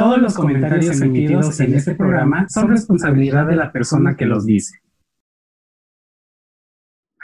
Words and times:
Todos 0.00 0.18
los 0.18 0.32
comentarios 0.32 0.98
emitidos 1.02 1.60
en 1.60 1.74
este 1.74 1.94
programa 1.94 2.46
son 2.48 2.70
responsabilidad 2.70 3.46
de 3.46 3.54
la 3.54 3.70
persona 3.70 4.16
que 4.16 4.24
los 4.24 4.46
dice. 4.46 4.80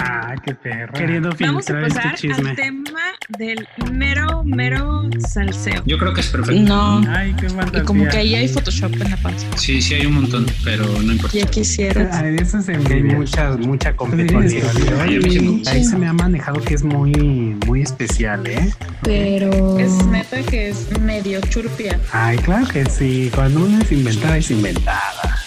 Ah, 0.09 0.37
qué 0.45 0.55
perro. 0.55 0.93
Queriendo 0.93 1.31
Vamos 1.41 1.69
a 1.69 1.75
filtrar 1.75 2.05
este 2.07 2.29
chisme. 2.29 2.51
al 2.51 2.57
tema 2.57 3.01
del 3.39 3.67
mero, 3.93 4.45
mero 4.45 5.11
salseo. 5.19 5.83
Yo 5.85 5.99
creo 5.99 6.15
que 6.15 6.21
es 6.21 6.29
perfecto. 6.29 6.63
No. 6.63 7.03
Ay, 7.09 7.35
qué 7.35 7.49
Y 7.77 7.81
como 7.81 8.07
que 8.07 8.19
ahí 8.19 8.35
hay 8.37 8.47
Photoshop 8.47 8.93
en 8.93 9.11
la 9.11 9.17
panza. 9.17 9.47
Sí, 9.57 9.83
sí 9.83 9.95
hay 9.95 10.07
un 10.07 10.15
montón, 10.15 10.47
pero 10.63 10.85
no 11.03 11.13
importa. 11.13 11.37
Ya 11.37 11.47
quisieras. 11.47 12.09
Ah, 12.13 12.21
hay 12.21 13.03
mucha, 13.03 13.57
mucha 13.57 13.97
competencia. 13.97 14.73
sí, 14.73 14.79
Ay, 15.01 15.17
a 15.17 15.19
mí 15.19 15.31
sí 15.31 15.41
me 15.41 15.49
gusta. 15.49 15.71
Ahí 15.73 15.85
se 15.85 15.97
me 15.97 16.07
ha 16.07 16.13
manejado 16.13 16.61
que 16.61 16.75
es 16.75 16.85
muy, 16.85 17.57
muy 17.67 17.83
especial, 17.83 18.47
¿eh? 18.47 18.73
Pero. 19.03 19.79
Es 19.79 20.07
neta 20.07 20.41
que 20.43 20.69
es 20.69 21.01
medio 21.01 21.41
churpia. 21.41 21.99
Ay, 22.13 22.39
claro 22.39 22.69
que 22.69 22.87
sí. 22.87 23.29
Cuando 23.35 23.65
uno 23.65 23.81
es 23.81 23.91
inventada, 23.91 24.39
es 24.39 24.51
inventada. 24.53 25.43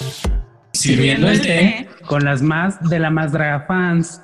Sirviendo 0.73 1.29
el 1.29 1.41
té. 1.41 1.87
Con 2.05 2.25
las 2.25 2.41
más 2.41 2.81
de 2.89 2.99
la 2.99 3.09
más 3.09 3.31
draga 3.31 3.65
fans. 3.67 4.21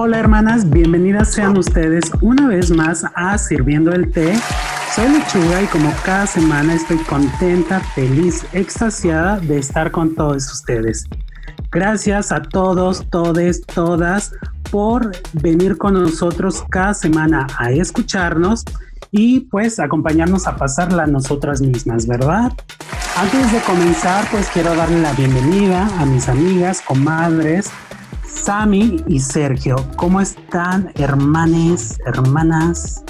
Hola 0.00 0.20
hermanas, 0.20 0.70
bienvenidas 0.70 1.32
sean 1.32 1.58
ustedes 1.58 2.04
una 2.20 2.46
vez 2.46 2.70
más 2.70 3.04
a 3.16 3.36
Sirviendo 3.36 3.90
el 3.90 4.12
Té. 4.12 4.32
Soy 4.94 5.08
Lechuga 5.08 5.60
y 5.60 5.66
como 5.66 5.92
cada 6.04 6.24
semana 6.24 6.74
estoy 6.74 6.98
contenta, 6.98 7.80
feliz, 7.96 8.46
extasiada 8.52 9.40
de 9.40 9.58
estar 9.58 9.90
con 9.90 10.14
todos 10.14 10.52
ustedes. 10.52 11.04
Gracias 11.72 12.30
a 12.30 12.42
todos, 12.42 13.10
todes, 13.10 13.66
todas 13.66 14.30
por 14.70 15.10
venir 15.32 15.76
con 15.76 15.94
nosotros 15.94 16.64
cada 16.70 16.94
semana 16.94 17.48
a 17.58 17.72
escucharnos 17.72 18.64
y 19.10 19.40
pues 19.40 19.80
acompañarnos 19.80 20.46
a 20.46 20.54
pasarla 20.54 21.08
nosotras 21.08 21.60
mismas, 21.60 22.06
¿verdad? 22.06 22.52
Antes 23.16 23.50
de 23.50 23.58
comenzar, 23.62 24.24
pues 24.30 24.48
quiero 24.52 24.76
darle 24.76 25.00
la 25.00 25.12
bienvenida 25.14 25.88
a 25.98 26.06
mis 26.06 26.28
amigas, 26.28 26.82
comadres, 26.82 27.72
Sami 28.28 29.02
y 29.06 29.20
Sergio. 29.20 29.76
¿Cómo 29.96 30.20
están, 30.20 30.92
hermanes, 30.96 31.98
hermanas? 32.06 33.02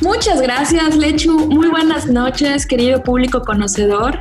Muchas 0.00 0.40
gracias, 0.40 0.96
Lechu. 0.96 1.46
Muy 1.48 1.68
buenas 1.68 2.06
noches, 2.06 2.66
querido 2.66 3.02
público 3.02 3.42
conocedor. 3.42 4.20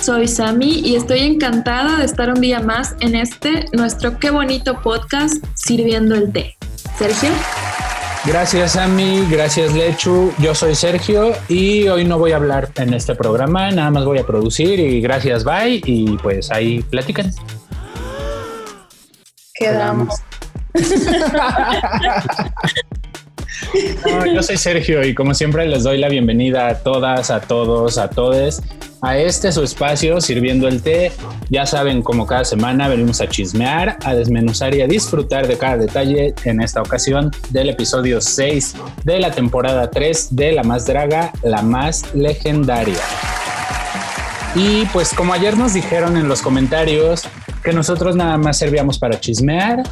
Soy 0.00 0.26
Sami 0.26 0.80
y 0.80 0.96
estoy 0.96 1.20
encantada 1.20 1.98
de 1.98 2.04
estar 2.06 2.30
un 2.30 2.40
día 2.40 2.60
más 2.60 2.96
en 3.00 3.14
este, 3.14 3.66
nuestro 3.72 4.18
qué 4.18 4.30
bonito 4.30 4.80
podcast, 4.82 5.44
Sirviendo 5.54 6.14
el 6.14 6.32
Té. 6.32 6.56
Sergio. 6.98 7.30
Gracias, 8.24 8.76
Ami. 8.76 9.26
Gracias, 9.30 9.72
Lechu. 9.72 10.32
Yo 10.38 10.54
soy 10.54 10.74
Sergio 10.74 11.32
y 11.48 11.88
hoy 11.88 12.04
no 12.04 12.18
voy 12.18 12.32
a 12.32 12.36
hablar 12.36 12.70
en 12.76 12.92
este 12.92 13.14
programa, 13.14 13.70
nada 13.70 13.90
más 13.90 14.04
voy 14.04 14.18
a 14.18 14.26
producir 14.26 14.78
y 14.78 15.00
gracias, 15.00 15.44
bye. 15.44 15.80
Y 15.84 16.18
pues 16.18 16.50
ahí 16.50 16.82
platican. 16.82 17.32
Quedamos. 19.60 20.14
No, 24.06 24.26
yo 24.26 24.42
soy 24.42 24.56
Sergio 24.56 25.04
y 25.04 25.14
como 25.14 25.34
siempre 25.34 25.66
les 25.66 25.84
doy 25.84 25.98
la 25.98 26.08
bienvenida 26.08 26.66
a 26.66 26.78
todas, 26.78 27.30
a 27.30 27.40
todos, 27.40 27.98
a 27.98 28.08
todes 28.08 28.62
a 29.02 29.16
este 29.16 29.52
su 29.52 29.62
espacio 29.62 30.20
sirviendo 30.20 30.66
el 30.66 30.82
té. 30.82 31.12
Ya 31.50 31.66
saben, 31.66 32.02
como 32.02 32.26
cada 32.26 32.44
semana 32.44 32.88
venimos 32.88 33.20
a 33.20 33.28
chismear, 33.28 33.98
a 34.04 34.14
desmenuzar 34.14 34.74
y 34.74 34.82
a 34.82 34.86
disfrutar 34.86 35.46
de 35.46 35.56
cada 35.56 35.76
detalle 35.76 36.34
en 36.44 36.60
esta 36.60 36.80
ocasión 36.80 37.30
del 37.50 37.68
episodio 37.68 38.20
6 38.20 38.74
de 39.04 39.20
la 39.20 39.30
temporada 39.30 39.90
3 39.90 40.34
de 40.34 40.52
La 40.52 40.62
Más 40.62 40.86
Draga, 40.86 41.32
La 41.42 41.62
Más 41.62 42.14
Legendaria. 42.14 42.98
Y 44.54 44.84
pues 44.86 45.14
como 45.14 45.32
ayer 45.32 45.56
nos 45.56 45.74
dijeron 45.74 46.16
en 46.16 46.28
los 46.28 46.42
comentarios 46.42 47.22
que 47.62 47.72
nosotros 47.72 48.16
nada 48.16 48.38
más 48.38 48.58
servíamos 48.58 48.98
para 48.98 49.20
chismear, 49.20 49.82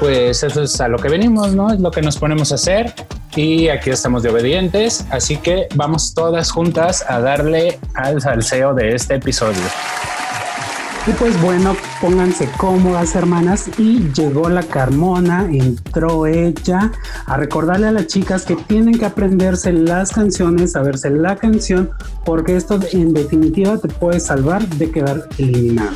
pues 0.00 0.42
eso 0.42 0.62
es 0.62 0.80
a 0.80 0.88
lo 0.88 0.98
que 0.98 1.08
venimos, 1.08 1.54
¿no? 1.54 1.72
Es 1.72 1.80
lo 1.80 1.90
que 1.90 2.02
nos 2.02 2.16
ponemos 2.18 2.52
a 2.52 2.56
hacer 2.56 2.94
y 3.34 3.68
aquí 3.68 3.90
estamos 3.90 4.22
de 4.22 4.30
obedientes, 4.30 5.06
así 5.10 5.36
que 5.36 5.68
vamos 5.74 6.14
todas 6.14 6.50
juntas 6.50 7.04
a 7.08 7.20
darle 7.20 7.78
al 7.94 8.20
salseo 8.20 8.74
de 8.74 8.94
este 8.94 9.16
episodio. 9.16 9.62
Y 11.06 11.12
pues 11.12 11.40
bueno, 11.40 11.74
pónganse 12.02 12.50
cómodas, 12.58 13.14
hermanas. 13.14 13.70
Y 13.78 14.12
llegó 14.12 14.50
la 14.50 14.62
Carmona, 14.62 15.48
entró 15.50 16.26
ella 16.26 16.92
a 17.24 17.36
recordarle 17.38 17.86
a 17.86 17.92
las 17.92 18.08
chicas 18.08 18.44
que 18.44 18.56
tienen 18.56 18.98
que 18.98 19.06
aprenderse 19.06 19.72
las 19.72 20.10
canciones, 20.10 20.72
saberse 20.72 21.08
la 21.08 21.36
canción, 21.36 21.90
porque 22.26 22.56
esto 22.56 22.78
en 22.92 23.14
definitiva 23.14 23.78
te 23.78 23.88
puede 23.88 24.20
salvar 24.20 24.66
de 24.66 24.90
quedar 24.90 25.28
eliminada. 25.38 25.94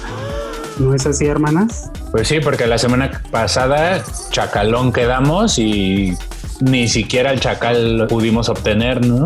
¿No 0.79 0.95
es 0.95 1.07
así, 1.07 1.27
hermanas? 1.27 1.91
Pues 2.11 2.29
sí, 2.29 2.41
porque 2.41 2.67
la 2.67 2.79
semana 2.79 3.23
pasada 3.31 4.03
chacalón 4.31 4.93
quedamos 4.93 5.59
y 5.59 6.17
ni 6.61 6.89
siquiera 6.89 7.33
el 7.33 7.41
chacal 7.41 8.07
pudimos 8.09 8.49
obtener, 8.49 9.05
¿no? 9.05 9.25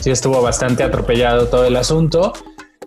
Sí 0.00 0.10
estuvo 0.10 0.40
bastante 0.42 0.82
atropellado 0.82 1.46
todo 1.48 1.64
el 1.64 1.76
asunto. 1.76 2.32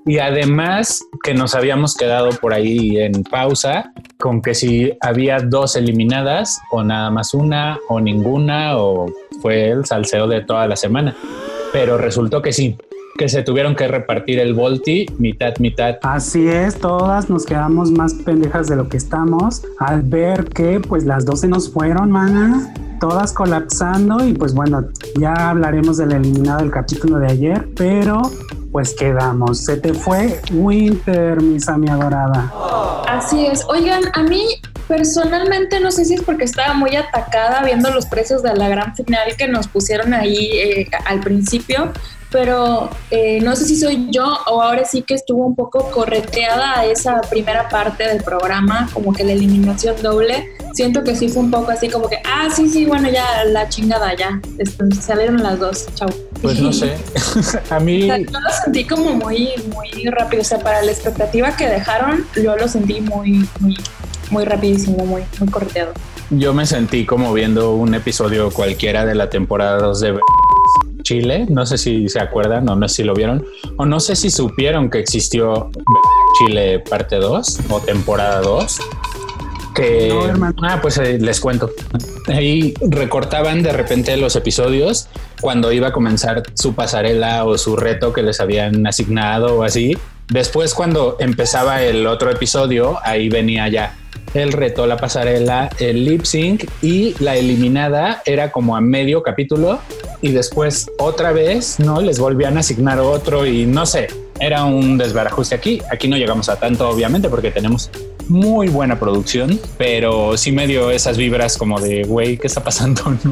Y 0.06 0.20
además 0.20 1.02
que 1.24 1.34
nos 1.34 1.56
habíamos 1.56 1.96
quedado 1.96 2.30
por 2.32 2.54
ahí 2.54 2.98
en 2.98 3.24
pausa 3.24 3.92
con 4.18 4.42
que 4.42 4.56
si 4.56 4.94
había 5.02 5.40
dos 5.40 5.76
eliminadas 5.76 6.60
o 6.72 6.84
nada 6.84 7.12
más 7.12 7.34
una 7.34 7.78
o 7.90 8.00
ninguna 8.00 8.78
o 8.78 9.08
fue 9.42 9.70
el 9.70 9.86
salseo 9.86 10.28
de 10.28 10.42
toda 10.42 10.68
la 10.68 10.76
semana. 10.76 11.16
Pero 11.72 11.98
resultó 11.98 12.42
que 12.42 12.54
sí, 12.54 12.78
que 13.20 13.28
se 13.28 13.44
tuvieron 13.44 13.76
que 13.76 13.86
repartir 13.86 14.40
el 14.40 14.54
volti 14.54 15.06
mitad, 15.18 15.54
mitad. 15.60 15.98
Así 16.04 16.48
es, 16.48 16.80
todas 16.80 17.30
nos 17.30 17.46
quedamos 17.46 17.92
más 17.92 18.14
pendejas 18.14 18.68
de 18.70 18.78
lo 18.78 18.88
que 18.88 18.96
estamos 18.96 19.62
al 19.78 20.04
ver 20.04 20.46
que 20.46 20.80
pues 20.80 21.04
las 21.04 21.26
12 21.26 21.50
nos 21.50 21.70
fueron, 21.70 22.12
mana, 22.12 22.74
todas 23.02 23.34
colapsando 23.34 24.26
y 24.26 24.32
pues 24.32 24.54
bueno, 24.54 24.86
ya 25.20 25.34
hablaremos 25.50 25.98
del 25.98 26.14
eliminado 26.14 26.60
del 26.60 26.72
capítulo 26.72 27.20
de 27.20 27.28
ayer, 27.28 27.68
pero 27.76 28.22
pues 28.72 28.96
quedamos. 28.96 29.66
Se 29.66 29.76
te 29.76 29.94
fue 29.94 30.40
Winter, 30.54 31.42
mi 31.42 31.60
Sami 31.60 31.90
adorada. 31.90 32.54
Así 33.06 33.48
es. 33.48 33.66
Oigan, 33.68 34.04
a 34.14 34.24
mí 34.24 34.46
personalmente 34.88 35.82
no 35.82 35.92
sé 35.92 36.06
si 36.06 36.14
es 36.14 36.22
porque 36.22 36.46
estaba 36.46 36.74
muy 36.74 36.96
atacada 36.96 37.64
viendo 37.66 37.92
los 37.92 38.06
precios 38.06 38.44
de 38.44 38.56
la 38.56 38.70
gran 38.70 38.96
final 38.96 39.36
que 39.38 39.50
nos 39.50 39.68
pusieron 39.68 40.14
ahí 40.14 40.52
eh, 40.54 40.90
al 41.06 41.20
principio, 41.20 41.92
pero 42.32 42.90
eh, 43.10 43.40
no 43.42 43.56
sé 43.56 43.66
si 43.66 43.76
soy 43.76 44.08
yo 44.12 44.26
o 44.48 44.62
ahora 44.62 44.86
sí 44.86 45.02
que 45.02 45.16
estuvo 45.16 45.46
un 45.46 45.56
poco 45.56 45.90
correteada 45.92 46.86
esa 46.86 47.22
primera 47.22 47.70
parte 47.70 48.08
del 48.08 48.24
programa, 48.24 48.90
como 48.94 49.14
que 49.14 49.24
la 49.24 49.32
eliminación 49.32 49.96
doble. 50.02 50.50
Siento 50.74 51.04
que 51.04 51.16
sí 51.16 51.30
fue 51.30 51.42
un 51.42 51.52
poco 51.52 51.72
así 51.72 51.90
como 51.90 52.08
que, 52.08 52.18
ah, 52.24 52.48
sí, 52.56 52.70
sí, 52.70 52.86
bueno, 52.86 53.10
ya 53.10 53.44
la 53.46 53.68
chingada, 53.68 54.16
ya. 54.16 54.40
Este, 54.60 54.84
salieron 54.96 55.42
las 55.42 55.60
dos, 55.60 55.88
chau. 55.96 56.10
Pues 56.42 56.62
no 56.62 56.72
sé, 56.72 56.96
a 57.70 57.80
mí 57.80 58.04
O 58.04 58.06
sea, 58.06 58.18
yo 58.18 58.40
lo 58.40 58.50
sentí 58.64 58.86
como 58.86 59.16
muy, 59.16 59.50
muy 59.74 60.06
rápido. 60.06 60.44
O 60.44 60.46
sea, 60.46 60.60
para 60.60 60.82
la 60.84 60.92
expectativa 60.92 61.56
que 61.56 61.68
dejaron, 61.68 62.26
yo 62.42 62.56
lo 62.56 62.68
sentí 62.68 63.02
muy, 63.02 63.50
muy, 63.60 63.76
muy 64.30 64.46
rapidísimo, 64.46 65.04
muy, 65.06 65.24
muy 65.40 65.50
correteado. 65.50 65.94
Yo 66.30 66.54
me 66.54 66.68
sentí 66.68 67.06
como 67.06 67.34
viendo 67.34 67.74
un 67.74 67.96
episodio 67.96 68.52
cualquiera 68.52 69.04
de 69.04 69.16
la 69.16 69.32
temporada 69.32 69.80
2 69.80 70.00
de 70.00 70.20
Chile. 71.10 71.48
No 71.50 71.66
sé 71.66 71.80
si 71.80 72.08
se 72.08 72.20
acuerdan 72.20 72.70
o 72.70 72.76
no 72.76 72.88
sé 72.88 72.98
si 72.98 73.04
lo 73.04 73.16
vieron 73.16 73.44
o 73.78 73.86
no 73.88 74.00
sé 74.00 74.16
si 74.16 74.30
supieron 74.30 74.92
que 74.92 75.00
existió 75.00 75.72
Chile 76.38 76.84
parte 76.88 77.16
2 77.16 77.60
o 77.72 77.80
temporada 77.80 78.42
2. 78.42 78.78
Que, 79.74 80.10
No, 80.38 80.54
ah, 80.62 80.78
pues 80.80 81.00
eh, 81.00 81.18
les 81.20 81.40
cuento. 81.40 81.72
Ahí 82.28 82.76
recortaban 82.80 83.64
de 83.64 83.72
repente 83.72 84.16
los 84.18 84.36
episodios 84.36 85.08
cuando 85.42 85.72
iba 85.72 85.88
a 85.88 85.94
comenzar 85.94 86.44
su 86.54 86.76
pasarela 86.76 87.44
o 87.46 87.58
su 87.58 87.76
reto 87.76 88.14
que 88.14 88.22
les 88.22 88.40
habían 88.40 88.86
asignado 88.86 89.58
o 89.58 89.64
así. 89.64 89.98
Después, 90.28 90.76
cuando 90.76 91.18
empezaba 91.20 91.82
el 91.82 92.06
otro 92.06 92.30
episodio, 92.30 93.00
ahí 93.04 93.30
venía 93.30 93.68
ya 93.68 93.96
el 94.34 94.52
reto, 94.52 94.86
la 94.88 94.98
pasarela, 94.98 95.70
el 95.80 96.06
lip 96.06 96.24
sync 96.24 96.66
y 96.82 97.16
la 97.20 97.36
eliminada 97.36 98.22
era 98.26 98.52
como 98.52 98.76
a 98.76 98.82
medio 98.82 99.24
capítulo 99.24 99.80
y 100.22 100.32
después 100.32 100.90
otra 100.98 101.32
vez, 101.32 101.80
¿no? 101.80 102.02
Les 102.02 102.20
volvían 102.20 102.58
a 102.58 102.60
asignar 102.62 103.00
otro 103.00 103.46
y 103.46 103.66
no 103.66 103.86
sé, 103.86 104.08
era 104.40 104.66
un 104.66 104.98
desbarajuste 104.98 105.56
aquí. 105.56 105.82
Aquí 105.92 106.08
no 106.08 106.18
llegamos 106.18 106.50
a 106.50 106.58
tanto, 106.58 106.90
obviamente, 106.90 107.30
porque 107.30 107.52
tenemos 107.52 107.90
muy 108.28 108.68
buena 108.68 109.00
producción, 109.00 109.60
pero 109.78 110.38
sí 110.38 110.52
me 110.52 110.68
dio 110.68 110.92
esas 110.92 111.18
vibras 111.18 111.58
como 111.58 111.80
de, 111.80 112.04
güey, 112.04 112.38
¿qué 112.38 112.48
está 112.48 112.64
pasando? 112.64 113.04
¿no? 113.24 113.32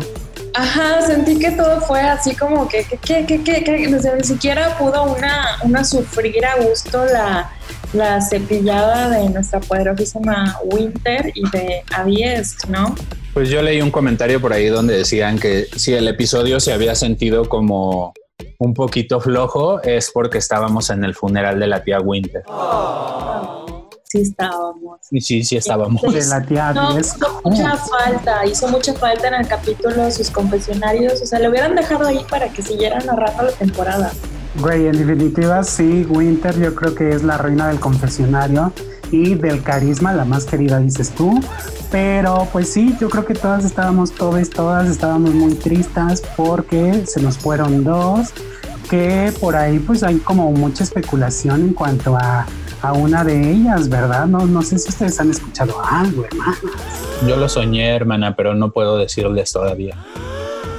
Ajá, 0.53 1.01
sentí 1.05 1.37
que 1.37 1.51
todo 1.51 1.81
fue 1.81 2.01
así 2.01 2.35
como 2.35 2.67
que, 2.67 2.83
que, 2.83 3.25
que, 3.25 3.87
ni 3.87 4.23
siquiera 4.23 4.75
pudo 4.77 5.03
una, 5.03 5.59
una 5.63 5.83
sufrir 5.83 6.43
a 6.43 6.55
gusto 6.63 7.05
la, 7.05 7.51
la 7.93 8.21
cepillada 8.21 9.09
de 9.09 9.29
nuestra 9.29 9.59
poderosísima 9.59 10.57
Winter 10.65 11.31
y 11.33 11.49
de 11.49 11.83
Avies, 11.95 12.57
¿no? 12.67 12.95
Pues 13.33 13.49
yo 13.49 13.61
leí 13.61 13.81
un 13.81 13.91
comentario 13.91 14.41
por 14.41 14.53
ahí 14.53 14.67
donde 14.67 14.97
decían 14.97 15.37
que 15.37 15.67
si 15.75 15.93
el 15.93 16.07
episodio 16.07 16.59
se 16.59 16.73
había 16.73 16.95
sentido 16.95 17.47
como 17.47 18.13
un 18.59 18.73
poquito 18.73 19.19
flojo 19.19 19.81
es 19.83 20.11
porque 20.11 20.39
estábamos 20.39 20.89
en 20.89 21.03
el 21.03 21.13
funeral 21.13 21.59
de 21.59 21.67
la 21.67 21.83
tía 21.83 21.99
Winter. 21.99 22.43
Sí 24.09 24.21
estábamos. 24.21 24.99
Y 25.11 25.21
sí, 25.21 25.43
sí 25.43 25.57
estábamos. 25.57 26.01
De 26.01 26.25
la 26.25 26.41
tía 26.41 26.71
No, 26.73 26.97
hizo 26.97 27.41
mucha 27.43 27.75
falta, 27.75 28.45
hizo 28.45 28.67
mucha 28.69 28.93
falta 28.93 29.27
en 29.27 29.33
el 29.35 29.47
capítulo 29.47 30.09
sus 30.11 30.31
confesionarios, 30.31 31.21
o 31.21 31.25
sea, 31.25 31.39
le 31.39 31.49
hubieran 31.49 31.75
dejado 31.75 32.07
ahí 32.07 32.25
para 32.29 32.49
que 32.49 32.61
siguieran 32.61 33.05
narrando 33.05 33.43
la 33.43 33.51
temporada. 33.51 34.11
Güey, 34.59 34.87
en 34.87 34.97
definitiva, 34.97 35.63
sí, 35.63 36.05
Winter 36.09 36.59
yo 36.59 36.73
creo 36.73 36.95
que 36.95 37.09
es 37.09 37.23
la 37.23 37.37
reina 37.37 37.67
del 37.67 37.79
confesionario 37.79 38.73
y 39.11 39.35
del 39.35 39.61
carisma, 39.61 40.13
la 40.13 40.25
más 40.25 40.45
querida, 40.45 40.79
dices 40.79 41.11
tú. 41.11 41.39
Pero 41.91 42.47
pues 42.51 42.73
sí, 42.73 42.95
yo 42.99 43.07
creo 43.09 43.23
que 43.23 43.35
todas 43.35 43.63
estábamos, 43.63 44.11
todas, 44.11 44.49
todas 44.49 44.89
estábamos 44.89 45.33
muy 45.33 45.53
tristes 45.53 46.23
porque 46.35 47.05
se 47.05 47.21
nos 47.21 47.37
fueron 47.37 47.83
dos, 47.83 48.29
que 48.89 49.31
por 49.39 49.55
ahí 49.55 49.79
pues 49.79 50.01
hay 50.01 50.17
como 50.17 50.51
mucha 50.51 50.83
especulación 50.83 51.61
en 51.61 51.73
cuanto 51.73 52.17
a, 52.17 52.47
a 52.81 52.93
una 52.93 53.23
de 53.23 53.51
ellas, 53.51 53.89
¿verdad? 53.89 54.25
No, 54.25 54.45
no 54.47 54.63
sé 54.63 54.79
si 54.79 54.89
ustedes 54.89 55.19
han 55.19 55.29
escuchado 55.29 55.75
algo, 55.85 56.25
hermano. 56.25 56.57
Yo 57.27 57.37
lo 57.37 57.47
soñé, 57.47 57.95
hermana, 57.95 58.35
pero 58.35 58.55
no 58.55 58.71
puedo 58.71 58.97
decirles 58.97 59.51
todavía. 59.51 59.95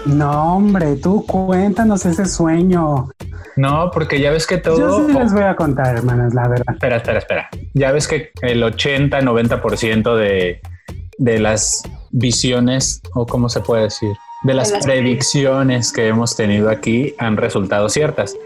No, 0.04 0.56
hombre, 0.56 0.96
tú 0.96 1.24
cuéntanos 1.24 2.04
ese 2.06 2.26
sueño. 2.26 3.08
No, 3.58 3.90
porque 3.92 4.20
ya 4.20 4.30
ves 4.30 4.46
que 4.46 4.56
Yo 4.56 4.62
todo... 4.62 5.06
sí 5.08 5.12
les 5.12 5.32
voy 5.32 5.42
a 5.42 5.56
contar, 5.56 5.96
hermanas, 5.96 6.32
la 6.32 6.46
verdad. 6.48 6.64
Espera, 6.74 6.96
espera, 6.98 7.18
espera. 7.18 7.48
Ya 7.74 7.90
ves 7.92 8.06
que 8.06 8.30
el 8.42 8.62
80, 8.62 9.20
90% 9.20 10.14
de, 10.16 10.60
de 11.18 11.38
las 11.40 11.82
visiones, 12.10 13.02
o 13.14 13.26
cómo 13.26 13.48
se 13.48 13.60
puede 13.60 13.84
decir, 13.84 14.12
de 14.44 14.54
las 14.54 14.68
De 14.68 14.74
las 14.76 14.84
predicciones 14.86 15.92
que 15.92 16.06
hemos 16.06 16.36
tenido 16.36 16.70
aquí 16.70 17.14
han 17.18 17.36
resultado 17.36 17.88
ciertas. 17.88 18.36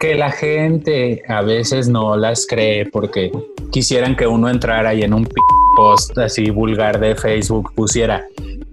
Que 0.00 0.14
la 0.14 0.30
gente 0.30 1.22
a 1.28 1.42
veces 1.42 1.88
no 1.88 2.16
las 2.16 2.46
cree 2.46 2.86
porque 2.86 3.30
quisieran 3.70 4.16
que 4.16 4.26
uno 4.26 4.48
entrara 4.48 4.94
y 4.94 5.02
en 5.02 5.12
un 5.12 5.24
p- 5.26 5.32
post 5.76 6.16
así 6.18 6.50
vulgar 6.50 6.98
de 6.98 7.14
Facebook 7.14 7.72
pusiera, 7.74 8.24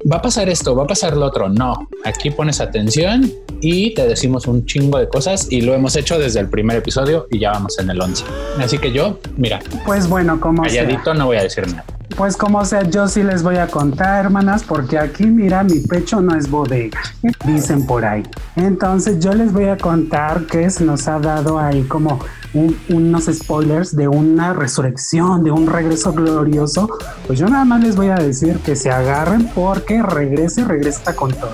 va 0.09 0.17
a 0.17 0.21
pasar 0.21 0.49
esto, 0.49 0.75
va 0.75 0.83
a 0.83 0.87
pasar 0.87 1.15
lo 1.17 1.25
otro. 1.25 1.49
No, 1.49 1.87
aquí 2.05 2.29
pones 2.31 2.61
atención 2.61 3.31
y 3.61 3.93
te 3.93 4.07
decimos 4.07 4.47
un 4.47 4.65
chingo 4.65 4.97
de 4.99 5.07
cosas 5.09 5.47
y 5.51 5.61
lo 5.61 5.73
hemos 5.73 5.95
hecho 5.95 6.17
desde 6.17 6.39
el 6.39 6.49
primer 6.49 6.77
episodio 6.77 7.27
y 7.31 7.39
ya 7.39 7.51
vamos 7.51 7.77
en 7.79 7.89
el 7.89 7.99
11. 8.01 8.23
Así 8.59 8.77
que 8.77 8.91
yo, 8.91 9.19
mira, 9.37 9.59
Pues 9.85 10.07
bueno, 10.07 10.39
como 10.39 10.63
sea. 10.69 10.83
calladito 10.83 11.13
no 11.13 11.25
voy 11.27 11.37
a 11.37 11.43
decir 11.43 11.67
nada. 11.67 11.85
Pues 12.17 12.35
como 12.35 12.65
sea, 12.65 12.83
yo 12.83 13.07
sí 13.07 13.23
les 13.23 13.43
voy 13.43 13.57
a 13.57 13.67
contar, 13.67 14.25
hermanas, 14.25 14.63
porque 14.63 14.97
aquí, 14.97 15.25
mira, 15.27 15.63
mi 15.63 15.79
pecho 15.79 16.19
no 16.21 16.35
es 16.35 16.49
bodega, 16.49 16.99
dicen 17.45 17.85
por 17.85 18.03
ahí. 18.03 18.23
Entonces 18.57 19.19
yo 19.19 19.31
les 19.33 19.53
voy 19.53 19.65
a 19.65 19.77
contar 19.77 20.45
que 20.45 20.69
se 20.69 20.83
nos 20.83 21.07
ha 21.07 21.19
dado 21.19 21.59
ahí 21.59 21.83
como 21.83 22.19
un- 22.53 22.77
unos 22.89 23.25
spoilers 23.25 23.95
de 23.95 24.07
una 24.09 24.53
resurrección, 24.53 25.43
de 25.43 25.51
un 25.51 25.67
regreso 25.67 26.11
glorioso. 26.11 26.89
Pues 27.27 27.39
yo 27.39 27.47
nada 27.47 27.63
más 27.63 27.81
les 27.83 27.95
voy 27.95 28.07
a 28.09 28.15
decir 28.15 28.57
que 28.59 28.75
se 28.75 28.89
agarren 28.91 29.47
porque 29.55 30.01
regrese, 30.01 30.65
regresa 30.65 31.15
con 31.15 31.31
todo. 31.31 31.51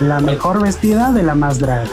La 0.00 0.18
mejor 0.20 0.60
vestida 0.62 1.12
de 1.12 1.22
la 1.22 1.34
más 1.34 1.58
draga. 1.60 1.90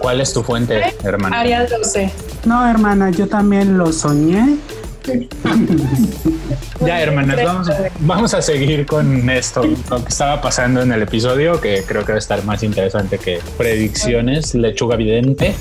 ¿Cuál 0.00 0.20
es 0.20 0.32
tu 0.32 0.42
fuente, 0.42 0.94
hermano? 1.04 1.36
Arias 1.36 1.70
lo 1.70 1.84
sé. 1.84 2.12
No, 2.46 2.66
hermana, 2.66 3.10
yo 3.10 3.28
también 3.28 3.78
lo 3.78 3.92
soñé. 3.92 4.56
Ya, 6.84 7.00
hermanas, 7.02 7.36
vamos, 7.44 7.68
vamos 8.00 8.34
a 8.34 8.42
seguir 8.42 8.84
con 8.86 9.28
esto, 9.30 9.62
lo 9.90 10.04
que 10.04 10.08
estaba 10.08 10.40
pasando 10.40 10.82
en 10.82 10.92
el 10.92 11.02
episodio, 11.02 11.60
que 11.60 11.82
creo 11.86 12.04
que 12.04 12.12
va 12.12 12.16
a 12.16 12.18
estar 12.18 12.44
más 12.44 12.62
interesante 12.62 13.18
que 13.18 13.40
predicciones, 13.56 14.54
lechuga 14.54 14.96
vidente. 14.96 15.54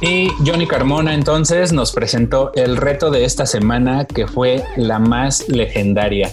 Y 0.00 0.28
Johnny 0.44 0.66
Carmona 0.66 1.14
entonces 1.14 1.72
nos 1.72 1.92
presentó 1.92 2.52
el 2.54 2.76
reto 2.76 3.10
de 3.10 3.24
esta 3.24 3.46
semana, 3.46 4.04
que 4.04 4.26
fue 4.26 4.62
la 4.76 4.98
más 4.98 5.48
legendaria. 5.48 6.30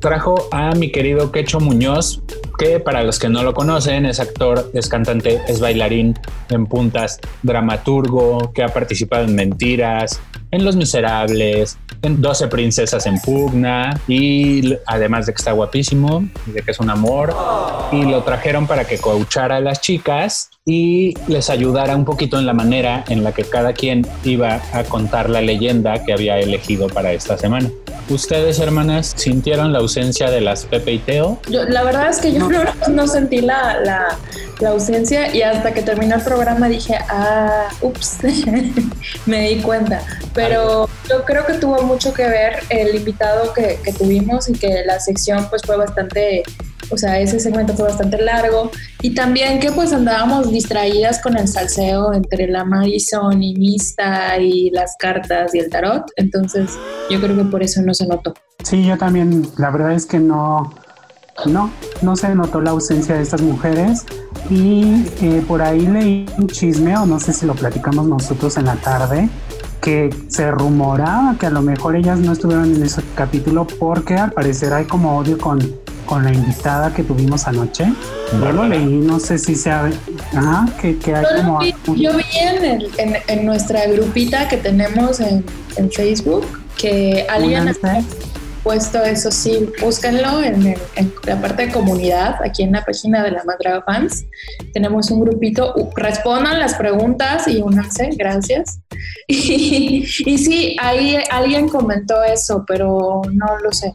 Trajo 0.00 0.48
a 0.50 0.72
mi 0.72 0.90
querido 0.90 1.32
Quecho 1.32 1.58
Muñoz, 1.58 2.20
que 2.58 2.80
para 2.80 3.02
los 3.02 3.18
que 3.18 3.28
no 3.28 3.42
lo 3.42 3.54
conocen 3.54 4.04
es 4.06 4.20
actor, 4.20 4.70
es 4.74 4.88
cantante, 4.88 5.40
es 5.48 5.60
bailarín 5.60 6.14
en 6.50 6.66
puntas, 6.66 7.18
dramaturgo, 7.42 8.52
que 8.52 8.62
ha 8.62 8.68
participado 8.68 9.24
en 9.24 9.34
Mentiras, 9.34 10.20
en 10.52 10.64
Los 10.64 10.76
Miserables, 10.76 11.78
en 12.02 12.20
12 12.20 12.48
Princesas 12.48 13.06
en 13.06 13.18
Pugna 13.20 13.98
y 14.06 14.76
además 14.86 15.26
de 15.26 15.32
que 15.32 15.38
está 15.38 15.52
guapísimo, 15.52 16.28
y 16.46 16.52
de 16.52 16.62
que 16.62 16.70
es 16.70 16.78
un 16.78 16.90
amor, 16.90 17.34
y 17.90 18.02
lo 18.02 18.22
trajeron 18.22 18.66
para 18.66 18.84
que 18.84 18.98
coachara 18.98 19.56
a 19.56 19.60
las 19.60 19.80
chicas 19.80 20.50
y 20.64 21.14
les 21.26 21.50
ayudara 21.50 21.96
un 21.96 22.04
poquito 22.04 22.38
en 22.38 22.46
la 22.46 22.52
manera 22.52 23.04
en 23.08 23.24
la 23.24 23.32
que 23.32 23.44
cada 23.44 23.72
quien 23.72 24.06
iba 24.24 24.60
a 24.72 24.84
contar 24.84 25.28
la 25.28 25.40
leyenda 25.40 26.04
que 26.04 26.12
había 26.12 26.38
elegido 26.38 26.86
para 26.88 27.12
esta 27.12 27.36
semana. 27.36 27.70
¿Ustedes, 28.08 28.58
hermanas, 28.58 29.12
sintieron 29.16 29.72
la 29.72 29.78
ausencia 29.78 30.30
de 30.30 30.40
las 30.40 30.66
Pepe 30.66 30.92
y 30.92 30.98
Teo? 30.98 31.40
Yo, 31.48 31.64
la 31.64 31.82
verdad 31.82 32.10
es 32.10 32.18
que 32.18 32.32
yo 32.32 32.48
no, 32.48 32.60
no 32.90 33.06
sentí 33.08 33.40
la, 33.40 33.80
la, 33.80 34.18
la 34.62 34.70
ausencia 34.70 35.34
y 35.34 35.42
hasta 35.42 35.74
que 35.74 35.82
terminó 35.82 36.14
el 36.14 36.22
programa 36.22 36.68
dije, 36.68 36.96
ah, 37.10 37.68
ups, 37.82 38.18
me 39.26 39.48
di 39.48 39.60
cuenta. 39.60 40.02
Pero 40.34 40.88
yo 41.08 41.24
creo 41.24 41.44
que 41.44 41.54
tuvo 41.54 41.82
mucho 41.82 42.14
que 42.14 42.26
ver 42.28 42.60
el 42.70 42.94
invitado 42.94 43.52
que, 43.52 43.78
que 43.84 43.92
tuvimos 43.92 44.48
y 44.48 44.52
que 44.52 44.84
la 44.86 45.00
sección 45.00 45.46
pues 45.50 45.62
fue 45.66 45.76
bastante, 45.76 46.44
o 46.90 46.96
sea, 46.96 47.18
ese 47.18 47.40
segmento 47.40 47.74
fue 47.74 47.88
bastante 47.88 48.22
largo 48.22 48.70
y 49.02 49.14
también 49.14 49.58
que 49.58 49.72
pues 49.72 49.92
andábamos 49.92 50.50
distraídas 50.50 51.20
con 51.20 51.36
el 51.36 51.48
salseo 51.48 52.12
entre 52.12 52.46
la 52.46 52.64
Madison 52.64 53.42
y 53.42 53.54
Mista 53.54 54.38
y 54.38 54.70
las 54.70 54.96
cartas 54.96 55.54
y 55.54 55.58
el 55.58 55.70
tarot. 55.70 56.04
Entonces 56.16 56.70
yo 57.10 57.20
creo 57.20 57.36
que 57.36 57.44
por 57.44 57.62
eso 57.62 57.82
no 57.82 57.92
se 57.94 58.06
notó. 58.06 58.32
Sí, 58.62 58.86
yo 58.86 58.96
también, 58.96 59.48
la 59.58 59.70
verdad 59.70 59.92
es 59.92 60.06
que 60.06 60.20
no, 60.20 60.72
no, 61.46 61.72
no 62.00 62.16
se 62.16 62.32
notó 62.34 62.60
la 62.60 62.70
ausencia 62.70 63.16
de 63.16 63.22
estas 63.22 63.42
mujeres 63.42 64.04
y 64.50 65.04
eh, 65.20 65.42
por 65.46 65.62
ahí 65.62 65.86
leí 65.86 66.26
un 66.38 66.46
chisme 66.48 66.96
o 66.96 67.06
no 67.06 67.18
sé 67.20 67.32
si 67.32 67.46
lo 67.46 67.54
platicamos 67.54 68.06
nosotros 68.06 68.56
en 68.56 68.66
la 68.66 68.76
tarde 68.76 69.28
que 69.80 70.10
se 70.28 70.50
rumoraba 70.50 71.36
que 71.40 71.46
a 71.46 71.50
lo 71.50 71.60
mejor 71.62 71.96
ellas 71.96 72.18
no 72.20 72.32
estuvieron 72.32 72.72
en 72.74 72.82
ese 72.84 73.02
capítulo 73.16 73.66
porque 73.66 74.14
al 74.14 74.30
parecer 74.32 74.72
hay 74.72 74.84
como 74.84 75.16
odio 75.18 75.36
con, 75.38 75.58
con 76.06 76.22
la 76.24 76.32
invitada 76.32 76.94
que 76.94 77.02
tuvimos 77.02 77.48
anoche. 77.48 77.92
Yo 78.32 78.52
lo 78.52 78.64
leí, 78.68 78.84
no 78.98 79.18
sé 79.18 79.38
si 79.38 79.56
sea, 79.56 79.90
ajá, 80.34 80.66
que, 80.80 80.96
que 80.98 81.14
hay 81.16 81.24
como... 81.36 81.58
vi, 81.58 81.74
yo 82.00 82.16
vi 82.16 82.22
en, 82.40 82.64
el- 82.64 82.90
en, 82.98 83.16
en 83.26 83.44
nuestra 83.46 83.86
grupita 83.86 84.46
que 84.48 84.56
tenemos 84.58 85.18
en, 85.18 85.44
en 85.76 85.90
Facebook 85.90 86.46
que 86.76 87.26
alguien. 87.28 87.68
Puesto 88.62 89.02
eso, 89.02 89.30
sí, 89.30 89.68
búsquenlo 89.82 90.42
en, 90.42 90.66
el- 90.66 90.78
en 90.96 91.12
la 91.24 91.40
parte 91.40 91.66
de 91.66 91.72
comunidad, 91.72 92.36
aquí 92.44 92.62
en 92.62 92.72
la 92.72 92.84
página 92.84 93.22
de 93.22 93.32
la 93.32 93.42
Madraga 93.44 93.82
Fans. 93.84 94.24
Tenemos 94.72 95.10
un 95.10 95.20
grupito, 95.20 95.74
respondan 95.96 96.58
las 96.60 96.74
preguntas 96.74 97.48
y 97.48 97.60
únanse, 97.62 98.10
gracias. 98.16 98.78
Y, 99.28 100.04
y 100.26 100.38
sí, 100.38 100.76
ahí 100.80 101.16
alguien 101.30 101.68
comentó 101.68 102.22
eso, 102.22 102.64
pero 102.66 103.22
no 103.32 103.46
lo 103.62 103.72
sé. 103.72 103.94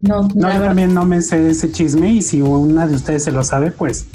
No, 0.00 0.22
No, 0.34 0.52
yo 0.52 0.60
también 0.60 0.94
no 0.94 1.04
me 1.04 1.20
sé 1.20 1.50
ese 1.50 1.70
chisme 1.70 2.08
y 2.10 2.22
si 2.22 2.40
una 2.40 2.86
de 2.86 2.94
ustedes 2.94 3.24
se 3.24 3.32
lo 3.32 3.42
sabe, 3.44 3.70
pues 3.70 4.06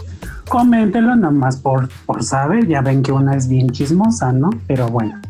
coméntelo 0.50 1.16
nada 1.16 1.32
más 1.32 1.58
por, 1.58 1.90
por 2.08 2.24
saber. 2.24 2.68
Ya 2.68 2.82
ven 2.82 3.04
que 3.04 3.12
una 3.12 3.36
es 3.36 3.48
bien 3.48 3.70
chismosa, 3.70 4.32
¿no? 4.32 4.50
Pero 4.68 4.88
bueno, 4.88 5.22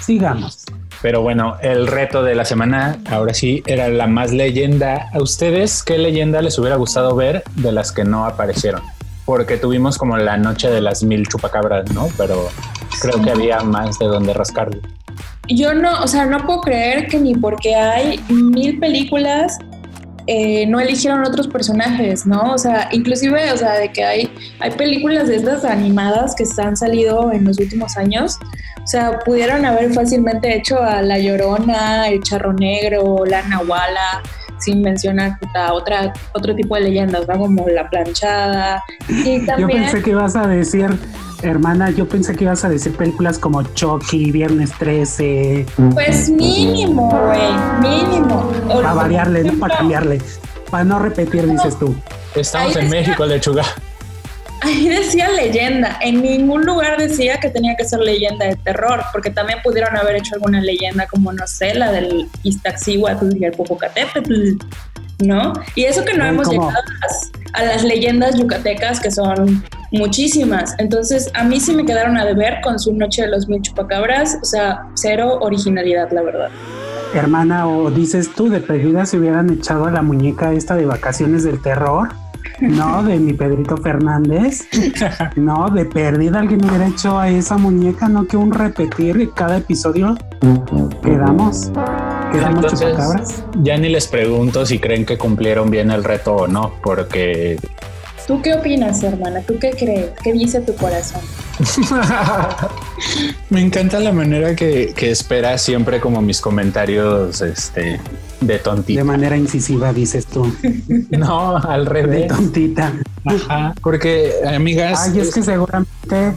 sigamos. 0.00 0.64
Pero 1.02 1.22
bueno, 1.22 1.56
el 1.62 1.86
reto 1.86 2.22
de 2.22 2.34
la 2.34 2.44
semana, 2.44 2.98
ahora 3.08 3.32
sí, 3.32 3.62
era 3.66 3.88
la 3.88 4.06
más 4.06 4.32
leyenda. 4.32 5.08
¿A 5.12 5.22
ustedes 5.22 5.82
qué 5.82 5.96
leyenda 5.96 6.42
les 6.42 6.58
hubiera 6.58 6.76
gustado 6.76 7.16
ver 7.16 7.42
de 7.56 7.72
las 7.72 7.90
que 7.90 8.04
no 8.04 8.26
aparecieron? 8.26 8.82
Porque 9.24 9.56
tuvimos 9.56 9.96
como 9.96 10.18
la 10.18 10.36
noche 10.36 10.68
de 10.68 10.80
las 10.80 11.02
mil 11.02 11.26
chupacabras, 11.26 11.90
¿no? 11.92 12.08
Pero 12.18 12.48
creo 13.00 13.22
que 13.22 13.30
había 13.30 13.60
más 13.60 13.98
de 13.98 14.06
donde 14.06 14.34
rascarle. 14.34 14.80
Yo 15.48 15.72
no, 15.74 16.02
o 16.02 16.06
sea, 16.06 16.26
no 16.26 16.44
puedo 16.44 16.60
creer 16.60 17.08
que 17.08 17.18
ni 17.18 17.34
porque 17.34 17.74
hay 17.74 18.20
mil 18.28 18.78
películas 18.78 19.58
eh, 20.32 20.64
no 20.68 20.78
eligieron 20.78 21.24
otros 21.24 21.48
personajes, 21.48 22.24
¿no? 22.24 22.52
O 22.52 22.56
sea, 22.56 22.88
inclusive, 22.92 23.50
o 23.50 23.56
sea, 23.56 23.72
de 23.72 23.90
que 23.90 24.04
hay, 24.04 24.32
hay 24.60 24.70
películas 24.70 25.26
de 25.26 25.34
estas 25.34 25.64
animadas 25.64 26.36
que 26.36 26.46
se 26.46 26.62
han 26.62 26.76
salido 26.76 27.32
en 27.32 27.44
los 27.44 27.58
últimos 27.58 27.96
años. 27.96 28.38
O 28.80 28.86
sea, 28.86 29.18
pudieron 29.24 29.64
haber 29.64 29.92
fácilmente 29.92 30.56
hecho 30.56 30.80
a 30.80 31.02
La 31.02 31.18
Llorona, 31.18 32.06
el 32.06 32.22
Charro 32.22 32.52
Negro, 32.52 33.24
la 33.26 33.42
Nahuala, 33.42 34.22
sin 34.60 34.82
mencionar 34.82 35.36
puta, 35.40 35.72
otra, 35.72 36.12
otro 36.32 36.54
tipo 36.54 36.76
de 36.76 36.82
leyendas, 36.82 37.26
¿no? 37.26 37.36
Como 37.36 37.68
la 37.68 37.90
planchada. 37.90 38.84
Y 39.08 39.40
Yo 39.40 39.46
también... 39.46 39.82
pensé 39.82 40.00
que 40.00 40.10
ibas 40.10 40.36
a 40.36 40.46
decir, 40.46 40.96
hermana, 41.42 41.90
yo 41.90 42.08
pensé 42.08 42.34
que 42.34 42.44
ibas 42.44 42.64
a 42.64 42.68
decir 42.68 42.94
películas 42.96 43.38
como 43.38 43.62
Chucky, 43.62 44.30
Viernes 44.30 44.72
13, 44.78 45.66
Pues 45.94 46.28
mínimo, 46.28 47.08
güey, 47.10 47.52
mínimo. 47.80 48.50
Para 48.68 48.94
variarle, 48.94 49.44
no 49.44 49.52
para 49.58 49.78
cambiarle, 49.78 50.20
para 50.70 50.84
no 50.84 50.98
repetir, 50.98 51.46
dices 51.46 51.78
tú. 51.78 51.94
Estamos 52.34 52.76
Ahí 52.76 52.84
en. 52.84 52.90
México, 52.90 53.26
lechuga. 53.26 53.64
ahí 54.62 54.88
decía 54.88 55.28
leyenda. 55.30 55.98
En 56.00 56.22
ningún 56.22 56.64
lugar 56.64 56.96
decía 56.98 57.38
que 57.40 57.50
tenía 57.50 57.74
que 57.76 57.84
ser 57.84 58.00
leyenda 58.00 58.46
de 58.46 58.56
terror, 58.56 59.02
porque 59.12 59.30
también 59.30 59.58
pudieron 59.64 59.96
haber 59.96 60.16
hecho 60.16 60.34
alguna 60.34 60.60
leyenda 60.60 61.06
como, 61.06 61.32
no 61.32 61.46
sé, 61.46 61.74
la 61.74 61.90
del 61.90 62.28
Iztaccíhuatl 62.42 63.36
y 63.36 63.44
el 63.44 63.52
Popocatépetl, 63.52 64.56
¿no? 65.20 65.52
Y 65.74 65.84
eso 65.84 66.04
que 66.04 66.16
no 66.16 66.24
hemos 66.24 66.48
¿cómo? 66.48 66.62
llegado 66.62 66.78
a 66.78 67.06
las, 67.06 67.32
a 67.52 67.64
las 67.64 67.84
leyendas 67.84 68.36
yucatecas, 68.36 69.00
que 69.00 69.10
son 69.10 69.62
muchísimas. 69.92 70.74
Entonces, 70.78 71.30
a 71.34 71.44
mí 71.44 71.60
sí 71.60 71.74
me 71.74 71.84
quedaron 71.84 72.16
a 72.16 72.24
deber 72.24 72.60
con 72.62 72.78
su 72.78 72.94
Noche 72.94 73.22
de 73.22 73.28
los 73.28 73.48
Mil 73.48 73.62
Chupacabras, 73.62 74.38
o 74.40 74.44
sea, 74.44 74.82
cero 74.94 75.38
originalidad, 75.40 76.10
la 76.12 76.22
verdad. 76.22 76.48
Hermana, 77.14 77.68
o 77.68 77.90
dices 77.90 78.30
tú, 78.34 78.48
de 78.48 78.60
perdida 78.60 79.04
se 79.04 79.18
hubieran 79.18 79.50
echado 79.50 79.86
a 79.86 79.90
la 79.90 80.02
muñeca 80.02 80.52
esta 80.52 80.76
de 80.76 80.86
vacaciones 80.86 81.42
del 81.42 81.60
terror, 81.60 82.10
¿no? 82.60 83.02
De 83.10 83.18
mi 83.18 83.32
Pedrito 83.32 83.76
Fernández, 83.76 84.68
no, 85.36 85.70
de 85.70 85.84
perdida 85.86 86.40
alguien 86.40 86.64
hubiera 86.64 86.86
hecho 86.86 87.18
a 87.18 87.28
esa 87.28 87.56
muñeca, 87.56 88.08
no 88.08 88.26
que 88.26 88.36
un 88.36 88.52
repetir 88.52 89.30
cada 89.34 89.58
episodio 89.58 90.16
quedamos 91.02 91.72
Entonces, 92.32 92.96
ya 93.62 93.76
ni 93.76 93.88
les 93.88 94.06
pregunto 94.06 94.64
si 94.66 94.78
creen 94.78 95.04
que 95.04 95.18
cumplieron 95.18 95.70
bien 95.70 95.90
el 95.90 96.04
reto 96.04 96.34
o 96.34 96.46
no, 96.48 96.74
porque 96.82 97.58
¿Tú 98.26 98.40
qué 98.42 98.54
opinas, 98.54 99.02
hermana? 99.02 99.40
¿Tú 99.40 99.58
qué 99.58 99.70
crees? 99.70 100.10
¿Qué 100.22 100.32
dice 100.32 100.60
tu 100.60 100.74
corazón? 100.76 101.20
me 103.50 103.60
encanta 103.60 103.98
la 103.98 104.12
manera 104.12 104.54
que, 104.54 104.92
que 104.94 105.10
espera 105.10 105.58
siempre 105.58 106.00
como 106.00 106.22
mis 106.22 106.40
comentarios 106.40 107.40
este, 107.40 108.00
de 108.40 108.52
De 108.54 108.58
tontita. 108.60 109.02
manera 109.04 109.36
incisiva, 109.36 109.92
dices 109.92 110.26
tú, 110.26 110.46
No, 111.10 111.56
al 111.56 111.84
de 111.86 111.90
revés. 111.90 112.26
tontita. 112.28 112.92
Ajá, 113.24 113.74
porque 113.82 114.32
amigas, 114.46 115.08
Ay, 115.08 115.20
es 115.20 115.34
que 115.34 115.42
seguramente, 115.42 116.32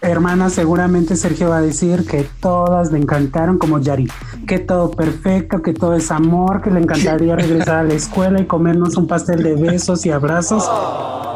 hermana, 0.00 0.48
seguramente 0.50 1.16
Sergio 1.16 1.50
va 1.50 1.58
a 1.58 1.62
decir 1.62 2.06
que 2.06 2.24
todas 2.40 2.92
le 2.92 2.98
encantaron 2.98 3.58
como 3.58 3.80
Yari, 3.80 4.08
que 4.46 4.58
todo 4.58 4.90
perfecto, 4.90 5.60
que 5.62 5.72
todo 5.74 5.94
es 5.94 6.10
amor, 6.10 6.62
que 6.62 6.70
le 6.70 6.80
encantaría 6.80 7.34
regresar 7.36 7.76
a 7.76 7.82
la 7.82 7.94
escuela 7.94 8.40
y 8.40 8.46
comernos 8.46 8.96
un 8.96 9.06
pastel 9.06 9.42
de 9.42 9.54
besos 9.54 10.06
y 10.06 10.10
abrazos. 10.10 10.64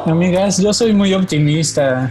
amigas, 0.07 0.59
yo 0.59 0.73
soy 0.73 0.93
muy 0.93 1.13
optimista. 1.15 2.11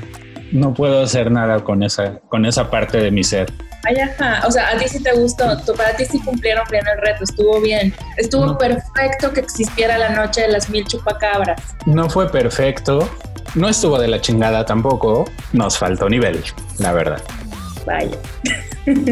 No 0.52 0.74
puedo 0.74 1.02
hacer 1.04 1.32
nada 1.32 1.64
con 1.64 1.82
esa, 1.82 2.20
con 2.28 2.46
esa 2.46 2.70
parte 2.70 2.98
de 2.98 3.10
mi 3.10 3.24
ser. 3.24 3.54
Ay, 3.88 3.96
ajá. 4.00 4.46
O 4.46 4.52
sea, 4.52 4.70
a 4.70 4.78
ti 4.78 4.86
sí 4.90 5.02
te 5.02 5.14
gustó. 5.14 5.58
Tú, 5.66 5.74
para 5.74 5.96
ti 5.96 6.04
sí 6.04 6.20
cumplieron 6.20 6.66
bien 6.70 6.84
el 6.94 7.02
reto. 7.02 7.24
Estuvo 7.24 7.62
bien. 7.62 7.94
Estuvo 8.18 8.46
No. 8.48 8.58
perfecto 8.58 9.32
que 9.34 9.40
existiera 9.40 9.98
la 9.98 10.10
noche 10.10 10.42
de 10.42 10.50
las 10.50 10.70
mil 10.70 10.86
chupacabras. 10.86 11.62
No 11.86 12.10
fue 12.10 12.30
perfecto, 12.30 13.10
no 13.56 13.70
estuvo 13.70 14.00
de 14.00 14.08
la 14.08 14.22
chingada 14.22 14.66
tampoco. 14.66 15.26
Nos 15.54 15.78
faltó 15.78 16.10
nivel, 16.10 16.42
la 16.78 16.94
verdad. 16.94 17.22
Vaya. 17.86 18.18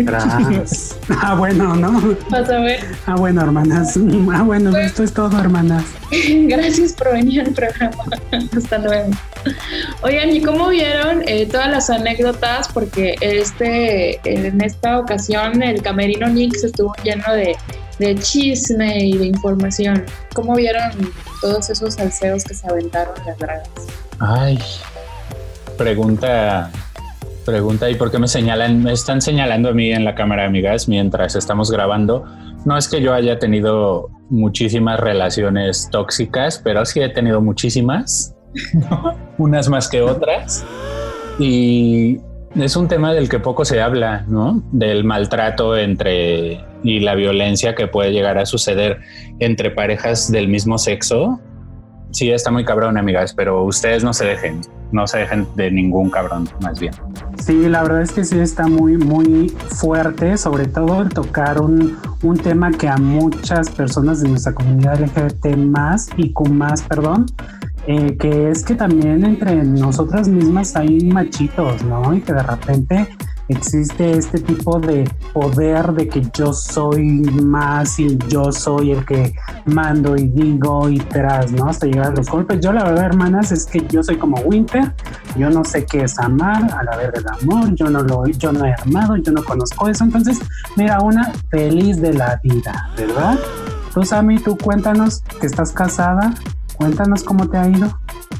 Tras. 0.05 0.96
Ah, 1.22 1.36
bueno, 1.36 1.75
¿no? 1.75 2.15
Vas 2.29 2.50
a 2.50 2.60
ver. 2.60 2.79
Ah, 3.05 3.15
bueno, 3.15 3.41
hermanas. 3.41 3.98
Ah, 4.31 4.43
bueno, 4.43 4.75
esto 4.77 5.03
es 5.03 5.13
todo, 5.13 5.39
hermanas. 5.39 5.84
Gracias 6.12 6.93
por 6.93 7.12
venir 7.13 7.41
al 7.41 7.51
programa. 7.51 8.03
Hasta 8.58 8.77
luego. 8.77 9.10
Oigan, 10.01 10.29
¿y 10.29 10.41
cómo 10.41 10.69
vieron 10.69 11.24
eh, 11.27 11.48
todas 11.48 11.69
las 11.69 11.89
anécdotas? 11.89 12.69
Porque 12.69 13.15
este, 13.22 14.19
en 14.24 14.62
esta 14.62 15.00
ocasión 15.00 15.62
el 15.63 15.81
camerino 15.81 16.27
Nix 16.27 16.63
estuvo 16.63 16.93
lleno 17.03 17.31
de, 17.34 17.55
de 18.00 18.15
chisme 18.15 19.06
y 19.06 19.18
de 19.18 19.25
información. 19.27 20.06
¿Cómo 20.34 20.56
vieron 20.56 20.91
todos 21.41 21.70
esos 21.70 21.96
salseos 21.96 22.44
que 22.44 22.53
se 22.53 22.68
aventaron 22.68 23.13
las 23.25 23.38
dragas? 23.38 23.70
Ay, 24.20 24.58
pregunta, 25.77 26.72
pregunta, 27.46 27.89
¿y 27.89 27.96
por 27.96 28.10
qué 28.10 28.20
me 28.20 28.27
señalan? 28.27 28.82
Me 28.82 28.94
están 28.94 29.22
señalando 29.22 29.70
a 29.70 29.74
mí 29.74 29.91
en 29.91 30.06
la 30.06 30.15
cámara, 30.15 30.46
amigas, 30.46 30.88
mientras 30.88 31.36
estamos 31.36 31.70
grabando. 31.70 32.25
No 32.65 32.77
es 32.77 32.88
que 32.88 33.01
yo 33.01 33.13
haya 33.13 33.39
tenido 33.39 34.10
muchísimas 34.29 35.00
relaciones 35.00 35.89
tóxicas, 35.91 36.60
pero 36.63 36.86
sí 36.86 37.01
he 37.01 37.10
tenido 37.10 37.41
muchísimas, 37.41 38.36
unas 39.38 39.70
más 39.70 39.88
que 39.88 40.01
otras. 40.01 40.65
Y 41.39 42.20
es 42.56 42.75
un 42.75 42.88
tema 42.88 43.13
del 43.13 43.29
que 43.29 43.39
poco 43.39 43.63
se 43.63 43.82
habla, 43.82 44.25
¿no? 44.27 44.62
Del 44.72 45.03
maltrato 45.03 45.77
entre 45.77 46.69
y 46.84 47.00
la 47.00 47.16
violencia 47.16 47.76
que 47.76 47.88
puede 47.88 48.12
llegar 48.12 48.38
a 48.38 48.46
suceder 48.46 49.00
entre 49.40 49.72
parejas 49.72 50.32
del 50.32 50.48
mismo 50.48 50.78
sexo. 50.78 51.40
Sí, 52.12 52.32
está 52.32 52.50
muy 52.50 52.66
cabrón, 52.66 52.98
amigas, 52.98 53.34
pero 53.34 53.64
ustedes 53.64 54.04
no 54.04 54.14
se 54.14 54.26
dejen, 54.26 54.62
no 54.92 55.06
se 55.06 55.20
dejen 55.20 55.48
de 55.56 55.70
ningún 55.70 56.10
cabrón, 56.10 56.50
más 56.62 56.80
bien. 56.80 56.94
Sí, 57.38 57.70
la 57.70 57.84
verdad 57.84 58.02
es 58.02 58.12
que 58.12 58.26
sí 58.26 58.40
está 58.40 58.68
muy, 58.68 58.98
muy 58.98 59.50
fuerte, 59.50 60.36
sobre 60.38 60.66
todo 60.66 61.04
el 61.04 61.10
tocar 61.10 61.62
un, 61.62 61.98
un 62.24 62.38
tema 62.38 62.72
que 62.72 62.88
a 62.88 62.98
muchas 62.98 63.70
personas 63.70 64.22
de 64.22 64.30
nuestra 64.30 64.54
comunidad 64.54 65.00
LGBT 65.00 65.56
más 65.58 66.10
y 66.18 66.34
con 66.34 66.58
más, 66.58 66.82
perdón, 66.82 67.28
eh, 67.88 68.18
que 68.18 68.52
es 68.52 68.64
que 68.64 68.76
también 68.76 69.24
entre 69.24 69.64
nosotras 69.64 70.28
mismas 70.28 70.76
hay 70.76 71.00
machitos, 71.06 71.84
¿no? 71.84 72.14
Y 72.14 72.22
que 72.22 72.34
de 72.34 72.44
repente 72.44 73.08
existe 73.50 74.12
este 74.12 74.39
tipo 74.39 74.79
de 74.79 75.10
poder 75.34 75.91
de 75.94 76.08
que 76.08 76.22
yo 76.34 76.53
soy 76.53 77.03
más 77.03 78.00
y 78.00 78.18
yo 78.27 78.51
soy 78.51 78.91
el 78.91 79.06
que 79.06 79.34
mando 79.65 80.15
y 80.15 80.27
digo 80.27 80.88
y 80.89 81.00
tras, 81.00 81.51
¿no? 81.51 81.68
Hasta 81.68 81.88
llegar 81.88 82.08
a 82.08 82.15
los 82.15 82.29
golpes. 82.29 82.60
Yo 82.62 82.72
la 82.72 82.84
verdad, 82.84 83.06
hermanas, 83.06 83.51
es 83.51 83.65
que 83.65 83.86
yo 83.88 84.03
soy 84.03 84.18
como 84.18 84.38
Winter, 84.41 84.94
yo 85.36 85.50
no 85.50 85.63
sé 85.63 85.86
qué 85.86 86.03
es 86.03 86.18
amar, 86.20 86.72
a 86.74 86.84
la 86.84 86.96
verga 86.96 87.20
el 87.20 87.27
amor, 87.27 87.74
yo 87.75 87.89
no 87.89 88.01
lo, 88.03 88.25
yo 88.27 88.51
no 88.51 88.65
he 88.65 88.74
amado, 88.86 89.18
yo 89.18 89.32
no 89.32 89.44
conozco 89.44 89.88
eso. 89.88 90.03
Entonces, 90.03 90.39
mira, 90.75 91.00
una 91.01 91.34
feliz 91.50 92.00
de 92.00 92.13
la 92.13 92.39
vida, 92.44 92.89
¿verdad? 92.96 93.38
Tú, 93.94 94.03
Sammy, 94.03 94.38
tú 94.38 94.56
cuéntanos 94.58 95.24
que 95.41 95.48
estás 95.48 95.72
casada, 95.72 96.34
cuéntanos 96.80 97.24
cómo 97.24 97.48
te 97.48 97.58
ha 97.58 97.68
ido. 97.68 98.00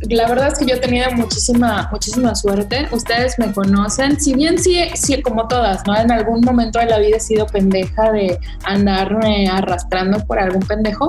La 0.10 0.28
verdad 0.30 0.48
es 0.48 0.60
que 0.60 0.66
yo 0.66 0.76
he 0.76 0.80
tenido 0.80 1.12
muchísima, 1.12 1.90
muchísima 1.92 2.34
suerte. 2.34 2.88
Ustedes 2.92 3.38
me 3.38 3.52
conocen. 3.52 4.20
Si 4.20 4.34
bien 4.34 4.58
sí, 4.58 4.80
sí, 4.96 5.22
como 5.22 5.48
todas, 5.48 5.86
¿no? 5.86 5.96
En 5.96 6.10
algún 6.10 6.42
momento 6.42 6.80
de 6.80 6.86
la 6.86 7.00
vida 7.00 7.18
he 7.18 7.20
sido 7.20 7.46
pendeja 7.46 8.12
de 8.14 8.40
andarme 8.64 9.50
arrastrando 9.50 10.26
por 10.26 10.40
algún 10.40 10.62
pendejo. 10.62 11.08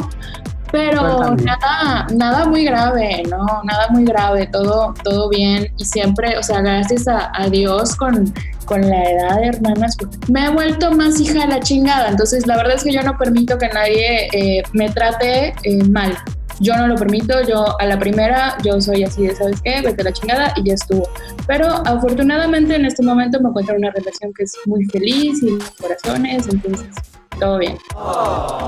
Pero 0.73 1.17
Cuéntame. 1.17 1.43
nada, 1.45 2.07
nada 2.15 2.47
muy 2.47 2.65
grave, 2.65 3.23
¿no? 3.29 3.45
Nada 3.65 3.89
muy 3.91 4.05
grave, 4.05 4.49
todo, 4.49 4.95
todo 5.03 5.29
bien. 5.29 5.73
Y 5.79 5.85
siempre, 5.85 6.37
o 6.37 6.43
sea, 6.43 6.61
gracias 6.61 7.09
a, 7.09 7.31
a 7.35 7.49
Dios 7.49 7.97
con, 7.97 8.33
con 8.67 8.89
la 8.89 9.03
edad 9.03 9.37
de 9.41 9.47
hermanas, 9.49 9.97
me 10.29 10.47
he 10.47 10.51
vuelto 10.51 10.93
más 10.93 11.21
hija 11.21 11.41
de 11.41 11.47
la 11.49 11.61
chingada. 11.61 12.09
Entonces, 12.09 12.47
la 12.47 12.57
verdad 12.57 12.75
es 12.77 12.85
que 12.85 12.93
yo 12.93 13.03
no 13.03 13.17
permito 13.19 13.59
que 13.59 13.69
nadie 13.69 14.29
eh, 14.33 14.63
me 14.73 14.91
trate 14.91 15.55
eh, 15.65 15.85
mal. 15.85 16.17
Yo 16.61 16.76
no 16.76 16.87
lo 16.87 16.95
permito, 16.95 17.40
yo 17.49 17.81
a 17.81 17.87
la 17.87 17.99
primera, 17.99 18.59
yo 18.62 18.79
soy 18.83 19.02
así 19.02 19.26
de, 19.26 19.35
¿sabes 19.35 19.62
qué? 19.62 19.81
Vete 19.81 20.02
a 20.02 20.05
la 20.05 20.12
chingada 20.12 20.52
y 20.57 20.64
ya 20.64 20.75
estuvo. 20.75 21.09
Pero 21.47 21.67
afortunadamente 21.87 22.76
en 22.76 22.85
este 22.85 23.02
momento 23.02 23.40
me 23.40 23.49
encuentro 23.49 23.75
en 23.75 23.81
una 23.81 23.90
relación 23.90 24.33
que 24.35 24.45
es 24.45 24.55
muy 24.67 24.85
feliz 24.85 25.43
y 25.43 25.59
corazones, 25.81 26.47
entonces 26.49 26.87
todo 27.38 27.59
bien. 27.59 27.79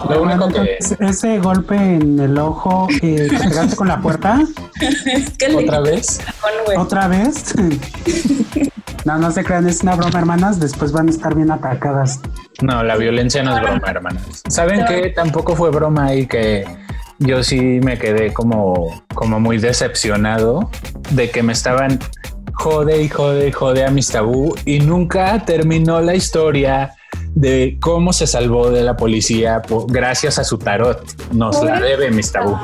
Lo 0.08 0.22
único 0.22 0.48
que 0.48 0.78
ese 1.00 1.38
golpe 1.38 1.76
en 1.76 2.18
el 2.18 2.38
ojo 2.38 2.88
eh, 3.02 3.28
que 3.30 3.38
pegaste 3.38 3.76
con 3.76 3.88
la 3.88 4.00
puerta, 4.00 4.40
es 4.80 5.36
que 5.36 5.50
le 5.50 5.56
otra 5.56 5.80
vez, 5.80 6.20
otra 6.76 7.08
vez. 7.08 7.54
No, 9.04 9.18
no 9.18 9.32
se 9.32 9.42
crean, 9.42 9.68
es 9.68 9.82
una 9.82 9.96
broma, 9.96 10.16
hermanas. 10.16 10.60
Después 10.60 10.92
van 10.92 11.08
a 11.08 11.10
estar 11.10 11.34
bien 11.34 11.50
atacadas. 11.50 12.20
no, 12.62 12.84
la 12.84 12.96
violencia 12.96 13.42
no 13.42 13.56
es 13.56 13.60
broma, 13.60 13.82
hermanas. 13.88 14.42
¿Saben 14.48 14.84
que 14.84 15.10
Tampoco 15.10 15.56
fue 15.56 15.70
broma 15.70 16.14
y 16.14 16.28
que 16.28 16.64
yo 17.18 17.42
sí 17.42 17.60
me 17.60 17.98
quedé 17.98 18.32
como, 18.32 19.02
como 19.14 19.40
muy 19.40 19.58
decepcionado 19.58 20.70
de 21.10 21.30
que 21.30 21.42
me 21.42 21.52
estaban 21.52 21.98
jode 22.54 23.02
y 23.02 23.08
jode 23.08 23.48
y 23.48 23.52
jode 23.52 23.84
a 23.84 23.90
mis 23.90 24.08
tabú 24.08 24.54
y 24.64 24.80
nunca 24.80 25.44
terminó 25.44 26.00
la 26.00 26.14
historia 26.14 26.94
de 27.34 27.78
cómo 27.80 28.12
se 28.12 28.26
salvó 28.26 28.70
de 28.70 28.82
la 28.82 28.96
policía 28.96 29.62
po- 29.62 29.86
gracias 29.86 30.38
a 30.38 30.44
su 30.44 30.58
tarot. 30.58 31.02
Nos 31.32 31.62
la 31.64 31.80
debe 31.80 32.10
mis 32.10 32.30
tabú. 32.30 32.56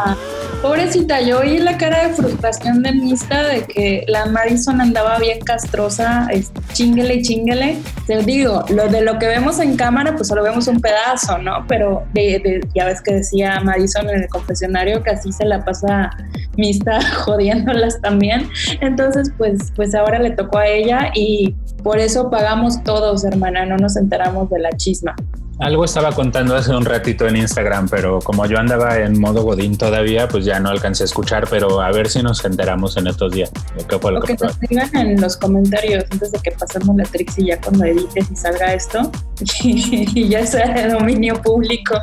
Pobrecita, 0.63 1.21
yo 1.21 1.39
oí 1.41 1.59
la 1.59 1.79
cara 1.79 2.09
de 2.09 2.15
frustración 2.15 2.83
de 2.83 2.93
Mista 2.93 3.45
de 3.45 3.63
que 3.65 4.05
la 4.09 4.27
Madison 4.27 4.81
andaba 4.81 5.19
bien 5.19 5.39
castrosa, 5.41 6.29
chinguele 6.73 7.15
y 7.17 7.23
chinguele. 7.23 7.79
Te 8.07 8.23
digo, 8.25 8.65
lo 8.69 8.89
de 8.89 9.03
lo 9.03 9.19
que 9.19 9.27
vemos 9.29 9.59
en 9.61 9.77
cámara, 9.77 10.15
pues 10.17 10.29
solo 10.29 10.43
vemos 10.43 10.67
un 10.67 10.81
pedazo, 10.81 11.39
¿no? 11.39 11.65
Pero 11.69 12.03
de, 12.13 12.41
de- 12.43 12.61
ya 12.75 12.85
ves 12.87 13.01
que 13.01 13.15
decía 13.15 13.61
Madison 13.61 14.09
en 14.11 14.23
el 14.25 14.29
confesionario 14.29 15.03
que 15.03 15.11
así 15.11 15.33
se 15.33 15.45
la 15.45 15.65
pasa 15.65 16.11
Mista 16.57 16.99
jodiéndolas 17.25 18.01
también. 18.01 18.49
Entonces, 18.81 19.31
pues, 19.39 19.73
pues 19.77 19.95
ahora 19.95 20.19
le 20.19 20.31
tocó 20.33 20.59
a 20.59 20.67
ella 20.67 21.11
y 21.15 21.55
por 21.85 21.99
eso 22.01 22.31
pagamos 22.31 22.83
todos, 22.83 23.25
hermana, 23.25 23.65
no 23.65 23.77
nos 23.77 23.97
enteramos 23.97 24.38
de 24.47 24.59
la 24.59 24.71
chisma. 24.77 25.15
Algo 25.61 25.85
estaba 25.85 26.13
contando 26.13 26.55
hace 26.55 26.71
un 26.71 26.85
ratito 26.85 27.27
en 27.27 27.37
Instagram, 27.37 27.89
pero 27.89 28.21
como 28.21 28.47
yo 28.47 28.59
andaba 28.59 28.97
en 28.99 29.19
modo 29.21 29.43
godín 29.43 29.77
todavía, 29.77 30.29
pues 30.29 30.45
ya 30.45 30.61
no 30.61 30.69
alcancé 30.69 31.03
a 31.03 31.07
escuchar, 31.07 31.49
pero 31.51 31.81
a 31.81 31.91
ver 31.91 32.09
si 32.09 32.23
nos 32.23 32.45
enteramos 32.45 32.97
en 32.97 33.09
estos 33.09 33.33
días 33.33 33.51
qué 33.89 33.99
fue 33.99 34.13
lo 34.13 34.21
O 34.21 34.23
que 34.23 34.37
que 34.37 34.45
nos 34.45 34.61
digan 34.61 34.97
en 34.97 35.21
los 35.21 35.37
comentarios 35.37 36.05
antes 36.13 36.31
de 36.31 36.39
que 36.39 36.53
pasemos 36.53 36.95
la 36.95 37.05
Trixie 37.05 37.47
ya 37.47 37.61
cuando 37.61 37.85
edites 37.85 38.31
y 38.31 38.37
salga 38.37 38.73
esto 38.73 39.11
y 39.65 40.29
ya 40.29 40.47
sea 40.47 40.73
de 40.73 40.91
dominio 40.91 41.43
público. 41.43 41.95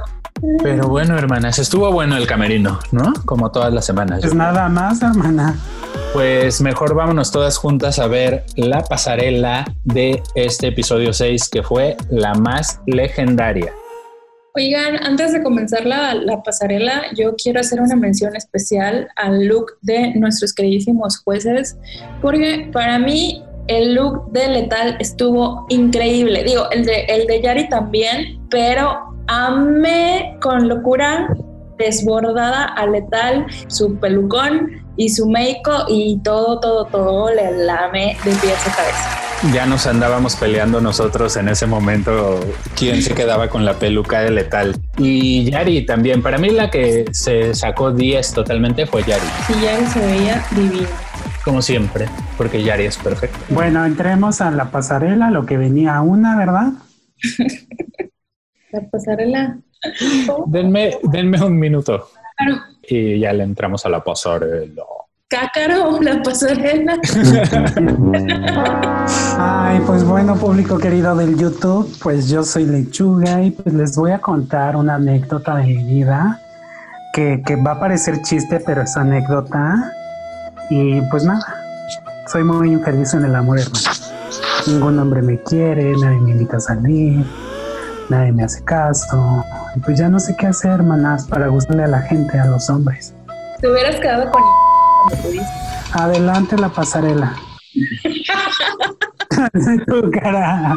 Pero 0.62 0.89
bueno, 0.89 1.18
hermanas, 1.18 1.58
estuvo 1.60 1.89
bueno 1.94 2.18
el 2.18 2.27
camerino, 2.27 2.80
¿no? 2.92 3.13
Como 3.24 3.51
todas 3.51 3.74
las 3.74 3.86
semanas. 3.86 4.20
Pues 4.22 4.36
nada 4.36 4.68
más, 4.68 5.01
hermana. 5.01 5.56
Pues 6.15 6.62
mejor 6.62 6.95
vámonos 6.95 7.29
todas 7.29 7.57
juntas 7.57 8.00
a 8.00 8.07
ver 8.07 8.45
la 8.55 8.81
pasarela 8.84 9.65
de 9.84 10.24
este 10.34 10.67
episodio 10.67 11.12
6, 11.12 11.50
que 11.50 11.62
fue 11.62 11.98
la 12.10 12.34
más 12.36 12.79
legendaria. 12.86 13.74
Oigan, 14.55 14.95
antes 15.03 15.34
de 15.34 15.43
comenzar 15.43 15.86
la, 15.86 16.13
la 16.13 16.41
pasarela, 16.41 17.01
yo 17.17 17.36
quiero 17.36 17.60
hacer 17.60 17.81
una 17.81 17.98
mención 17.98 18.34
especial 18.38 19.10
al 19.17 19.45
look 19.45 19.74
de 19.81 20.15
nuestros 20.15 20.53
queridísimos 20.53 21.17
jueces, 21.17 21.77
porque 22.22 22.69
para 22.72 22.98
mí 22.98 23.43
el 23.67 23.95
look 23.95 24.31
de 24.31 24.48
Letal 24.48 24.95
estuvo 25.01 25.65
increíble. 25.67 26.45
Digo, 26.45 26.72
el 26.72 26.86
de, 26.86 27.07
el 27.10 27.27
de 27.27 27.41
Yari 27.41 27.67
también, 27.67 28.39
pero 28.50 29.17
amé 29.27 30.38
con 30.41 30.69
locura 30.69 31.27
desbordada 31.77 32.65
a 32.65 32.86
Letal, 32.88 33.46
su 33.67 33.96
pelucón 33.98 34.84
y 34.98 35.10
su 35.10 35.27
make 35.29 35.62
y 35.89 36.20
todo, 36.24 36.60
todo, 36.60 36.86
todo 36.86 37.34
le 37.34 37.65
lame 37.65 38.17
de 38.24 38.32
pies 38.32 38.67
a 38.67 38.75
cabeza. 38.75 39.22
Ya 39.53 39.65
nos 39.65 39.86
andábamos 39.86 40.36
peleando 40.38 40.79
nosotros 40.79 41.36
en 41.36 41.50
ese 41.50 41.67
momento 41.67 42.39
quién 42.75 43.01
se 43.01 43.13
quedaba 43.13 43.50
con 43.50 43.65
la 43.65 43.74
peluca 43.74 44.22
de 44.22 44.32
letal. 44.32 44.75
Y 44.98 45.51
Yari 45.51 45.86
también. 45.86 46.24
Para 46.24 46.38
mí 46.38 46.50
la 46.50 46.72
que 46.72 47.05
se 47.12 47.53
sacó 47.53 47.91
10 47.91 48.34
totalmente 48.34 48.86
fue 48.88 49.03
Yari, 49.03 49.25
Sí, 49.46 49.53
Yari 49.62 49.86
se 49.88 50.00
veía 50.00 50.46
divino. 50.51 50.88
como 51.44 51.62
siempre, 51.62 52.08
porque 52.38 52.63
Yari 52.63 52.86
es 52.86 52.98
perfecto. 52.98 53.38
Bueno, 53.50 53.86
entremos 53.86 54.39
a 54.41 54.50
la 54.51 54.72
pasarela, 54.72 55.29
lo 55.29 55.46
que 55.46 55.58
venía 55.58 56.00
una, 56.01 56.38
¿verdad? 56.38 56.72
La 58.72 58.82
pasarela. 58.89 59.58
Denme, 60.48 60.98
denme 61.04 61.44
un 61.44 61.58
minuto 61.58 62.10
Claro. 62.38 62.62
y 62.88 63.20
ya 63.20 63.32
le 63.34 63.44
entramos 63.44 63.86
a 63.86 63.89
la 63.89 64.04
pasarela. 64.04 64.84
Cácaro, 65.27 66.00
la 66.01 66.22
pasarela. 66.22 66.98
Ay, 69.38 69.82
pues 69.86 70.04
bueno, 70.04 70.36
público 70.36 70.77
querido 70.77 71.15
del 71.15 71.38
YouTube, 71.38 71.92
pues 72.01 72.30
yo 72.30 72.44
soy 72.44 72.65
Lechuga 72.65 73.42
y 73.42 73.51
pues 73.51 73.74
les 73.74 73.96
voy 73.96 74.12
a 74.12 74.20
contar 74.20 74.75
una 74.75 74.96
anécdota 74.96 75.56
de 75.58 75.63
mi 75.65 75.84
vida 75.84 76.39
que, 77.13 77.42
que 77.46 77.56
va 77.56 77.72
a 77.72 77.80
parecer 77.80 78.22
chiste, 78.22 78.60
pero 78.65 78.82
es 78.84 78.96
anécdota. 78.98 79.92
Y 80.70 81.01
pues 81.10 81.24
nada, 81.24 81.46
soy 82.27 82.44
muy 82.44 82.72
infeliz 82.72 83.13
en 83.13 83.25
el 83.25 83.36
amor, 83.36 83.60
hermano. 83.60 83.86
Ningún 84.68 85.00
hombre 85.00 85.22
me 85.22 85.42
quiere, 85.42 85.92
nadie 86.00 86.20
me 86.20 86.32
invita 86.32 86.58
a 86.58 86.60
salir, 86.60 87.24
nadie 88.09 88.31
me 88.31 88.43
hace 88.43 88.63
caso. 88.63 89.43
Y 89.75 89.79
pues 89.79 90.00
ya 90.00 90.09
no 90.09 90.19
sé 90.19 90.35
qué 90.38 90.47
hacer, 90.47 90.71
hermanas, 90.71 91.27
para 91.27 91.47
gustarle 91.47 91.83
a 91.83 91.88
la 91.88 92.01
gente, 92.01 92.39
a 92.39 92.45
los 92.45 92.69
hombres. 92.69 93.15
Te 93.59 93.69
hubieras 93.69 93.97
quedado 93.97 94.31
con 94.31 94.41
cuando 94.41 95.24
pudiste. 95.24 95.45
Adelante 95.93 96.57
la 96.57 96.69
pasarela. 96.69 97.35
tu 99.88 100.12
cara. 100.12 100.75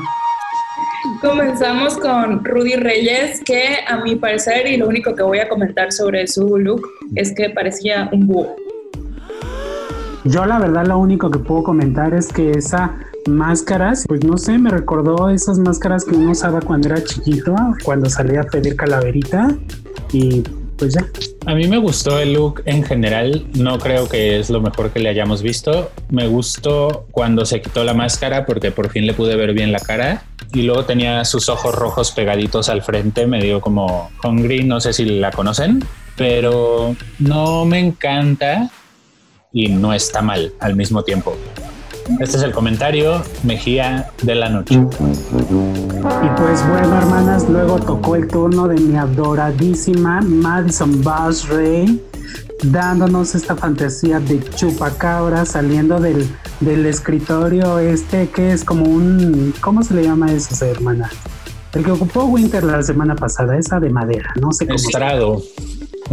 Comenzamos 1.20 1.96
con 1.98 2.44
Rudy 2.44 2.76
Reyes, 2.76 3.42
que 3.44 3.78
a 3.86 3.98
mi 3.98 4.16
parecer, 4.16 4.66
y 4.66 4.76
lo 4.76 4.88
único 4.88 5.14
que 5.14 5.22
voy 5.22 5.38
a 5.38 5.48
comentar 5.48 5.92
sobre 5.92 6.26
su 6.26 6.58
look 6.58 6.82
es 7.14 7.32
que 7.34 7.50
parecía 7.50 8.08
un 8.12 8.26
búho. 8.26 8.56
Yo 10.24 10.44
la 10.44 10.58
verdad 10.58 10.86
lo 10.86 10.98
único 10.98 11.30
que 11.30 11.38
puedo 11.38 11.62
comentar 11.62 12.14
es 12.14 12.32
que 12.32 12.50
esa 12.50 12.96
máscara, 13.28 13.92
pues 14.06 14.24
no 14.24 14.36
sé, 14.36 14.58
me 14.58 14.70
recordó 14.70 15.30
esas 15.30 15.58
máscaras 15.58 16.04
que 16.04 16.14
uno 16.14 16.32
usaba 16.32 16.60
cuando 16.60 16.88
era 16.88 17.02
chiquito, 17.02 17.54
cuando 17.84 18.08
salía 18.10 18.40
a 18.40 18.44
pedir 18.44 18.76
calaverita 18.76 19.56
y 20.12 20.42
pues 20.78 20.94
ya. 20.94 21.04
A 21.46 21.54
mí 21.54 21.66
me 21.66 21.78
gustó 21.78 22.18
el 22.18 22.34
look 22.34 22.62
en 22.64 22.84
general, 22.84 23.46
no 23.54 23.78
creo 23.78 24.08
que 24.08 24.38
es 24.38 24.48
lo 24.48 24.60
mejor 24.60 24.90
que 24.90 25.00
le 25.00 25.08
hayamos 25.08 25.42
visto. 25.42 25.90
Me 26.08 26.28
gustó 26.28 27.06
cuando 27.10 27.44
se 27.44 27.60
quitó 27.60 27.84
la 27.84 27.94
máscara 27.94 28.46
porque 28.46 28.70
por 28.70 28.90
fin 28.90 29.06
le 29.06 29.12
pude 29.12 29.34
ver 29.36 29.52
bien 29.52 29.72
la 29.72 29.80
cara 29.80 30.22
y 30.52 30.62
luego 30.62 30.84
tenía 30.84 31.24
sus 31.24 31.48
ojos 31.48 31.74
rojos 31.74 32.12
pegaditos 32.12 32.68
al 32.68 32.82
frente, 32.82 33.26
me 33.26 33.42
dio 33.42 33.60
como 33.60 34.10
Hungry, 34.22 34.64
no 34.64 34.80
sé 34.80 34.92
si 34.92 35.04
la 35.04 35.30
conocen, 35.30 35.84
pero 36.16 36.96
no 37.18 37.64
me 37.64 37.80
encanta 37.80 38.70
y 39.52 39.68
no 39.68 39.92
está 39.92 40.22
mal 40.22 40.52
al 40.60 40.76
mismo 40.76 41.02
tiempo. 41.02 41.36
Este 42.20 42.36
es 42.38 42.42
el 42.42 42.52
comentario 42.52 43.22
Mejía 43.44 44.10
de 44.22 44.34
la 44.34 44.48
noche. 44.48 44.74
Y 44.74 44.78
pues 46.36 46.68
bueno, 46.68 46.96
hermanas, 46.98 47.48
luego 47.48 47.78
tocó 47.78 48.16
el 48.16 48.26
turno 48.28 48.66
de 48.68 48.80
mi 48.80 48.96
adoradísima 48.96 50.20
Madison 50.22 51.02
Ray 51.48 52.02
dándonos 52.64 53.34
esta 53.36 53.54
fantasía 53.54 54.18
de 54.20 54.40
chupacabra 54.50 55.44
saliendo 55.46 56.00
del, 56.00 56.28
del 56.60 56.86
escritorio 56.86 57.78
este 57.78 58.28
que 58.30 58.52
es 58.52 58.64
como 58.64 58.84
un... 58.84 59.54
¿Cómo 59.60 59.82
se 59.82 59.94
le 59.94 60.02
llama 60.04 60.32
eso, 60.32 60.64
hermana? 60.64 61.08
El 61.74 61.84
que 61.84 61.90
ocupó 61.92 62.24
Winter 62.24 62.64
la 62.64 62.82
semana 62.82 63.14
pasada, 63.14 63.56
esa 63.56 63.78
de 63.78 63.90
madera, 63.90 64.32
no 64.40 64.50
sé 64.52 64.66
cómo. 64.66 64.78
se- 64.78 64.86
Estrado. 64.86 65.42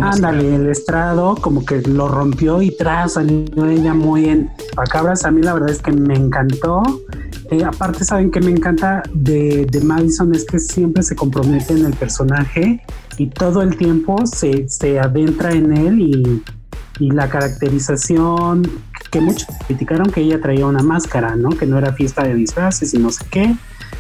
Ándale, 0.01 0.55
el 0.55 0.67
estrado 0.67 1.35
como 1.35 1.65
que 1.65 1.81
lo 1.81 2.07
rompió 2.07 2.61
y 2.61 2.75
tras 2.75 3.13
salió 3.13 3.65
ella 3.65 3.93
muy 3.93 4.25
en 4.29 4.49
Pacabras. 4.75 5.25
A 5.25 5.31
mí 5.31 5.41
la 5.41 5.53
verdad 5.53 5.69
es 5.69 5.81
que 5.81 5.91
me 5.91 6.15
encantó. 6.15 6.83
Eh, 7.51 7.63
aparte, 7.63 8.03
saben 8.03 8.31
que 8.31 8.41
me 8.41 8.51
encanta 8.51 9.03
de, 9.13 9.65
de 9.65 9.81
Madison 9.81 10.33
es 10.33 10.45
que 10.45 10.59
siempre 10.59 11.03
se 11.03 11.15
compromete 11.15 11.73
en 11.73 11.85
el 11.85 11.93
personaje 11.93 12.81
y 13.17 13.27
todo 13.27 13.61
el 13.61 13.77
tiempo 13.77 14.25
se, 14.25 14.67
se 14.67 14.99
adentra 14.99 15.53
en 15.53 15.77
él 15.77 15.99
y, 16.01 16.43
y 16.99 17.11
la 17.11 17.29
caracterización 17.29 18.63
que 19.11 19.21
muchos 19.21 19.47
criticaron 19.67 20.11
que 20.11 20.21
ella 20.21 20.41
traía 20.41 20.65
una 20.65 20.83
máscara, 20.83 21.35
¿no? 21.35 21.49
Que 21.49 21.65
no 21.65 21.77
era 21.77 21.93
fiesta 21.93 22.23
de 22.23 22.33
disfraces 22.33 22.93
y 22.93 22.97
no 22.97 23.11
sé 23.11 23.25
qué. 23.29 23.55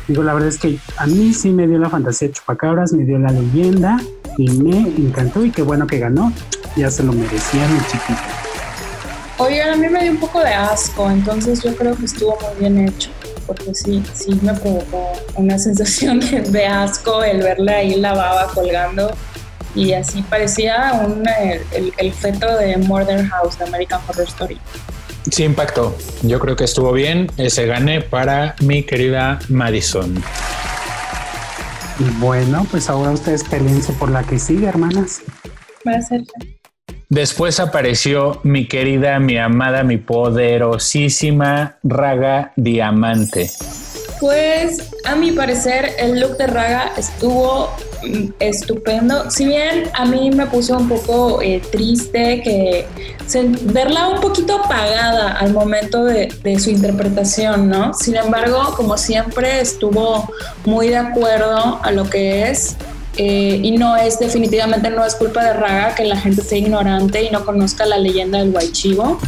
Digo, 0.07 0.23
la 0.23 0.33
verdad 0.33 0.49
es 0.49 0.57
que 0.57 0.77
a 0.97 1.05
mí 1.05 1.33
sí 1.33 1.51
me 1.51 1.67
dio 1.67 1.77
la 1.79 1.89
fantasía 1.89 2.27
de 2.27 2.33
Chupacabras, 2.33 2.93
me 2.93 3.05
dio 3.05 3.17
la 3.17 3.31
leyenda 3.31 3.99
y 4.37 4.49
me 4.49 4.77
encantó 5.07 5.43
y 5.45 5.51
qué 5.51 5.61
bueno 5.61 5.87
que 5.87 5.99
ganó. 5.99 6.31
Ya 6.75 6.89
se 6.91 7.03
lo 7.03 7.13
merecía 7.13 7.67
mi 7.67 7.79
chiquita. 7.85 8.21
Oigan, 9.37 9.69
a 9.69 9.75
mí 9.75 9.87
me 9.89 10.01
dio 10.03 10.11
un 10.11 10.17
poco 10.17 10.39
de 10.41 10.53
asco, 10.53 11.09
entonces 11.11 11.61
yo 11.61 11.75
creo 11.75 11.95
que 11.95 12.05
estuvo 12.05 12.37
muy 12.39 12.59
bien 12.59 12.87
hecho, 12.87 13.09
porque 13.45 13.73
sí, 13.73 14.01
sí 14.13 14.39
me 14.41 14.53
provocó 14.53 15.11
una 15.35 15.57
sensación 15.59 16.19
de, 16.21 16.41
de 16.41 16.65
asco 16.65 17.21
el 17.23 17.41
verle 17.41 17.73
ahí 17.73 17.95
la 17.95 18.13
baba 18.13 18.47
colgando 18.53 19.11
y 19.75 19.91
así 19.91 20.21
parecía 20.21 20.93
un, 21.05 21.23
el, 21.27 21.61
el- 21.73 21.93
el 21.97 22.13
feto 22.13 22.57
de 22.57 22.77
Murder 22.77 23.25
House, 23.27 23.57
de 23.59 23.65
American 23.65 23.99
Horror 24.07 24.25
Story. 24.27 24.57
Sí 25.31 25.43
impactó. 25.43 25.97
Yo 26.21 26.39
creo 26.39 26.55
que 26.55 26.63
estuvo 26.63 26.91
bien. 26.93 27.29
Ese 27.35 27.65
gane 27.65 27.99
para 28.01 28.55
mi 28.61 28.83
querida 28.83 29.39
Madison. 29.49 30.23
Y 31.99 32.09
bueno, 32.19 32.65
pues 32.69 32.89
ahora 32.89 33.11
ustedes 33.11 33.43
peleense 33.43 33.93
por 33.93 34.09
la 34.09 34.23
que 34.23 34.39
sigue, 34.39 34.67
hermanas. 34.67 35.21
Va 35.87 35.97
a 35.97 36.01
ser 36.01 36.23
Después 37.09 37.59
apareció 37.59 38.39
mi 38.43 38.67
querida, 38.67 39.19
mi 39.19 39.37
amada, 39.37 39.83
mi 39.83 39.97
poderosísima 39.97 41.77
Raga 41.83 42.51
Diamante. 42.55 43.51
Pues 44.25 44.81
a 45.03 45.15
mi 45.15 45.31
parecer 45.33 45.91
el 45.99 46.19
look 46.19 46.37
de 46.37 46.47
Raga 46.47 46.93
estuvo 46.97 47.69
mm, 48.01 48.29
estupendo. 48.39 49.29
Si 49.29 49.45
bien 49.45 49.83
a 49.93 50.03
mí 50.05 50.31
me 50.31 50.47
puso 50.47 50.75
un 50.75 50.89
poco 50.89 51.43
eh, 51.43 51.61
triste 51.71 52.41
que 52.41 52.87
verla 53.65 54.07
un 54.07 54.21
poquito 54.21 54.63
apagada 54.63 55.33
al 55.33 55.53
momento 55.53 56.03
de, 56.03 56.33
de 56.41 56.59
su 56.59 56.71
interpretación, 56.71 57.69
¿no? 57.69 57.93
Sin 57.93 58.15
embargo, 58.15 58.73
como 58.75 58.97
siempre, 58.97 59.61
estuvo 59.61 60.27
muy 60.65 60.87
de 60.87 60.97
acuerdo 60.97 61.79
a 61.83 61.91
lo 61.91 62.09
que 62.09 62.49
es. 62.49 62.75
eh, 63.17 63.59
y 63.61 63.77
no 63.77 63.95
es 63.95 64.17
definitivamente 64.17 64.89
no 64.89 65.05
es 65.05 65.13
culpa 65.13 65.43
de 65.43 65.53
Raga 65.53 65.93
que 65.93 66.03
la 66.05 66.17
gente 66.17 66.41
sea 66.41 66.57
ignorante 66.57 67.21
y 67.21 67.29
no 67.29 67.45
conozca 67.45 67.85
la 67.85 67.99
leyenda 67.99 68.39
del 68.39 68.51
Guaychivo, 68.51 69.19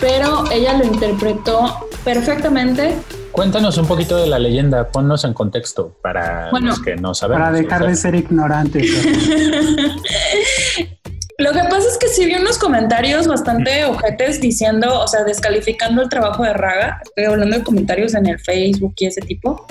pero 0.00 0.50
ella 0.50 0.72
lo 0.72 0.84
interpretó 0.84 1.88
perfectamente 2.04 2.96
Cuéntanos 3.36 3.76
un 3.76 3.86
poquito 3.86 4.16
de 4.16 4.26
la 4.26 4.38
leyenda, 4.38 4.88
ponnos 4.88 5.24
en 5.24 5.34
contexto 5.34 5.94
para 6.00 6.48
Bueno, 6.50 6.68
los 6.68 6.80
que 6.80 6.96
no 6.96 7.14
sabemos. 7.14 7.44
Para 7.44 7.54
dejar 7.54 7.86
de 7.86 7.94
ser 7.94 8.14
ignorantes. 8.14 8.86
Lo 11.38 11.52
que 11.52 11.60
pasa 11.64 11.86
es 11.86 11.98
que 11.98 12.08
sí 12.08 12.24
vi 12.24 12.34
unos 12.34 12.56
comentarios 12.56 13.26
bastante 13.26 13.84
ojetes 13.84 14.40
diciendo, 14.40 15.02
o 15.02 15.06
sea, 15.06 15.22
descalificando 15.24 16.00
el 16.00 16.08
trabajo 16.08 16.44
de 16.44 16.54
Raga. 16.54 17.02
Estoy 17.04 17.24
hablando 17.24 17.58
de 17.58 17.62
comentarios 17.62 18.14
en 18.14 18.24
el 18.24 18.40
Facebook 18.40 18.94
y 18.96 19.04
ese 19.04 19.20
tipo, 19.20 19.66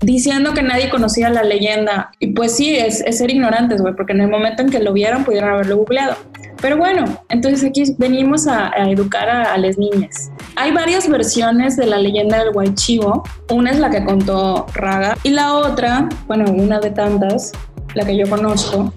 diciendo 0.00 0.54
que 0.54 0.62
nadie 0.62 0.88
conocía 0.88 1.28
la 1.28 1.42
leyenda. 1.42 2.12
Y 2.20 2.28
pues 2.28 2.56
sí, 2.56 2.74
es, 2.74 3.02
es 3.02 3.18
ser 3.18 3.30
ignorantes, 3.30 3.82
güey, 3.82 3.94
porque 3.94 4.14
en 4.14 4.22
el 4.22 4.28
momento 4.28 4.62
en 4.62 4.70
que 4.70 4.78
lo 4.78 4.94
vieron 4.94 5.24
pudieron 5.24 5.50
haberlo 5.50 5.76
googleado. 5.76 6.16
Pero 6.60 6.76
bueno, 6.76 7.04
entonces 7.30 7.64
aquí 7.64 7.84
venimos 7.98 8.46
a, 8.46 8.70
educar 8.90 9.28
a, 9.28 9.54
a, 9.54 9.58
las 9.58 9.78
niñas. 9.78 10.30
Hay 10.56 10.72
varias 10.72 11.08
versiones 11.08 11.76
de 11.76 11.86
la 11.86 11.98
leyenda 11.98 12.38
del 12.38 12.52
Guaychivo. 12.52 13.22
Una 13.50 13.70
es 13.70 13.78
la 13.78 13.88
que 13.90 14.04
contó 14.04 14.66
Raga 14.74 15.16
y 15.22 15.30
la 15.30 15.54
otra, 15.54 16.08
bueno, 16.26 16.50
una 16.52 16.78
de 16.80 16.90
tantas, 16.90 17.52
la 17.94 18.04
que 18.04 18.16
yo 18.16 18.28
conozco, 18.28 18.92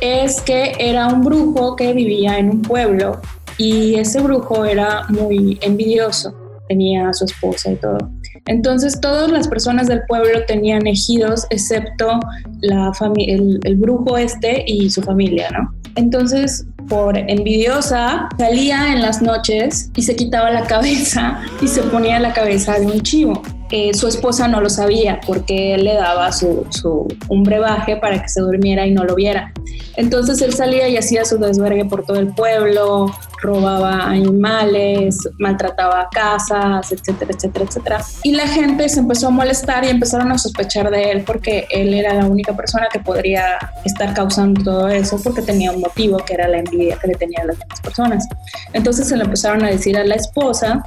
es 0.00 0.40
que 0.42 0.74
era 0.78 1.06
un 1.06 1.22
brujo 1.22 1.76
que 1.76 1.92
vivía 1.92 2.38
en 2.38 2.50
un 2.50 2.62
pueblo 2.62 3.20
y 3.58 3.94
ese 3.94 4.20
brujo 4.20 4.64
era 4.64 5.04
muy 5.08 5.58
envidioso, 5.62 6.34
tenía 6.68 7.08
a 7.08 7.14
su 7.14 7.24
esposa 7.24 7.72
y 7.72 7.76
todo. 7.76 7.98
Entonces 8.46 9.00
todas 9.00 9.30
las 9.30 9.48
personas 9.48 9.86
del 9.86 10.02
pueblo 10.06 10.44
tenían 10.46 10.86
ejidos 10.86 11.46
excepto 11.50 12.20
la 12.60 12.92
el, 13.16 13.60
el 13.64 13.76
brujo 13.76 14.16
este 14.18 14.64
y 14.66 14.90
su 14.90 15.02
familia, 15.02 15.50
¿no? 15.50 15.72
Entonces, 15.96 16.66
por 16.88 17.16
envidiosa, 17.16 18.28
salía 18.38 18.92
en 18.92 19.02
las 19.02 19.22
noches 19.22 19.90
y 19.96 20.02
se 20.02 20.16
quitaba 20.16 20.50
la 20.50 20.64
cabeza 20.66 21.40
y 21.60 21.68
se 21.68 21.82
ponía 21.82 22.18
la 22.20 22.32
cabeza 22.32 22.78
de 22.78 22.86
un 22.86 23.00
chivo. 23.00 23.42
Eh, 23.70 23.94
su 23.94 24.06
esposa 24.06 24.46
no 24.46 24.60
lo 24.60 24.70
sabía 24.70 25.20
porque 25.26 25.74
él 25.74 25.84
le 25.84 25.94
daba 25.94 26.30
su, 26.32 26.66
su, 26.70 27.08
un 27.28 27.42
brebaje 27.42 27.96
para 27.96 28.22
que 28.22 28.28
se 28.28 28.40
durmiera 28.40 28.86
y 28.86 28.92
no 28.92 29.04
lo 29.04 29.14
viera. 29.14 29.52
Entonces 29.96 30.40
él 30.42 30.52
salía 30.52 30.88
y 30.88 30.96
hacía 30.96 31.24
su 31.24 31.38
desvergue 31.38 31.84
por 31.86 32.04
todo 32.04 32.18
el 32.18 32.28
pueblo, 32.28 33.10
robaba 33.40 34.04
animales, 34.04 35.18
maltrataba 35.38 36.08
casas, 36.12 36.92
etcétera, 36.92 37.32
etcétera, 37.34 37.64
etcétera. 37.64 38.04
Y 38.22 38.32
la 38.32 38.46
gente 38.46 38.88
se 38.88 39.00
empezó 39.00 39.28
a 39.28 39.30
molestar 39.30 39.84
y 39.84 39.88
empezaron 39.88 40.30
a 40.32 40.38
sospechar 40.38 40.90
de 40.90 41.10
él 41.10 41.24
porque 41.24 41.66
él 41.70 41.94
era 41.94 42.14
la 42.14 42.26
única 42.26 42.54
persona 42.54 42.88
que 42.92 43.00
podría 43.00 43.58
estar 43.84 44.14
causando 44.14 44.62
todo 44.62 44.88
eso 44.88 45.18
porque 45.22 45.42
tenía 45.42 45.72
un 45.72 45.80
motivo 45.80 46.18
que 46.18 46.34
era 46.34 46.46
la 46.46 46.58
envidia 46.58 46.98
que 47.00 47.08
le 47.08 47.14
tenía 47.14 47.42
a 47.42 47.46
las 47.46 47.58
demás 47.58 47.80
personas. 47.80 48.28
Entonces 48.74 49.08
se 49.08 49.16
le 49.16 49.24
empezaron 49.24 49.64
a 49.64 49.70
decir 49.70 49.96
a 49.96 50.04
la 50.04 50.14
esposa 50.14 50.82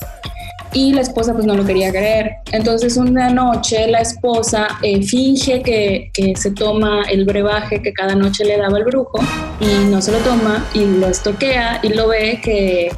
y 0.74 0.94
la 0.94 1.02
esposa 1.02 1.34
pues 1.34 1.46
no 1.46 1.56
lo 1.56 1.66
quería 1.66 1.92
creer. 1.92 2.32
Entonces 2.52 2.98
una 2.98 3.30
noche 3.30 3.88
la 3.88 4.00
esposa 4.00 4.68
eh, 4.84 5.02
finge 5.04 5.62
que, 5.62 6.12
que, 6.14 6.36
se 6.36 6.52
toma 6.52 7.04
el 7.10 7.26
brebaje 7.26 7.82
que 7.82 7.94
cada 7.94 8.16
noche 8.16 8.46
le 8.46 8.58
daba 8.58 8.78
el 8.78 8.86
brujo 8.86 9.20
y 9.60 9.90
no 9.90 10.02
se 10.02 10.12
lo 10.12 10.20
toma 10.20 10.66
y 10.74 10.86
lo 10.86 11.08
estoquea 11.08 11.80
y 11.84 11.90
lo 11.90 12.08
ve 12.08 12.40
que 12.44 12.92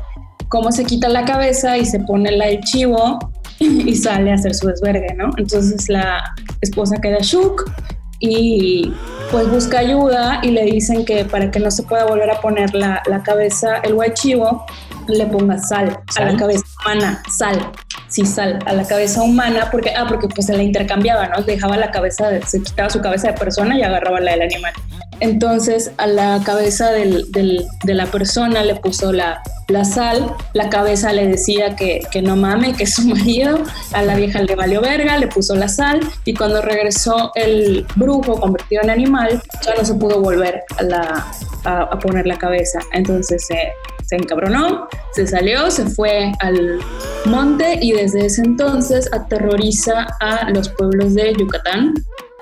cómo 0.50 0.72
se 0.72 0.84
quita 0.84 1.08
la 1.08 1.24
cabeza 1.24 1.78
y 1.78 1.86
se 1.86 2.00
pone 2.02 2.32
la 2.32 2.48
del 2.48 2.60
chivo 2.62 3.20
y 3.60 3.96
sale 3.96 4.32
a 4.32 4.36
hacer 4.36 4.54
su 4.54 4.68
desvergue, 4.68 5.14
¿no? 5.16 5.32
Entonces 5.38 5.88
la 5.90 6.22
esposa 6.62 6.98
queda 7.02 7.20
shook 7.22 7.72
y 8.20 8.94
pues 9.32 9.50
busca 9.50 9.80
ayuda 9.80 10.42
y 10.44 10.52
le 10.52 10.64
dicen 10.66 11.06
que 11.06 11.26
para 11.26 11.50
que 11.50 11.60
no 11.60 11.72
se 11.72 11.84
pueda 11.84 12.06
volver 12.06 12.30
a 12.30 12.42
poner 12.42 12.76
la, 12.76 13.02
la 13.08 13.24
cabeza, 13.24 13.78
el 13.84 13.96
guachivo, 13.96 14.66
le 15.08 15.26
ponga 15.28 15.58
sal, 15.58 16.00
sal, 16.10 16.28
a 16.28 16.32
la 16.32 16.38
cabeza 16.38 16.64
humana, 16.84 17.24
sal, 17.30 17.72
sí, 18.08 18.26
sal, 18.26 18.60
a 18.66 18.74
la 18.74 18.86
cabeza 18.86 19.22
humana, 19.22 19.70
porque, 19.72 19.92
ah, 19.96 20.06
porque 20.08 20.28
pues 20.28 20.48
se 20.48 20.56
la 20.56 20.64
intercambiaba, 20.64 21.28
¿no? 21.30 21.44
Dejaba 21.44 21.78
la 21.78 21.92
cabeza, 21.92 22.30
de, 22.30 22.42
se 22.44 22.62
quitaba 22.62 22.90
su 22.90 23.02
cabeza 23.02 23.28
de 23.28 23.34
persona 23.34 23.78
y 23.78 23.84
agarraba 23.84 24.20
la 24.20 24.32
del 24.32 24.42
animal. 24.44 24.74
Entonces 25.22 25.92
a 25.98 26.08
la 26.08 26.42
cabeza 26.44 26.92
del, 26.92 27.32
del, 27.32 27.68
de 27.84 27.94
la 27.94 28.08
persona 28.08 28.64
le 28.64 28.76
puso 28.76 29.14
la, 29.14 29.42
la, 29.68 29.86
sal, 29.86 30.34
la 30.54 30.70
cabeza 30.70 31.14
le 31.14 31.28
decía 31.28 31.76
que, 31.76 32.02
que, 32.12 32.24
no 32.24 32.36
mame, 32.36 32.74
que 32.74 32.84
es 32.84 32.96
su 32.96 33.04
marido, 33.08 33.60
a 33.94 34.02
la 34.02 34.16
vieja 34.16 34.42
le 34.42 34.56
valió 34.56 34.82
verga, 34.82 35.18
le 35.18 35.28
puso 35.28 35.56
la 35.56 35.68
sal 35.68 36.00
y 36.26 36.34
cuando 36.34 36.62
regresó 36.64 37.32
el 37.36 37.86
brujo 37.96 38.40
convertido 38.40 38.82
en 38.82 38.90
animal, 38.90 39.42
ya 39.64 39.76
no 39.76 39.86
se 39.86 39.94
pudo 39.94 40.20
volver 40.20 40.64
a, 40.80 40.84
la, 40.84 41.28
a, 41.66 41.82
a 41.84 42.00
poner 42.00 42.26
la 42.26 42.40
cabeza. 42.40 42.80
Entonces 42.92 43.48
eh, 43.52 43.74
se 44.12 44.18
encabronó, 44.18 44.90
se 45.14 45.26
salió, 45.26 45.72
se 45.72 45.86
fue 45.86 46.34
al 46.40 46.82
monte 47.24 47.80
y 47.82 47.94
desde 47.94 48.26
ese 48.26 48.42
entonces 48.42 49.10
aterroriza 49.14 50.06
a 50.20 50.50
los 50.50 50.68
pueblos 50.68 51.14
de 51.14 51.34
Yucatán 51.34 51.94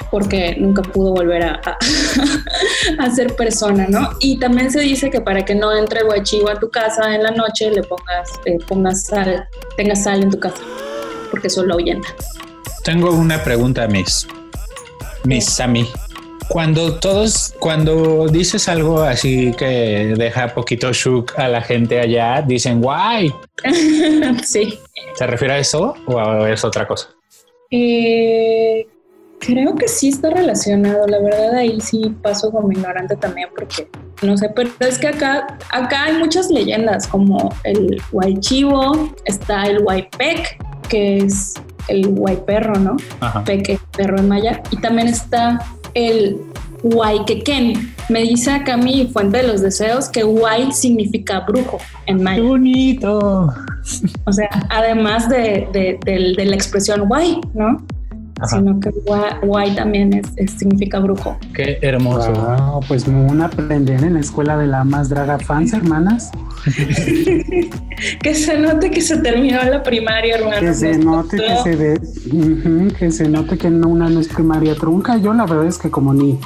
porque 0.10 0.56
nunca 0.60 0.82
pudo 0.82 1.14
volver 1.14 1.44
a, 1.44 1.62
a, 1.64 1.78
a, 3.06 3.12
ser 3.12 3.36
persona, 3.36 3.86
¿no? 3.88 4.10
Y 4.20 4.40
también 4.40 4.72
se 4.72 4.80
dice 4.80 5.12
que 5.12 5.22
para 5.22 5.46
que 5.46 5.54
no 5.54 5.78
entre 5.78 6.02
guachivo 6.02 6.50
a 6.50 6.60
tu 6.60 6.72
casa 6.72 7.14
en 7.14 7.22
la 7.22 7.30
noche 7.30 7.70
le 7.70 7.84
pongas, 7.84 8.32
eh, 8.46 8.58
pongas 8.68 9.06
sal, 9.06 9.48
tengas 9.78 10.06
sal 10.06 10.24
en 10.24 10.32
tu 10.32 10.40
casa, 10.40 10.64
porque 11.30 11.50
eso 11.50 11.64
lo 11.64 11.76
ahuyenta. 11.76 12.08
Tengo 12.84 13.12
una 13.12 13.44
pregunta, 13.44 13.88
Miss. 13.88 14.28
Miss 15.24 15.46
Sammy. 15.46 15.88
Cuando 16.50 16.96
todos, 16.96 17.54
cuando 17.60 18.28
dices 18.28 18.68
algo 18.68 19.04
así 19.04 19.52
que 19.58 20.16
deja 20.18 20.48
poquito 20.48 20.92
shook 20.92 21.34
a 21.38 21.48
la 21.48 21.62
gente 21.62 22.00
allá, 22.00 22.42
dicen 22.42 22.82
guay. 22.82 23.32
sí. 24.44 24.80
¿Se 25.14 25.28
refiere 25.28 25.54
a 25.54 25.60
eso 25.60 25.94
o 26.08 26.46
es 26.48 26.66
otra 26.66 26.88
cosa? 26.88 27.10
Eh, 27.70 28.88
creo 29.40 29.76
que 29.76 29.88
sí 29.88 30.10
está 30.10 30.32
relacionado. 30.32 31.06
La 31.08 31.20
verdad 31.20 31.56
ahí 31.56 31.80
sí 31.82 32.16
paso 32.22 32.52
como 32.52 32.72
ignorante 32.72 33.16
también 33.16 33.50
porque 33.56 33.88
no 34.24 34.36
sé, 34.36 34.50
pero 34.50 34.72
es 34.80 34.98
que 34.98 35.08
acá, 35.08 35.58
acá 35.72 36.06
hay 36.06 36.18
muchas 36.18 36.50
leyendas 36.50 37.08
como 37.08 37.54
el 37.64 38.02
guaychivo, 38.12 39.14
está 39.26 39.64
el 39.68 39.84
guaypec, 39.84 40.58
que 40.90 41.18
es 41.20 41.54
el 41.88 42.08
guayperro, 42.08 42.76
¿no? 42.76 42.98
Ajá. 43.20 43.44
Peque, 43.44 43.80
perro 43.96 44.18
en 44.18 44.28
maya. 44.28 44.62
Y 44.72 44.78
también 44.78 45.08
está 45.08 45.60
el 45.94 46.38
Huayquequén. 46.84 47.94
Me 48.10 48.22
dice 48.22 48.52
acá 48.52 48.78
mi 48.78 49.08
fuente 49.08 49.38
de 49.38 49.48
los 49.48 49.62
deseos 49.62 50.10
que 50.10 50.24
Huay 50.24 50.72
significa 50.72 51.42
brujo 51.42 51.78
en 52.06 52.24
maya. 52.24 52.42
¡Qué 52.42 52.48
bonito! 52.48 53.54
O 54.26 54.32
sea, 54.32 54.50
además 54.70 55.30
de, 55.30 55.68
de, 55.74 56.00
de, 56.06 56.34
de 56.36 56.46
la 56.46 56.56
expresión 56.56 57.10
Huay, 57.10 57.40
¿no? 57.54 57.86
Ajá. 58.42 58.58
Sino 58.58 58.80
que 58.80 58.92
Huay 59.44 59.76
también 59.76 60.14
es, 60.14 60.28
es, 60.38 60.52
significa 60.52 61.00
brujo. 61.00 61.38
Qué 61.54 61.78
hermoso. 61.82 62.32
Wow, 62.32 62.82
pues 62.88 63.08
un 63.08 63.42
aprender 63.42 64.04
en 64.04 64.14
la 64.14 64.20
escuela 64.22 64.58
de 64.58 64.68
la 64.68 64.84
más 64.84 65.10
draga 65.10 65.40
fans, 65.40 65.74
hermanas. 65.74 66.32
que 68.24 68.36
se 68.36 68.58
note 68.60 68.92
que 68.92 69.02
se 69.02 69.18
terminó 69.18 69.62
la 69.64 69.84
primaria, 69.84 70.36
hermano. 70.36 70.60
Que 70.60 70.74
se 70.74 70.98
note 70.98 71.38
que 71.38 71.56
se 71.64 71.76
ve, 71.76 71.94
uh 71.94 72.36
-huh, 72.36 72.96
que 72.96 73.12
se 73.12 73.28
note 73.28 73.58
que 73.58 73.70
no, 73.70 73.88
una 73.90 74.10
no 74.10 74.20
es 74.20 74.28
primaria 74.28 74.76
trunca. 74.76 75.18
Yo 75.18 75.34
la 75.34 75.46
verdad 75.46 75.68
es 75.68 75.78
que 75.78 75.90
como 75.90 76.14
ni, 76.14 76.40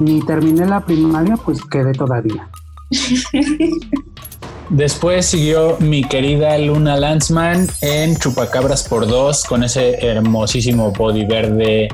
ni 0.00 0.20
terminé 0.22 0.66
la 0.66 0.84
primaria, 0.84 1.36
pues 1.36 1.62
quedé 1.64 1.92
todavía. 1.92 2.48
Después 4.68 5.26
siguió 5.26 5.76
mi 5.78 6.02
querida 6.02 6.58
Luna 6.58 6.96
Lanzman 6.96 7.68
en 7.82 8.16
Chupacabras 8.16 8.82
por 8.88 9.06
dos 9.06 9.44
con 9.44 9.62
ese 9.62 10.04
hermosísimo 10.04 10.90
body 10.92 11.24
verde 11.24 11.88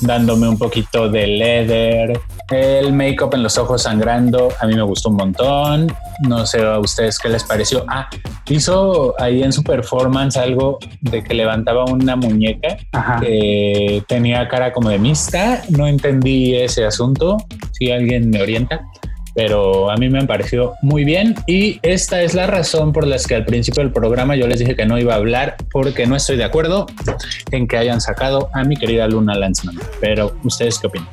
dándome 0.00 0.48
un 0.48 0.58
poquito 0.58 1.08
de 1.08 1.26
leather, 1.26 2.20
el 2.50 2.92
make-up 2.92 3.34
en 3.34 3.42
los 3.42 3.58
ojos 3.58 3.82
sangrando, 3.82 4.48
a 4.58 4.66
mí 4.66 4.74
me 4.74 4.82
gustó 4.82 5.10
un 5.10 5.16
montón, 5.16 5.92
no 6.26 6.46
sé 6.46 6.62
a 6.62 6.78
ustedes 6.78 7.18
qué 7.18 7.28
les 7.28 7.44
pareció. 7.44 7.84
Ah, 7.88 8.08
hizo 8.48 9.14
ahí 9.20 9.42
en 9.42 9.52
su 9.52 9.62
performance 9.62 10.36
algo 10.36 10.78
de 11.00 11.22
que 11.22 11.34
levantaba 11.34 11.84
una 11.84 12.16
muñeca 12.16 12.76
Ajá. 12.92 13.20
que 13.20 14.02
tenía 14.08 14.48
cara 14.48 14.72
como 14.72 14.88
de 14.88 14.98
mixta, 14.98 15.62
no 15.68 15.86
entendí 15.86 16.56
ese 16.56 16.84
asunto, 16.84 17.36
si 17.72 17.90
alguien 17.90 18.30
me 18.30 18.42
orienta 18.42 18.80
pero 19.34 19.90
a 19.90 19.96
mí 19.96 20.08
me 20.08 20.18
han 20.18 20.26
parecido 20.26 20.74
muy 20.82 21.04
bien 21.04 21.34
y 21.46 21.78
esta 21.82 22.22
es 22.22 22.34
la 22.34 22.46
razón 22.46 22.92
por 22.92 23.06
la 23.06 23.16
que 23.18 23.34
al 23.34 23.44
principio 23.44 23.82
del 23.82 23.92
programa 23.92 24.36
yo 24.36 24.46
les 24.46 24.58
dije 24.58 24.74
que 24.74 24.86
no 24.86 24.98
iba 24.98 25.14
a 25.14 25.16
hablar 25.16 25.56
porque 25.70 26.06
no 26.06 26.16
estoy 26.16 26.36
de 26.36 26.44
acuerdo 26.44 26.86
en 27.50 27.68
que 27.68 27.76
hayan 27.76 28.00
sacado 28.00 28.48
a 28.54 28.64
mi 28.64 28.76
querida 28.76 29.06
Luna 29.08 29.34
Lanzman. 29.34 29.78
Pero 30.00 30.34
ustedes 30.44 30.78
qué 30.78 30.86
opinan? 30.86 31.08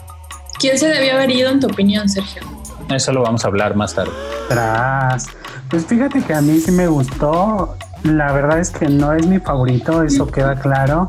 ¿Quién 0.60 0.78
se 0.78 0.88
debió 0.88 1.14
haber 1.14 1.32
ido 1.32 1.50
en 1.50 1.60
tu 1.60 1.68
opinión, 1.68 2.10
Sergio? 2.10 2.42
Eso 2.90 3.12
lo 3.12 3.22
vamos 3.22 3.44
a 3.44 3.48
hablar 3.48 3.76
más 3.76 3.94
tarde. 3.94 4.12
Tras. 4.48 5.28
Pues 5.70 5.86
fíjate 5.86 6.22
que 6.22 6.34
a 6.34 6.42
mí 6.42 6.60
sí 6.60 6.72
me 6.72 6.88
gustó. 6.88 7.76
La 8.04 8.32
verdad 8.32 8.60
es 8.60 8.70
que 8.70 8.88
no 8.88 9.14
es 9.14 9.28
mi 9.28 9.40
favorito, 9.40 10.04
eso 10.04 10.28
queda 10.28 10.56
claro. 10.56 11.06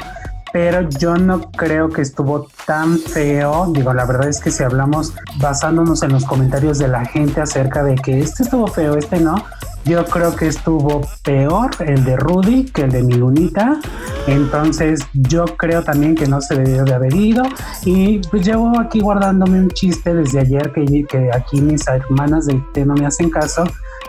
Pero 0.52 0.88
yo 0.88 1.16
no 1.16 1.50
creo 1.52 1.90
que 1.90 2.02
estuvo 2.02 2.48
tan 2.66 2.98
feo. 2.98 3.70
Digo, 3.72 3.92
la 3.92 4.04
verdad 4.04 4.28
es 4.28 4.40
que 4.40 4.50
si 4.50 4.62
hablamos 4.62 5.14
basándonos 5.38 6.02
en 6.02 6.12
los 6.12 6.24
comentarios 6.24 6.78
de 6.78 6.88
la 6.88 7.04
gente 7.04 7.40
acerca 7.40 7.82
de 7.82 7.94
que 7.94 8.20
este 8.20 8.44
estuvo 8.44 8.66
feo, 8.66 8.96
este 8.96 9.20
no, 9.20 9.36
yo 9.84 10.04
creo 10.04 10.36
que 10.36 10.48
estuvo 10.48 11.00
peor 11.24 11.70
el 11.80 12.04
de 12.04 12.16
Rudy 12.16 12.64
que 12.64 12.82
el 12.82 12.90
de 12.90 13.02
mi 13.02 13.14
lunita. 13.14 13.80
Entonces 14.26 15.00
yo 15.14 15.44
creo 15.44 15.82
también 15.82 16.14
que 16.14 16.26
no 16.26 16.40
se 16.40 16.56
debió 16.56 16.84
de 16.84 16.94
haber 16.94 17.14
ido. 17.14 17.42
Y 17.84 18.18
pues 18.30 18.44
llevo 18.44 18.78
aquí 18.78 19.00
guardándome 19.00 19.60
un 19.60 19.70
chiste 19.70 20.14
desde 20.14 20.40
ayer 20.40 20.72
que, 20.72 21.04
que 21.08 21.30
aquí 21.32 21.60
mis 21.60 21.86
hermanas 21.88 22.46
del 22.46 22.62
té 22.72 22.84
no 22.84 22.94
me 22.94 23.06
hacen 23.06 23.30
caso 23.30 23.64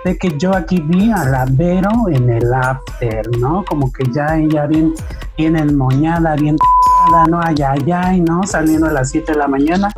de 0.06 0.18
que 0.18 0.38
yo 0.38 0.56
aquí 0.56 0.82
vi 0.82 1.12
a 1.12 1.26
la 1.26 1.46
Vero 1.50 1.92
en 2.10 2.30
el 2.30 2.54
after, 2.54 3.28
¿no? 3.38 3.64
Como 3.66 3.92
que 3.92 4.04
ya 4.12 4.38
ella 4.38 4.66
bien, 4.66 4.94
bien 5.38 5.56
enmoñada, 5.56 6.36
bien 6.36 6.58
no, 7.30 7.42
allá, 7.42 7.72
allá, 7.72 8.14
y 8.14 8.22
no, 8.22 8.44
saliendo 8.44 8.88
a 8.88 8.92
las 8.92 9.10
7 9.10 9.34
de 9.34 9.38
la 9.38 9.48
mañana. 9.48 9.92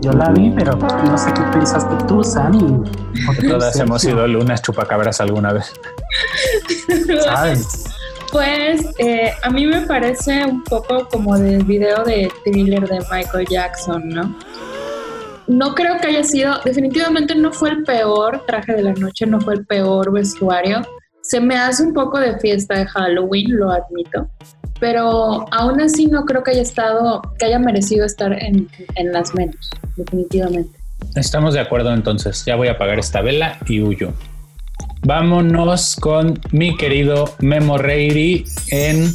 Yo 0.00 0.12
la 0.12 0.30
vi, 0.30 0.50
pero 0.50 0.76
no 0.76 1.18
sé 1.18 1.32
qué 1.32 1.42
pensaste 1.52 1.94
tú, 2.06 2.22
Sammy. 2.22 2.82
Todas 3.48 3.78
hemos 3.78 4.02
sido 4.02 4.26
lunas 4.26 4.62
chupacabras 4.62 5.20
alguna 5.20 5.52
vez. 5.52 5.72
¿Sabes? 7.24 7.84
Pues 8.32 8.86
eh, 8.98 9.32
a 9.42 9.50
mí 9.50 9.66
me 9.66 9.80
parece 9.82 10.44
un 10.44 10.62
poco 10.62 11.08
como 11.08 11.36
del 11.36 11.64
video 11.64 12.04
de 12.04 12.30
thriller 12.44 12.88
de 12.88 13.00
Michael 13.10 13.46
Jackson, 13.48 14.08
¿no? 14.08 14.36
No 15.50 15.74
creo 15.74 15.98
que 15.98 16.06
haya 16.06 16.22
sido, 16.22 16.60
definitivamente 16.64 17.34
no 17.34 17.52
fue 17.52 17.70
el 17.70 17.82
peor 17.82 18.44
traje 18.46 18.72
de 18.72 18.82
la 18.84 18.92
noche, 18.92 19.26
no 19.26 19.40
fue 19.40 19.54
el 19.54 19.66
peor 19.66 20.12
vestuario. 20.12 20.80
Se 21.22 21.40
me 21.40 21.56
hace 21.56 21.82
un 21.82 21.92
poco 21.92 22.20
de 22.20 22.38
fiesta 22.38 22.78
de 22.78 22.86
Halloween, 22.86 23.56
lo 23.56 23.72
admito, 23.72 24.30
pero 24.78 25.44
aún 25.50 25.80
así 25.80 26.06
no 26.06 26.24
creo 26.24 26.44
que 26.44 26.52
haya 26.52 26.62
estado, 26.62 27.20
que 27.36 27.46
haya 27.46 27.58
merecido 27.58 28.06
estar 28.06 28.32
en, 28.32 28.68
las 29.12 29.34
menos, 29.34 29.70
definitivamente. 29.96 30.78
Estamos 31.16 31.54
de 31.54 31.60
acuerdo 31.60 31.92
entonces, 31.92 32.44
ya 32.44 32.54
voy 32.54 32.68
a 32.68 32.72
apagar 32.72 33.00
esta 33.00 33.20
vela 33.20 33.58
y 33.66 33.80
huyo. 33.80 34.12
Vámonos 35.02 35.96
con 35.96 36.38
mi 36.52 36.76
querido 36.76 37.24
Memo 37.40 37.76
Reiri 37.76 38.44
en 38.70 39.12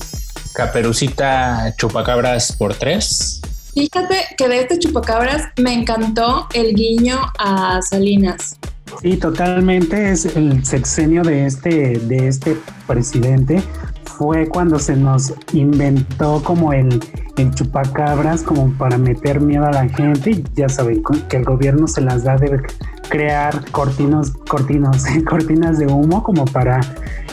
Caperucita 0.54 1.74
Chupacabras 1.78 2.58
por 2.58 2.74
tres. 2.74 3.42
Fíjate 3.76 4.16
que 4.38 4.48
de 4.48 4.62
este 4.62 4.80
chupacabras 4.80 5.50
me 5.62 5.74
encantó 5.74 6.48
el 6.54 6.74
guiño 6.74 7.18
a 7.38 7.82
Salinas. 7.82 8.58
Sí, 9.02 9.18
totalmente 9.18 10.12
es 10.12 10.38
el 10.38 10.66
sexenio 10.66 11.24
de 11.24 11.46
este, 11.46 12.00
de 12.00 12.30
este 12.30 12.56
presidente. 12.88 13.62
Fue 14.06 14.48
cuando 14.48 14.80
se 14.80 14.96
nos 14.96 15.34
inventó 15.52 16.42
como 16.42 16.72
el, 16.72 17.02
el 17.36 17.54
chupacabras 17.54 18.44
como 18.44 18.72
para 18.78 18.98
meter 18.98 19.42
miedo 19.42 19.66
a 19.66 19.72
la 19.72 19.90
gente. 19.90 20.42
Ya 20.54 20.70
saben 20.70 21.04
que 21.28 21.36
el 21.36 21.44
gobierno 21.44 21.86
se 21.90 22.00
las 22.00 22.24
da 22.24 22.38
de 22.38 22.62
crear 23.10 23.70
cortinos, 23.72 24.32
cortinos, 24.48 25.04
cortinas 25.30 25.80
de 25.80 25.88
humo 25.88 26.24
como 26.24 26.46
para 26.46 26.80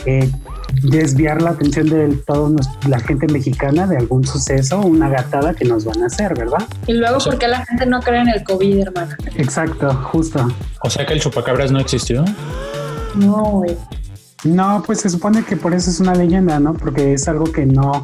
eh, 0.05 0.29
desviar 0.81 1.41
la 1.41 1.51
atención 1.51 1.89
de 1.89 2.15
toda 2.25 2.49
la 2.87 2.99
gente 2.99 3.27
mexicana 3.27 3.87
de 3.87 3.97
algún 3.97 4.25
suceso, 4.25 4.81
una 4.81 5.09
gatada 5.09 5.53
que 5.53 5.65
nos 5.65 5.85
van 5.85 6.03
a 6.03 6.07
hacer, 6.07 6.37
¿verdad? 6.37 6.67
Y 6.87 6.93
luego, 6.93 7.19
¿por 7.19 7.37
qué 7.37 7.47
la 7.47 7.65
gente 7.65 7.85
no 7.85 8.01
cree 8.01 8.21
en 8.21 8.29
el 8.29 8.43
COVID, 8.43 8.79
hermano? 8.79 9.15
Exacto, 9.35 9.93
justo. 10.11 10.47
O 10.81 10.89
sea 10.89 11.05
que 11.05 11.13
el 11.13 11.21
chupacabras 11.21 11.71
no 11.71 11.79
existió. 11.79 12.25
No, 13.15 13.43
güey. 13.43 13.77
No, 14.43 14.83
pues 14.85 14.99
se 14.99 15.09
supone 15.09 15.43
que 15.45 15.55
por 15.55 15.73
eso 15.73 15.89
es 15.89 15.99
una 15.99 16.13
leyenda, 16.13 16.59
¿no? 16.59 16.73
Porque 16.73 17.13
es 17.13 17.27
algo 17.27 17.45
que 17.45 17.65
no, 17.65 18.03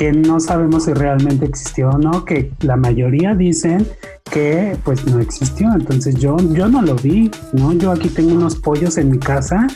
que 0.00 0.12
no 0.12 0.40
sabemos 0.40 0.86
si 0.86 0.94
realmente 0.94 1.44
existió 1.44 1.90
o 1.90 1.98
no, 1.98 2.24
que 2.24 2.50
la 2.62 2.76
mayoría 2.76 3.34
dicen 3.34 3.86
que 4.30 4.74
pues 4.82 5.04
no 5.04 5.20
existió. 5.20 5.68
Entonces 5.74 6.14
yo, 6.14 6.38
yo 6.54 6.68
no 6.68 6.80
lo 6.80 6.94
vi, 6.94 7.30
¿no? 7.52 7.74
Yo 7.74 7.92
aquí 7.92 8.08
tengo 8.08 8.32
unos 8.32 8.56
pollos 8.56 8.96
en 8.96 9.10
mi 9.10 9.18
casa 9.18 9.66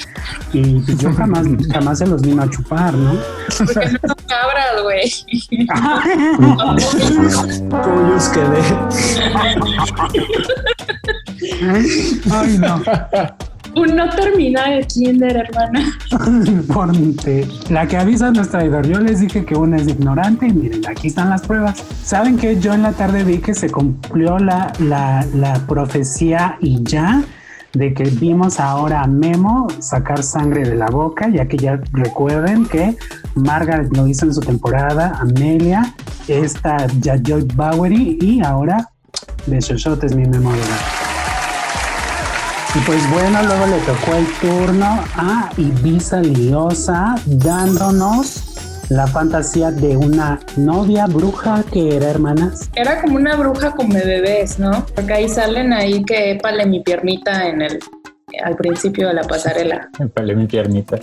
y 0.55 0.83
yo 0.97 1.13
jamás, 1.13 1.47
jamás 1.71 1.99
se 1.99 2.07
los 2.07 2.23
vino 2.23 2.43
a 2.43 2.49
chupar, 2.49 2.95
¿no? 2.95 3.19
Porque 3.59 3.75
no 3.75 3.99
son 3.99 4.17
cabras, 4.27 4.83
güey. 4.83 5.03
pollos 7.69 8.29
que 8.31 8.41
de. 8.41 8.63
Ay, 12.33 12.59
no. 12.59 12.83
Un 13.77 13.97
no 13.97 14.09
termina 14.11 14.71
de 14.71 14.87
kinder, 14.87 15.37
hermana. 15.37 15.99
Ponte. 16.73 17.47
La 17.71 17.87
que 17.87 17.97
avisa 17.97 18.31
no 18.31 18.43
es 18.43 18.51
traidor. 18.51 18.87
Yo 18.87 19.01
les 19.01 19.21
dije 19.21 19.45
que 19.45 19.55
una 19.55 19.77
es 19.77 19.89
ignorante 19.89 20.47
y 20.47 20.53
miren, 20.53 20.87
aquí 20.87 21.09
están 21.09 21.31
las 21.31 21.43
pruebas. 21.43 21.83
¿Saben 22.03 22.37
que 22.37 22.61
Yo 22.61 22.73
en 22.73 22.83
la 22.83 22.93
tarde 22.93 23.25
vi 23.25 23.39
que 23.39 23.55
se 23.55 23.71
cumplió 23.71 24.39
la, 24.39 24.73
la, 24.79 25.27
la 25.35 25.55
profecía 25.67 26.57
y 26.61 26.83
ya 26.85 27.23
de 27.73 27.93
que 27.93 28.05
vimos 28.05 28.61
ahora 28.61 29.03
a 29.03 29.07
Memo 29.07 29.67
sacar 29.81 30.23
sangre 30.23 30.63
de 30.63 30.77
la 30.77 30.87
boca, 30.87 31.29
ya 31.29 31.47
que 31.47 31.57
ya 31.57 31.81
recuerden 31.93 32.67
que 32.67 32.97
Margaret 33.35 33.95
lo 33.97 34.07
hizo 34.07 34.27
en 34.27 34.35
su 34.35 34.41
temporada, 34.41 35.19
Amelia, 35.21 35.95
esta 36.29 36.87
Joy 37.01 37.49
Bowery 37.55 38.19
y 38.21 38.43
ahora 38.45 38.89
de 39.47 39.59
es 39.59 40.17
mi 40.17 40.27
memoria. 40.27 41.14
Y 42.77 42.79
pues 42.81 43.09
bueno, 43.11 43.41
luego 43.45 43.67
le 43.67 43.79
tocó 43.83 44.15
el 44.17 44.27
turno 44.41 45.05
a 45.17 45.49
Ibiza 45.57 46.21
Liosa 46.21 47.15
dándonos 47.25 48.43
la 48.89 49.07
fantasía 49.07 49.71
de 49.71 49.97
una 49.97 50.41
novia 50.57 51.07
bruja 51.07 51.63
que 51.73 51.97
era 51.97 52.11
hermanas. 52.11 52.69
Era 52.75 53.01
como 53.01 53.17
una 53.17 53.37
bruja 53.37 53.71
con 53.71 53.91
bebés, 53.91 54.59
¿no? 54.59 54.85
Porque 54.95 55.13
ahí 55.13 55.29
salen 55.29 55.73
ahí 55.73 56.03
que 56.05 56.33
épale 56.33 56.67
mi 56.67 56.81
piernita 56.81 57.47
en 57.47 57.63
el 57.63 57.79
al 58.43 58.57
principio 58.57 59.09
de 59.09 59.15
la 59.15 59.23
pasarela. 59.23 59.89
Me 59.99 60.09
pelé 60.09 60.35
mi 60.35 60.47
piernita. 60.47 60.99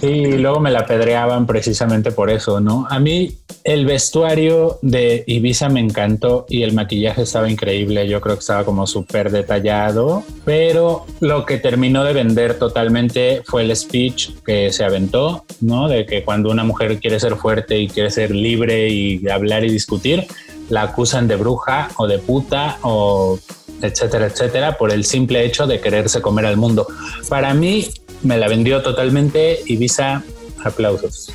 Y 0.00 0.38
luego 0.38 0.60
me 0.60 0.70
la 0.70 0.86
pedreaban 0.86 1.46
precisamente 1.46 2.12
por 2.12 2.30
eso, 2.30 2.60
¿no? 2.60 2.86
A 2.90 2.98
mí 2.98 3.38
el 3.64 3.86
vestuario 3.86 4.78
de 4.82 5.24
Ibiza 5.26 5.68
me 5.68 5.80
encantó 5.80 6.46
y 6.48 6.62
el 6.62 6.72
maquillaje 6.72 7.22
estaba 7.22 7.50
increíble. 7.50 8.08
Yo 8.08 8.20
creo 8.20 8.36
que 8.36 8.40
estaba 8.40 8.64
como 8.64 8.86
súper 8.86 9.30
detallado, 9.30 10.24
pero 10.44 11.06
lo 11.20 11.44
que 11.46 11.58
terminó 11.58 12.04
de 12.04 12.12
vender 12.12 12.58
totalmente 12.58 13.42
fue 13.44 13.62
el 13.62 13.74
speech 13.76 14.30
que 14.44 14.72
se 14.72 14.84
aventó, 14.84 15.44
¿no? 15.60 15.88
De 15.88 16.06
que 16.06 16.24
cuando 16.24 16.50
una 16.50 16.64
mujer 16.64 16.98
quiere 16.98 17.20
ser 17.20 17.36
fuerte 17.36 17.78
y 17.78 17.88
quiere 17.88 18.10
ser 18.10 18.32
libre 18.32 18.88
y 18.88 19.28
hablar 19.28 19.64
y 19.64 19.70
discutir, 19.70 20.26
la 20.68 20.82
acusan 20.82 21.28
de 21.28 21.36
bruja 21.36 21.90
o 21.96 22.06
de 22.06 22.18
puta 22.18 22.78
o 22.82 23.38
etcétera, 23.82 24.26
etcétera, 24.26 24.78
por 24.78 24.92
el 24.92 25.04
simple 25.04 25.44
hecho 25.44 25.66
de 25.66 25.80
quererse 25.80 26.20
comer 26.20 26.46
al 26.46 26.56
mundo. 26.56 26.86
Para 27.28 27.54
mí 27.54 27.88
me 28.22 28.36
la 28.36 28.48
vendió 28.48 28.82
totalmente 28.82 29.60
Ibiza, 29.66 30.22
aplausos. 30.64 31.32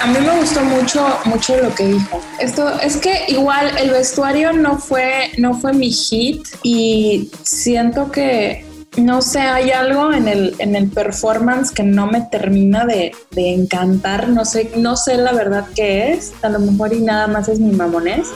A 0.00 0.06
mí 0.06 0.18
me 0.20 0.38
gustó 0.38 0.62
mucho, 0.62 1.18
mucho 1.24 1.56
lo 1.56 1.74
que 1.74 1.86
dijo. 1.86 2.20
Esto 2.38 2.78
es 2.80 2.98
que 2.98 3.24
igual 3.28 3.76
el 3.78 3.90
vestuario 3.90 4.52
no 4.52 4.78
fue, 4.78 5.30
no 5.38 5.54
fue 5.54 5.72
mi 5.72 5.90
hit 5.90 6.46
y 6.62 7.30
siento 7.42 8.10
que 8.12 8.64
no 8.96 9.20
sé, 9.20 9.40
hay 9.40 9.70
algo 9.72 10.12
en 10.12 10.26
el, 10.26 10.54
en 10.58 10.74
el 10.74 10.88
performance 10.88 11.70
que 11.70 11.82
no 11.82 12.06
me 12.06 12.22
termina 12.22 12.86
de, 12.86 13.12
de, 13.30 13.52
encantar. 13.52 14.28
No 14.28 14.44
sé, 14.44 14.70
no 14.76 14.96
sé 14.96 15.16
la 15.16 15.32
verdad 15.32 15.66
qué 15.74 16.12
es. 16.12 16.32
A 16.42 16.48
lo 16.48 16.58
mejor 16.60 16.94
y 16.94 17.00
nada 17.00 17.26
más 17.26 17.48
es 17.48 17.58
mi 17.58 17.72
mamonés. 17.72 18.28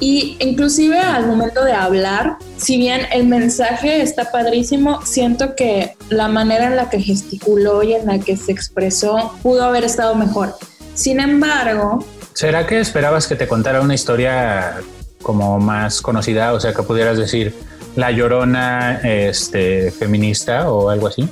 Y 0.00 0.36
inclusive 0.40 0.98
al 0.98 1.26
momento 1.26 1.64
de 1.64 1.72
hablar, 1.72 2.36
si 2.56 2.76
bien 2.76 3.02
el 3.12 3.26
mensaje 3.26 4.02
está 4.02 4.30
padrísimo, 4.30 5.04
siento 5.04 5.54
que 5.54 5.96
la 6.08 6.28
manera 6.28 6.66
en 6.66 6.76
la 6.76 6.90
que 6.90 7.00
gesticuló 7.00 7.82
y 7.82 7.94
en 7.94 8.06
la 8.06 8.18
que 8.18 8.36
se 8.36 8.52
expresó 8.52 9.34
pudo 9.42 9.64
haber 9.64 9.84
estado 9.84 10.14
mejor. 10.14 10.54
Sin 10.94 11.20
embargo... 11.20 12.04
¿Será 12.34 12.66
que 12.66 12.80
esperabas 12.80 13.26
que 13.26 13.36
te 13.36 13.46
contara 13.46 13.80
una 13.80 13.94
historia 13.94 14.80
como 15.22 15.60
más 15.60 16.02
conocida? 16.02 16.52
O 16.52 16.60
sea, 16.60 16.74
que 16.74 16.82
pudieras 16.82 17.16
decir 17.16 17.54
la 17.96 18.10
llorona 18.10 19.00
este, 19.04 19.90
feminista 19.92 20.70
o 20.70 20.90
algo 20.90 21.06
así. 21.06 21.28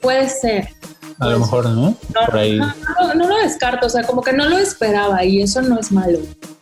Puede 0.00 0.28
ser. 0.28 0.68
A 1.18 1.28
lo 1.28 1.38
mejor, 1.38 1.68
¿no? 1.70 1.96
No, 2.14 3.14
no, 3.14 3.28
lo 3.28 3.36
descarto, 3.38 3.86
o 3.86 3.88
sea, 3.88 4.04
como 4.04 4.22
que 4.22 4.32
no 4.32 4.48
lo 4.48 4.58
esperaba 4.58 5.24
y 5.24 5.40
eso 5.40 5.62
no 5.62 5.78
es 5.78 5.90
malo. 5.90 6.18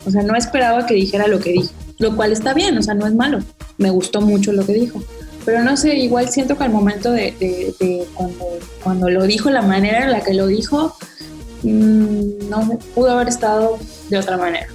O 0.07 0.11
sea, 0.11 0.23
no 0.23 0.37
esperaba 0.37 0.87
que 0.87 0.95
dijera 0.95 1.27
lo 1.27 1.41
que 1.41 1.53
dijo, 1.53 1.73
lo 1.99 2.15
cual 2.15 2.33
está 2.33 2.55
bien, 2.55 2.79
o 2.79 2.83
sea, 2.83 2.95
no 2.95 3.07
es 3.07 3.15
malo. 3.15 3.41
Me 3.79 3.91
gustó 3.91 4.21
mucho 4.21 4.53
lo 4.53 4.65
que 4.65 4.75
dijo. 4.75 5.03
Pero 5.45 5.63
no 5.63 5.77
sé, 5.77 5.97
igual 5.97 6.29
siento 6.29 6.57
que 6.57 6.65
al 6.65 6.71
momento 6.71 7.11
de, 7.11 8.07
cuando, 8.15 8.45
cuando, 8.83 9.11
lo 9.11 9.25
dijo, 9.25 9.51
la 9.51 9.63
manera 9.63 10.05
en 10.05 10.13
la 10.13 10.21
que 10.23 10.35
lo 10.35 10.47
dijo, 10.47 10.95
mm, 11.63 12.49
no 12.49 12.79
pudo 12.95 13.11
haber 13.11 13.29
estado 13.29 13.79
de 14.09 14.19
otra 14.19 14.37
manera. 14.37 14.69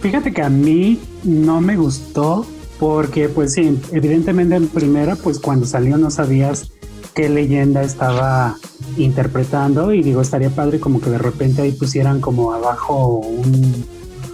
Fíjate 0.00 0.32
que 0.32 0.42
a 0.42 0.48
mí 0.48 1.00
no 1.24 1.60
me 1.60 1.76
gustó 1.76 2.46
porque, 2.78 3.28
pues 3.28 3.52
sí, 3.54 3.78
evidentemente 3.92 4.54
en 4.54 4.68
primera, 4.68 5.16
pues 5.16 5.38
cuando 5.38 5.66
salió 5.66 5.96
no 5.96 6.10
sabías 6.10 6.70
qué 7.16 7.30
leyenda 7.30 7.82
estaba 7.82 8.56
interpretando 8.98 9.92
y 9.92 10.02
digo, 10.02 10.20
estaría 10.20 10.50
padre 10.50 10.78
como 10.78 11.00
que 11.00 11.10
de 11.10 11.18
repente 11.18 11.62
ahí 11.62 11.72
pusieran 11.72 12.20
como 12.20 12.52
abajo 12.52 13.16
un 13.16 13.84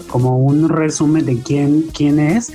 como 0.09 0.37
un 0.37 0.69
resumen 0.69 1.25
de 1.25 1.41
quién, 1.41 1.87
quién 1.95 2.19
es. 2.19 2.53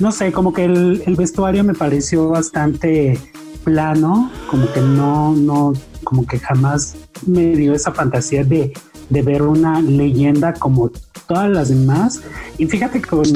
No 0.00 0.10
sé, 0.10 0.32
como 0.32 0.52
que 0.52 0.64
el, 0.64 1.04
el 1.06 1.14
vestuario 1.14 1.62
me 1.62 1.74
pareció 1.74 2.30
bastante 2.30 3.18
plano, 3.62 4.32
como 4.50 4.72
que 4.72 4.80
no, 4.80 5.32
no, 5.36 5.74
como 6.02 6.26
que 6.26 6.40
jamás 6.40 6.96
me 7.24 7.54
dio 7.54 7.72
esa 7.74 7.92
fantasía 7.92 8.42
de, 8.42 8.72
de 9.10 9.22
ver 9.22 9.42
una 9.42 9.80
leyenda 9.80 10.54
como 10.54 10.90
todas 11.28 11.50
las 11.50 11.68
demás. 11.68 12.20
Y 12.56 12.66
fíjate 12.66 13.00
con, 13.00 13.26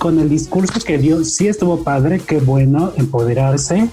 con 0.00 0.18
el 0.18 0.28
discurso 0.28 0.80
que 0.84 0.98
dio, 0.98 1.24
sí 1.24 1.46
estuvo 1.46 1.84
padre, 1.84 2.18
qué 2.18 2.38
bueno 2.40 2.92
empoderarse, 2.96 3.88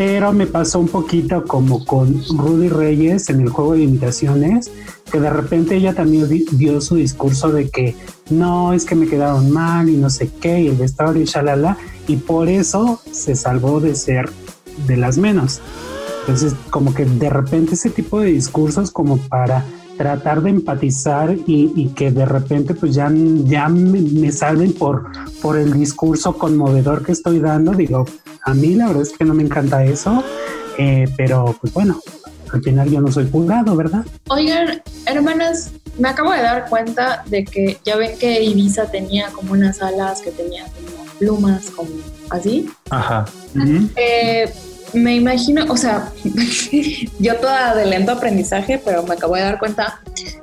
pero 0.00 0.32
me 0.32 0.46
pasó 0.46 0.80
un 0.80 0.88
poquito 0.88 1.44
como 1.44 1.84
con 1.84 2.24
Rudy 2.34 2.70
Reyes 2.70 3.28
en 3.28 3.42
el 3.42 3.50
juego 3.50 3.74
de 3.74 3.82
imitaciones, 3.82 4.72
que 5.12 5.20
de 5.20 5.28
repente 5.28 5.76
ella 5.76 5.92
también 5.92 6.26
dio 6.52 6.80
su 6.80 6.94
discurso 6.94 7.52
de 7.52 7.68
que 7.68 7.94
no, 8.30 8.72
es 8.72 8.86
que 8.86 8.94
me 8.94 9.06
quedaron 9.06 9.50
mal 9.50 9.90
y 9.90 9.98
no 9.98 10.08
sé 10.08 10.30
qué, 10.40 10.58
y 10.58 10.68
el 10.68 10.76
vestuario 10.76 11.20
y 11.20 11.26
shalala, 11.26 11.76
y 12.08 12.16
por 12.16 12.48
eso 12.48 12.98
se 13.12 13.36
salvó 13.36 13.78
de 13.78 13.94
ser 13.94 14.30
de 14.86 14.96
las 14.96 15.18
menos. 15.18 15.60
Entonces, 16.20 16.54
como 16.70 16.94
que 16.94 17.04
de 17.04 17.28
repente 17.28 17.74
ese 17.74 17.90
tipo 17.90 18.20
de 18.20 18.28
discursos 18.28 18.90
como 18.90 19.18
para 19.18 19.66
tratar 19.98 20.40
de 20.40 20.48
empatizar 20.48 21.36
y, 21.46 21.88
que 21.94 22.10
de 22.10 22.24
repente 22.24 22.72
pues 22.72 22.94
ya, 22.94 23.12
ya 23.44 23.68
me, 23.68 24.32
salven 24.32 24.72
por, 24.72 25.12
por 25.42 25.58
el 25.58 25.74
discurso 25.74 26.38
conmovedor 26.38 27.04
que 27.04 27.12
estoy 27.12 27.38
dando. 27.38 27.72
Digo, 27.72 28.06
a 28.44 28.54
mí 28.54 28.74
la 28.74 28.88
verdad 28.88 29.02
es 29.02 29.12
que 29.16 29.24
no 29.24 29.34
me 29.34 29.42
encanta 29.42 29.84
eso, 29.84 30.24
eh, 30.78 31.08
pero 31.16 31.56
pues 31.60 31.72
bueno, 31.72 32.00
al 32.52 32.62
final 32.62 32.90
yo 32.90 33.00
no 33.00 33.12
soy 33.12 33.28
juzgado, 33.30 33.76
¿verdad? 33.76 34.04
Oigan, 34.28 34.82
hermanas, 35.06 35.72
me 35.98 36.08
acabo 36.08 36.32
de 36.32 36.42
dar 36.42 36.68
cuenta 36.68 37.22
de 37.26 37.44
que 37.44 37.78
ya 37.84 37.96
ven 37.96 38.18
que 38.18 38.42
Ibiza 38.42 38.90
tenía 38.90 39.28
como 39.30 39.52
unas 39.52 39.82
alas 39.82 40.20
que 40.20 40.30
tenía 40.30 40.64
como 40.64 41.04
plumas, 41.18 41.70
como 41.70 41.90
así. 42.30 42.68
Ajá. 42.90 43.26
Eh, 43.96 44.52
me 44.94 45.14
imagino, 45.14 45.64
o 45.68 45.76
sea, 45.76 46.10
yo 47.18 47.36
toda 47.36 47.74
de 47.74 47.86
lento 47.86 48.12
aprendizaje, 48.12 48.80
pero 48.84 49.02
me 49.02 49.14
acabo 49.14 49.36
de 49.36 49.42
dar 49.42 49.58
cuenta 49.58 50.00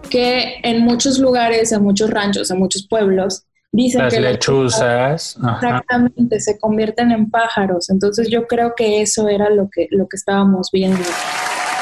que 0.10 0.60
en 0.64 0.82
muchos 0.82 1.20
lugares, 1.20 1.72
en 1.72 1.84
muchos 1.84 2.10
ranchos, 2.10 2.50
en 2.52 2.60
muchos 2.60 2.88
pueblos, 2.88 3.44
dicen 3.72 4.04
las 4.04 4.14
que 4.14 4.20
lechuzas 4.20 5.38
exactamente 5.38 6.40
se 6.40 6.60
convierten 6.60 7.12
en 7.12 7.30
pájaros. 7.30 7.90
Entonces 7.90 8.30
yo 8.30 8.48
creo 8.48 8.74
que 8.76 9.02
eso 9.02 9.28
era 9.28 9.50
lo 9.50 9.70
que, 9.70 9.88
lo 9.92 10.08
que 10.08 10.18
estábamos 10.18 10.70
viendo. 10.72 11.04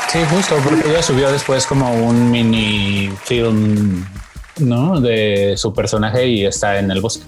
Sí, 0.09 0.19
justo, 0.29 0.55
porque 0.63 0.89
ella 0.89 1.01
subió 1.01 1.31
después 1.31 1.65
como 1.65 1.91
un 1.93 2.31
mini 2.31 3.09
film, 3.23 4.05
¿no? 4.59 5.01
De 5.01 5.55
su 5.57 5.73
personaje 5.73 6.27
y 6.27 6.45
está 6.45 6.79
en 6.79 6.91
el 6.91 7.01
bosque. 7.01 7.25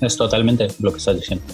Es 0.00 0.16
totalmente 0.16 0.68
lo 0.80 0.92
que 0.92 0.98
estás 0.98 1.16
diciendo. 1.16 1.44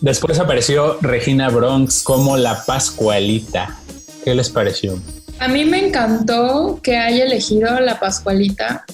Después 0.00 0.38
apareció 0.38 0.98
Regina 1.00 1.48
Bronx 1.48 2.02
como 2.02 2.36
la 2.36 2.64
Pascualita. 2.64 3.78
¿Qué 4.24 4.34
les 4.34 4.48
pareció? 4.48 4.98
A 5.40 5.48
mí 5.48 5.64
me 5.64 5.86
encantó 5.86 6.78
que 6.82 6.96
haya 6.96 7.24
elegido 7.24 7.80
la 7.80 7.98
Pascualita. 7.98 8.84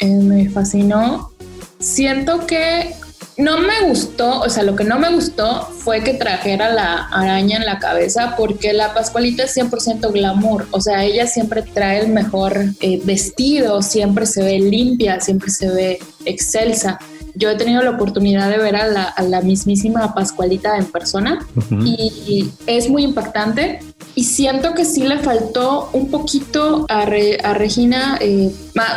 Eh, 0.00 0.06
me 0.06 0.48
fascinó. 0.48 1.30
Siento 1.80 2.46
que 2.46 2.94
no 3.36 3.58
me 3.58 3.88
gustó, 3.88 4.40
o 4.40 4.48
sea, 4.48 4.62
lo 4.62 4.76
que 4.76 4.84
no 4.84 4.98
me 4.98 5.12
gustó 5.14 5.62
fue 5.62 6.04
que 6.04 6.14
trajera 6.14 6.70
la 6.72 7.08
araña 7.08 7.56
en 7.56 7.64
la 7.64 7.78
cabeza 7.78 8.34
porque 8.36 8.72
la 8.72 8.92
Pascualita 8.92 9.44
es 9.44 9.56
100% 9.56 10.12
glamour, 10.12 10.66
o 10.70 10.80
sea, 10.80 11.04
ella 11.04 11.26
siempre 11.26 11.62
trae 11.62 12.00
el 12.00 12.08
mejor 12.08 12.66
eh, 12.80 13.00
vestido, 13.04 13.80
siempre 13.82 14.26
se 14.26 14.42
ve 14.42 14.58
limpia, 14.58 15.20
siempre 15.20 15.50
se 15.50 15.70
ve 15.70 15.98
excelsa 16.26 16.98
yo 17.34 17.50
he 17.50 17.56
tenido 17.56 17.82
la 17.82 17.90
oportunidad 17.90 18.50
de 18.50 18.58
ver 18.58 18.76
a 18.76 18.86
la, 19.22 19.40
mismísima 19.40 20.14
Pascualita 20.14 20.76
en 20.76 20.86
persona 20.86 21.46
y, 21.84 22.50
es 22.66 22.88
muy 22.88 23.04
impactante. 23.04 23.80
Y 24.14 24.24
siento 24.24 24.74
que 24.74 24.84
sí 24.84 25.04
le 25.04 25.18
faltó 25.18 25.88
un 25.92 26.10
poquito 26.10 26.86
a, 26.88 27.04
Regina 27.06 28.18
eh, 28.20 28.52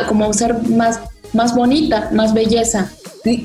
como 0.08 0.32
ser 0.32 0.68
más, 0.68 1.00
más 1.34 1.54
bonita, 1.54 2.10
más 2.12 2.32
belleza. 2.34 2.90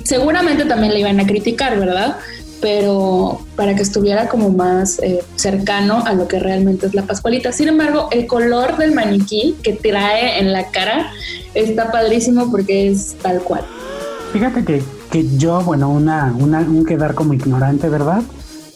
seguramente 0.04 0.66
también 0.66 0.94
le 0.94 1.00
iban 1.00 1.20
a 1.20 1.26
criticar, 1.26 1.80
¿verdad? 1.80 2.18
pero 2.62 3.40
para 3.56 3.76
que 3.76 3.82
estuviera 3.82 4.28
como 4.28 4.50
más 4.50 5.00
eh, 5.00 5.24
cercano 5.36 6.04
a 6.06 6.14
lo 6.14 6.28
que 6.28 6.40
realmente 6.40 6.88
es 6.88 6.94
la 6.94 7.04
Pascualita. 7.04 7.52
Sin 7.52 7.68
embargo, 7.68 8.10
el 8.12 8.28
color 8.28 8.78
del 8.78 8.94
maniquí 8.94 9.56
que 9.64 9.74
trae 9.74 10.40
en 10.40 10.52
la 10.52 10.70
cara 10.70 11.12
está 11.54 11.92
padrísimo 11.92 12.52
porque 12.52 12.90
es 12.90 13.16
tal 13.22 13.42
cual. 13.42 13.66
Fíjate 14.34 14.64
que, 14.64 14.84
que 15.10 15.38
yo, 15.38 15.62
bueno, 15.62 15.90
una, 15.90 16.34
una, 16.38 16.60
un 16.60 16.86
quedar 16.86 17.16
como 17.16 17.34
ignorante, 17.34 17.90
¿verdad? 17.90 18.22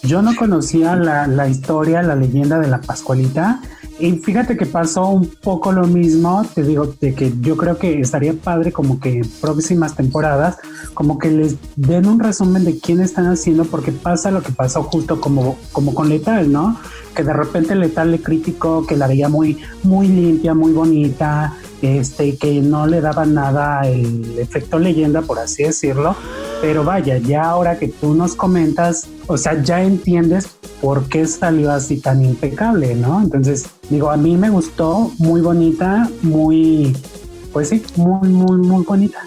Yo 0.03 0.21
no 0.21 0.35
conocía 0.35 0.95
la, 0.95 1.27
la, 1.27 1.47
historia, 1.47 2.01
la 2.01 2.15
leyenda 2.15 2.59
de 2.59 2.67
la 2.67 2.81
Pascualita. 2.81 3.61
Y 3.99 4.11
fíjate 4.13 4.57
que 4.57 4.65
pasó 4.65 5.07
un 5.07 5.27
poco 5.27 5.71
lo 5.71 5.87
mismo, 5.87 6.45
te 6.53 6.63
digo, 6.63 6.93
de 6.99 7.13
que 7.13 7.31
yo 7.39 7.55
creo 7.55 7.77
que 7.77 8.01
estaría 8.01 8.33
padre 8.33 8.71
como 8.71 8.99
que 8.99 9.21
próximas 9.39 9.95
temporadas, 9.95 10.57
como 10.93 11.17
que 11.19 11.29
les 11.29 11.55
den 11.75 12.07
un 12.07 12.19
resumen 12.19 12.65
de 12.65 12.79
quién 12.79 12.99
están 12.99 13.27
haciendo, 13.27 13.65
porque 13.65 13.91
pasa 13.91 14.31
lo 14.31 14.41
que 14.41 14.51
pasó 14.51 14.83
justo 14.83 15.21
como, 15.21 15.57
como 15.71 15.93
con 15.93 16.09
Letal, 16.09 16.51
¿no? 16.51 16.77
Que 17.15 17.23
de 17.23 17.34
repente 17.34 17.76
Letal 17.76 18.12
le 18.12 18.19
criticó 18.19 18.86
que 18.86 18.97
la 18.97 19.08
veía 19.08 19.30
muy, 19.30 19.58
muy 19.84 20.08
limpia, 20.08 20.54
muy 20.54 20.71
bonita, 20.71 21.56
este, 21.82 22.38
que 22.38 22.62
no 22.62 22.88
le 22.88 23.02
daba 23.02 23.26
nada 23.26 23.82
el 23.88 24.39
efecto 24.39 24.80
leyenda, 24.80 25.21
por 25.21 25.39
así 25.39 25.63
decirlo. 25.63 26.15
Pero 26.62 26.84
vaya, 26.84 27.17
ya 27.17 27.43
ahora 27.43 27.78
que 27.78 27.89
tú 27.89 28.13
nos 28.13 28.36
comentas, 28.36 29.08
o 29.28 29.38
sea, 29.38 29.62
ya 29.62 29.84
entiendes 29.84 30.47
por 30.82 31.08
qué 31.10 31.26
salió 31.28 31.71
así 31.71 31.99
tan 31.99 32.23
impecable, 32.23 32.95
¿no? 32.95 33.21
Entonces, 33.21 33.65
digo, 33.89 34.10
a 34.10 34.17
mí 34.17 34.38
me 34.38 34.49
gustó, 34.49 35.12
muy 35.17 35.41
bonita, 35.41 36.10
muy, 36.21 36.95
pues 37.52 37.69
sí, 37.69 37.84
muy, 37.95 38.30
muy, 38.30 38.58
muy 38.58 38.84
bonita. 38.84 39.19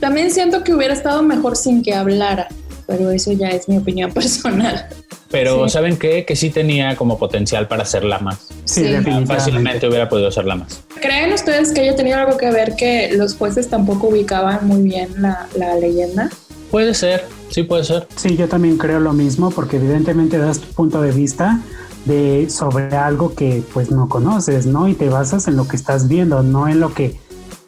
También 0.00 0.30
siento 0.30 0.64
que 0.64 0.74
hubiera 0.74 0.94
estado 0.94 1.22
mejor 1.22 1.56
sin 1.56 1.82
que 1.82 1.94
hablara, 1.94 2.48
pero 2.90 3.12
eso 3.12 3.30
ya 3.30 3.50
es 3.50 3.68
mi 3.68 3.78
opinión 3.78 4.12
personal. 4.14 4.88
Pero 5.30 5.68
¿saben 5.68 5.96
qué? 5.96 6.24
Que 6.24 6.34
sí 6.34 6.50
tenía 6.50 6.96
como 6.96 7.16
potencial 7.16 7.68
para 7.68 7.84
hacerla 7.84 8.18
más. 8.18 8.48
Sí, 8.64 8.84
Fácilmente 9.26 9.86
hubiera 9.86 10.08
podido 10.08 10.26
hacerla 10.26 10.56
más. 10.56 10.82
¿Creen 11.00 11.32
ustedes 11.32 11.72
que 11.72 11.82
haya 11.82 11.94
tenido 11.94 12.18
algo 12.18 12.36
que 12.36 12.50
ver 12.50 12.74
que 12.74 13.12
los 13.14 13.36
jueces 13.36 13.68
tampoco 13.68 14.08
ubicaban 14.08 14.66
muy 14.66 14.82
bien 14.82 15.08
la, 15.22 15.46
la 15.56 15.76
leyenda? 15.76 16.30
Puede 16.72 16.94
ser, 16.94 17.26
sí 17.48 17.62
puede 17.62 17.84
ser. 17.84 18.08
Sí, 18.16 18.36
yo 18.36 18.48
también 18.48 18.76
creo 18.76 18.98
lo 18.98 19.12
mismo 19.12 19.50
porque 19.50 19.76
evidentemente 19.76 20.36
das 20.36 20.58
tu 20.58 20.66
punto 20.74 21.00
de 21.00 21.12
vista 21.12 21.60
de 22.06 22.50
sobre 22.50 22.96
algo 22.96 23.36
que 23.36 23.62
pues 23.72 23.92
no 23.92 24.08
conoces, 24.08 24.66
¿no? 24.66 24.88
Y 24.88 24.94
te 24.94 25.08
basas 25.08 25.46
en 25.46 25.54
lo 25.54 25.68
que 25.68 25.76
estás 25.76 26.08
viendo, 26.08 26.42
no 26.42 26.66
en 26.66 26.80
lo 26.80 26.92
que 26.92 27.16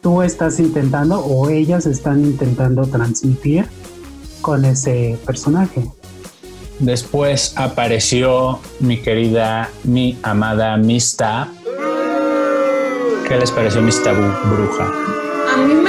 tú 0.01 0.21
estás 0.21 0.59
intentando 0.59 1.19
o 1.19 1.49
ellas 1.49 1.85
están 1.85 2.25
intentando 2.25 2.85
transmitir 2.87 3.67
con 4.43 4.65
ese 4.65 5.17
personaje. 5.25 5.89
Después 6.77 7.53
apareció 7.55 8.59
mi 8.79 9.01
querida, 9.01 9.71
mi 9.83 10.19
amada 10.21 10.77
Mista. 10.77 11.47
¿Qué 13.27 13.37
les 13.39 13.49
pareció 13.49 13.81
Mista 13.81 14.11
Bruja? 14.11 14.91
A 15.55 15.57
mí 15.65 15.73
me 15.73 15.82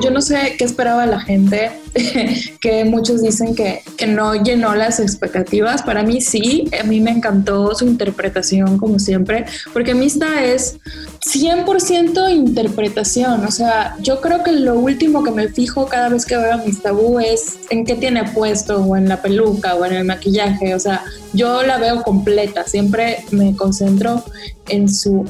yo 0.00 0.10
no 0.10 0.20
sé 0.20 0.54
qué 0.58 0.64
esperaba 0.64 1.06
la 1.06 1.20
gente, 1.20 1.70
que 2.60 2.84
muchos 2.84 3.22
dicen 3.22 3.54
que, 3.54 3.82
que, 3.96 4.06
no 4.06 4.34
llenó 4.34 4.74
las 4.74 5.00
expectativas. 5.00 5.82
Para 5.82 6.02
mí 6.02 6.20
sí, 6.20 6.68
a 6.78 6.84
mí 6.84 7.00
me 7.00 7.10
encantó 7.10 7.74
su 7.74 7.86
interpretación 7.86 8.78
como 8.78 8.98
siempre, 8.98 9.46
porque 9.72 9.94
Mista 9.94 10.44
es 10.44 10.78
100% 11.26 12.30
interpretación. 12.30 13.44
O 13.44 13.50
sea, 13.50 13.96
yo 14.00 14.20
creo 14.20 14.42
que 14.42 14.52
lo 14.52 14.78
último 14.78 15.22
que 15.22 15.30
me 15.30 15.48
fijo 15.48 15.86
cada 15.86 16.08
vez 16.08 16.24
que 16.24 16.36
veo 16.36 16.54
a 16.54 16.58
Miss 16.58 16.82
Tabú 16.82 17.18
es 17.18 17.58
en 17.70 17.84
qué 17.84 17.94
tiene 17.94 18.24
puesto, 18.30 18.82
o 18.82 18.96
en 18.96 19.08
la 19.08 19.20
peluca, 19.22 19.74
o 19.74 19.84
en 19.84 19.94
el 19.94 20.04
maquillaje. 20.04 20.74
O 20.74 20.80
sea, 20.80 21.04
yo 21.32 21.62
la 21.62 21.78
veo 21.78 22.02
completa. 22.02 22.64
Siempre 22.64 23.24
me 23.30 23.56
concentro 23.56 24.24
en 24.68 24.88
su 24.88 25.24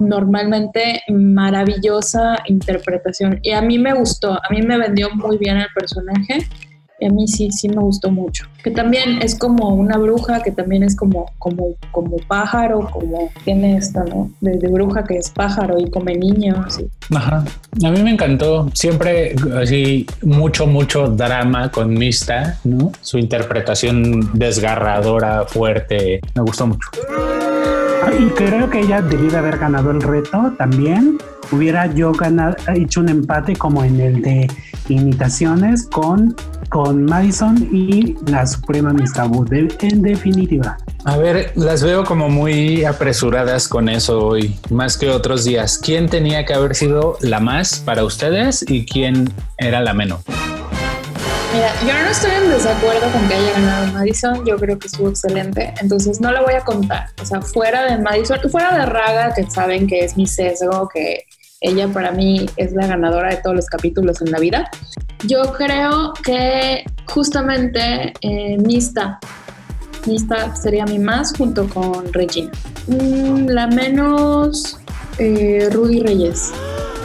normalmente 0.00 1.02
maravillosa 1.08 2.36
interpretación. 2.46 3.40
Y 3.42 3.52
a 3.52 3.62
mí 3.62 3.78
me 3.78 3.94
gustó, 3.94 4.32
a 4.32 4.48
mí 4.50 4.62
me 4.62 4.78
vendió 4.78 5.10
muy 5.10 5.38
bien 5.38 5.56
el 5.58 5.68
personaje 5.74 6.46
a 7.04 7.10
mí 7.10 7.28
sí, 7.28 7.50
sí 7.50 7.68
me 7.68 7.82
gustó 7.82 8.10
mucho. 8.10 8.46
Que 8.62 8.70
también 8.70 9.20
es 9.22 9.38
como 9.38 9.68
una 9.68 9.98
bruja, 9.98 10.42
que 10.42 10.50
también 10.50 10.82
es 10.82 10.96
como, 10.96 11.30
como, 11.38 11.74
como 11.90 12.16
pájaro, 12.28 12.88
como 12.90 13.30
tiene 13.44 13.76
esta, 13.76 14.04
¿no? 14.04 14.30
De, 14.40 14.56
bruja 14.68 15.04
que 15.04 15.18
es 15.18 15.30
pájaro 15.30 15.78
y 15.78 15.90
come 15.90 16.14
niños. 16.14 16.80
A 17.14 17.44
mí 17.90 18.02
me 18.02 18.10
encantó. 18.10 18.70
Siempre 18.74 19.36
así 19.60 20.06
mucho, 20.22 20.66
mucho 20.66 21.08
drama 21.08 21.70
con 21.70 21.92
Mista, 21.94 22.58
¿no? 22.64 22.92
Su 23.00 23.18
interpretación 23.18 24.30
desgarradora, 24.32 25.44
fuerte. 25.46 26.20
Me 26.34 26.42
gustó 26.42 26.66
mucho. 26.66 26.88
Y 28.18 28.26
creo 28.30 28.70
que 28.70 28.80
ella 28.80 29.02
debió 29.02 29.36
haber 29.38 29.58
ganado 29.58 29.90
el 29.90 30.00
reto 30.00 30.52
también. 30.58 31.18
Hubiera 31.52 31.86
yo 31.86 32.12
ganado, 32.12 32.56
hecho 32.74 33.00
un 33.00 33.08
empate 33.08 33.54
como 33.56 33.84
en 33.84 34.00
el 34.00 34.22
de 34.22 34.48
imitaciones 34.88 35.86
con, 35.92 36.34
con 36.70 37.04
Madison 37.04 37.56
y 37.72 38.16
la 38.30 38.46
Suprema 38.46 38.92
Miss 38.92 39.12
Tabú, 39.12 39.44
de- 39.44 39.68
en 39.82 40.02
definitiva. 40.02 40.76
A 41.04 41.16
ver, 41.18 41.52
las 41.54 41.82
veo 41.84 42.04
como 42.04 42.28
muy 42.28 42.84
apresuradas 42.84 43.68
con 43.68 43.88
eso 43.88 44.18
hoy, 44.26 44.56
más 44.70 44.96
que 44.96 45.08
otros 45.10 45.44
días. 45.44 45.78
¿Quién 45.82 46.08
tenía 46.08 46.44
que 46.44 46.54
haber 46.54 46.74
sido 46.74 47.16
la 47.20 47.38
más 47.40 47.78
para 47.80 48.02
ustedes 48.04 48.64
y 48.68 48.84
quién 48.86 49.32
era 49.58 49.80
la 49.80 49.94
menos? 49.94 50.20
Yo 51.56 51.92
no 51.94 52.10
estoy 52.10 52.32
en 52.32 52.50
desacuerdo 52.50 53.10
con 53.12 53.26
que 53.28 53.34
haya 53.34 53.52
ganado 53.52 53.92
Madison, 53.94 54.44
yo 54.44 54.56
creo 54.56 54.78
que 54.78 54.88
estuvo 54.88 55.08
excelente, 55.08 55.72
entonces 55.80 56.20
no 56.20 56.30
la 56.30 56.42
voy 56.42 56.52
a 56.52 56.60
contar. 56.60 57.08
O 57.22 57.24
sea, 57.24 57.40
fuera 57.40 57.90
de 57.90 57.96
Madison, 57.96 58.38
fuera 58.50 58.76
de 58.76 58.84
Raga, 58.84 59.32
que 59.34 59.50
saben 59.50 59.86
que 59.86 60.00
es 60.00 60.18
mi 60.18 60.26
sesgo, 60.26 60.86
que 60.92 61.24
ella 61.62 61.88
para 61.88 62.10
mí 62.10 62.44
es 62.56 62.72
la 62.72 62.86
ganadora 62.86 63.30
de 63.30 63.36
todos 63.36 63.56
los 63.56 63.66
capítulos 63.66 64.20
en 64.20 64.32
la 64.32 64.38
vida, 64.38 64.70
yo 65.24 65.50
creo 65.54 66.12
que 66.22 66.84
justamente 67.06 68.12
eh, 68.20 68.58
Mista 68.58 69.18
sería 70.54 70.84
mi 70.84 70.98
más 70.98 71.32
junto 71.36 71.66
con 71.68 72.12
Regina. 72.12 72.52
Mm, 72.86 73.46
la 73.46 73.66
menos, 73.66 74.78
eh, 75.18 75.70
Rudy 75.72 76.00
Reyes. 76.00 76.52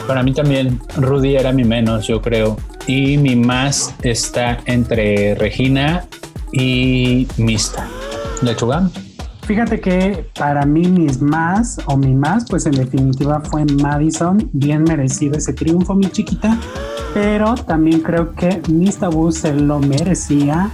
Para 0.06 0.22
mí 0.22 0.34
también 0.34 0.78
Rudy 0.96 1.36
era 1.36 1.52
mi 1.52 1.64
menos, 1.64 2.06
yo 2.06 2.20
creo. 2.20 2.58
Y 2.86 3.16
mi 3.16 3.36
más 3.36 3.94
está 4.02 4.58
entre 4.66 5.34
Regina 5.36 6.06
y 6.52 7.26
Mista. 7.36 7.88
¿Lechuga? 8.42 8.90
Fíjate 9.46 9.80
que 9.80 10.30
para 10.38 10.64
mí 10.64 10.86
mis 10.86 11.20
más 11.20 11.78
o 11.86 11.96
mi 11.96 12.14
más, 12.14 12.44
pues 12.48 12.64
en 12.66 12.72
definitiva 12.72 13.40
fue 13.40 13.64
Madison, 13.64 14.48
bien 14.52 14.84
merecido 14.84 15.36
ese 15.36 15.52
triunfo, 15.52 15.94
mi 15.94 16.06
chiquita, 16.06 16.56
pero 17.12 17.54
también 17.54 18.00
creo 18.00 18.34
que 18.34 18.62
Miss 18.68 18.98
Tabú 18.98 19.32
se 19.32 19.52
lo 19.52 19.80
merecía 19.80 20.70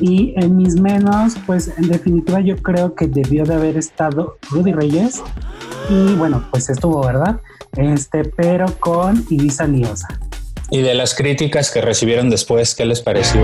y 0.00 0.34
en 0.36 0.56
mis 0.56 0.78
menos, 0.78 1.36
pues 1.46 1.72
en 1.78 1.88
definitiva 1.88 2.40
yo 2.40 2.56
creo 2.58 2.94
que 2.94 3.06
debió 3.06 3.44
de 3.44 3.54
haber 3.54 3.78
estado 3.78 4.36
Rudy 4.50 4.72
Reyes 4.72 5.22
y 5.88 6.14
bueno, 6.14 6.44
pues 6.50 6.68
estuvo, 6.68 7.00
¿verdad? 7.04 7.40
Este, 7.76 8.24
pero 8.24 8.66
con 8.78 9.24
Ibiza 9.30 9.66
Liosa. 9.66 10.08
Y 10.74 10.80
de 10.80 10.94
las 10.94 11.14
críticas 11.14 11.70
que 11.70 11.82
recibieron 11.82 12.30
después, 12.30 12.74
¿qué 12.74 12.86
les 12.86 13.02
pareció? 13.02 13.42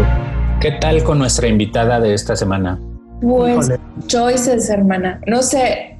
¿Qué 0.62 0.72
tal 0.72 1.04
con 1.04 1.18
nuestra 1.18 1.46
invitada 1.46 2.00
de 2.00 2.14
esta 2.14 2.34
semana? 2.34 2.78
Pues 3.20 3.66
Híjole. 3.68 3.80
choices, 4.06 4.70
hermana. 4.70 5.20
No 5.26 5.42
sé, 5.42 5.98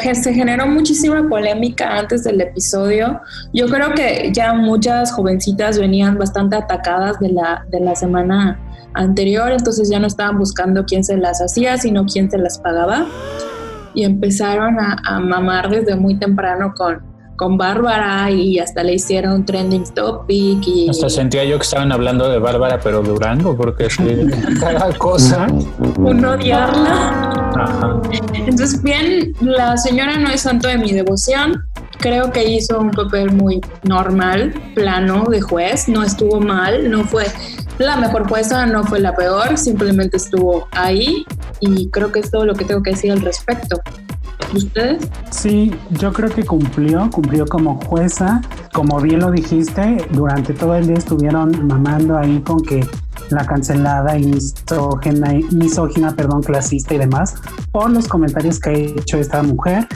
ge- 0.00 0.14
se 0.16 0.34
generó 0.34 0.66
muchísima 0.66 1.28
polémica 1.28 1.96
antes 1.96 2.24
del 2.24 2.40
episodio. 2.40 3.20
Yo 3.52 3.66
creo 3.68 3.94
que 3.94 4.32
ya 4.34 4.52
muchas 4.52 5.12
jovencitas 5.12 5.78
venían 5.78 6.18
bastante 6.18 6.56
atacadas 6.56 7.20
de 7.20 7.28
la, 7.28 7.64
de 7.70 7.78
la 7.78 7.94
semana 7.94 8.58
anterior, 8.94 9.52
entonces 9.52 9.88
ya 9.88 10.00
no 10.00 10.08
estaban 10.08 10.36
buscando 10.36 10.84
quién 10.84 11.04
se 11.04 11.16
las 11.16 11.40
hacía, 11.40 11.78
sino 11.78 12.06
quién 12.06 12.28
se 12.28 12.38
las 12.38 12.58
pagaba. 12.58 13.06
Y 13.94 14.02
empezaron 14.02 14.80
a, 14.80 14.96
a 15.06 15.20
mamar 15.20 15.70
desde 15.70 15.94
muy 15.94 16.16
temprano 16.18 16.74
con, 16.76 17.00
con 17.40 17.56
Bárbara 17.56 18.30
y 18.30 18.58
hasta 18.58 18.82
le 18.82 18.92
hicieron 18.92 19.46
trending 19.46 19.84
topic 19.94 20.62
y 20.66 20.90
Hasta 20.90 21.08
sentía 21.08 21.42
yo 21.42 21.56
que 21.56 21.62
estaban 21.62 21.90
hablando 21.90 22.28
de 22.28 22.38
Bárbara, 22.38 22.78
pero 22.84 23.00
Durango, 23.00 23.56
porque 23.56 23.88
sí, 23.88 24.04
cada 24.60 24.92
cosa. 24.98 25.46
un 25.96 26.22
odiarla. 26.22 27.50
Ajá. 27.56 27.98
Entonces, 28.34 28.82
bien, 28.82 29.32
la 29.40 29.78
señora 29.78 30.18
no 30.18 30.28
es 30.28 30.42
santo 30.42 30.68
de 30.68 30.76
mi 30.76 30.92
devoción. 30.92 31.64
Creo 31.98 32.30
que 32.30 32.44
hizo 32.44 32.78
un 32.78 32.90
papel 32.90 33.32
muy 33.32 33.62
normal, 33.84 34.52
plano 34.74 35.24
de 35.24 35.40
juez. 35.40 35.88
No 35.88 36.02
estuvo 36.02 36.42
mal, 36.42 36.90
no 36.90 37.04
fue 37.04 37.24
la 37.78 37.96
mejor 37.96 38.28
jueza, 38.28 38.66
no 38.66 38.84
fue 38.84 39.00
la 39.00 39.16
peor, 39.16 39.56
simplemente 39.56 40.18
estuvo 40.18 40.68
ahí 40.72 41.24
y 41.60 41.88
creo 41.88 42.12
que 42.12 42.20
es 42.20 42.30
todo 42.30 42.44
lo 42.44 42.54
que 42.54 42.66
tengo 42.66 42.82
que 42.82 42.90
decir 42.90 43.10
al 43.12 43.22
respecto. 43.22 43.80
¿Ustedes? 44.54 45.08
Sí, 45.30 45.72
yo 45.90 46.12
creo 46.12 46.28
que 46.28 46.44
cumplió, 46.44 47.08
cumplió 47.10 47.46
como 47.46 47.80
jueza. 47.86 48.40
Como 48.72 49.00
bien 49.00 49.20
lo 49.20 49.30
dijiste, 49.30 49.98
durante 50.12 50.54
todo 50.54 50.74
el 50.74 50.86
día 50.86 50.96
estuvieron 50.96 51.66
mamando 51.66 52.18
ahí 52.18 52.40
con 52.40 52.62
que 52.62 52.86
la 53.30 53.46
cancelada 53.46 54.14
misógina, 55.52 56.14
perdón, 56.16 56.42
clasista 56.42 56.94
y 56.94 56.98
demás, 56.98 57.36
por 57.70 57.90
los 57.90 58.08
comentarios 58.08 58.58
que 58.58 58.70
ha 58.70 58.72
hecho 58.72 59.18
esta 59.18 59.42
mujer. 59.42 59.86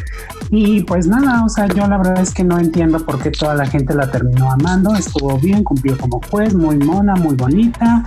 Y 0.50 0.82
pues 0.82 1.08
nada, 1.08 1.44
o 1.44 1.48
sea, 1.48 1.66
yo 1.66 1.86
la 1.88 1.98
verdad 1.98 2.20
es 2.20 2.32
que 2.32 2.44
no 2.44 2.58
entiendo 2.58 3.04
por 3.04 3.20
qué 3.20 3.30
toda 3.30 3.54
la 3.54 3.66
gente 3.66 3.94
la 3.94 4.10
terminó 4.10 4.52
amando. 4.52 4.94
Estuvo 4.94 5.36
bien, 5.38 5.64
cumplió 5.64 5.98
como 5.98 6.20
juez, 6.30 6.54
muy 6.54 6.78
mona, 6.78 7.16
muy 7.16 7.34
bonita. 7.34 8.04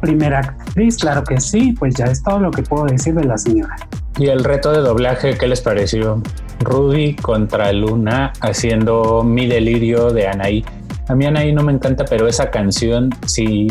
Primera 0.00 0.40
actriz, 0.40 0.98
claro 0.98 1.24
que 1.24 1.40
sí, 1.40 1.74
pues 1.78 1.94
ya 1.94 2.04
es 2.04 2.22
todo 2.22 2.38
lo 2.38 2.50
que 2.50 2.62
puedo 2.62 2.84
decir 2.84 3.14
de 3.14 3.24
la 3.24 3.38
señora. 3.38 3.76
Y 4.18 4.28
el 4.28 4.44
reto 4.44 4.72
de 4.72 4.78
doblaje, 4.80 5.36
¿qué 5.36 5.46
les 5.46 5.60
pareció? 5.60 6.22
Rudy 6.60 7.14
contra 7.16 7.70
Luna 7.72 8.32
haciendo 8.40 9.22
mi 9.22 9.46
delirio 9.46 10.10
de 10.10 10.26
Anaí. 10.26 10.64
A 11.08 11.14
mí 11.14 11.24
Anaí 11.26 11.52
no 11.52 11.62
me 11.62 11.72
encanta, 11.72 12.04
pero 12.04 12.26
esa 12.26 12.50
canción 12.50 13.10
sí 13.26 13.68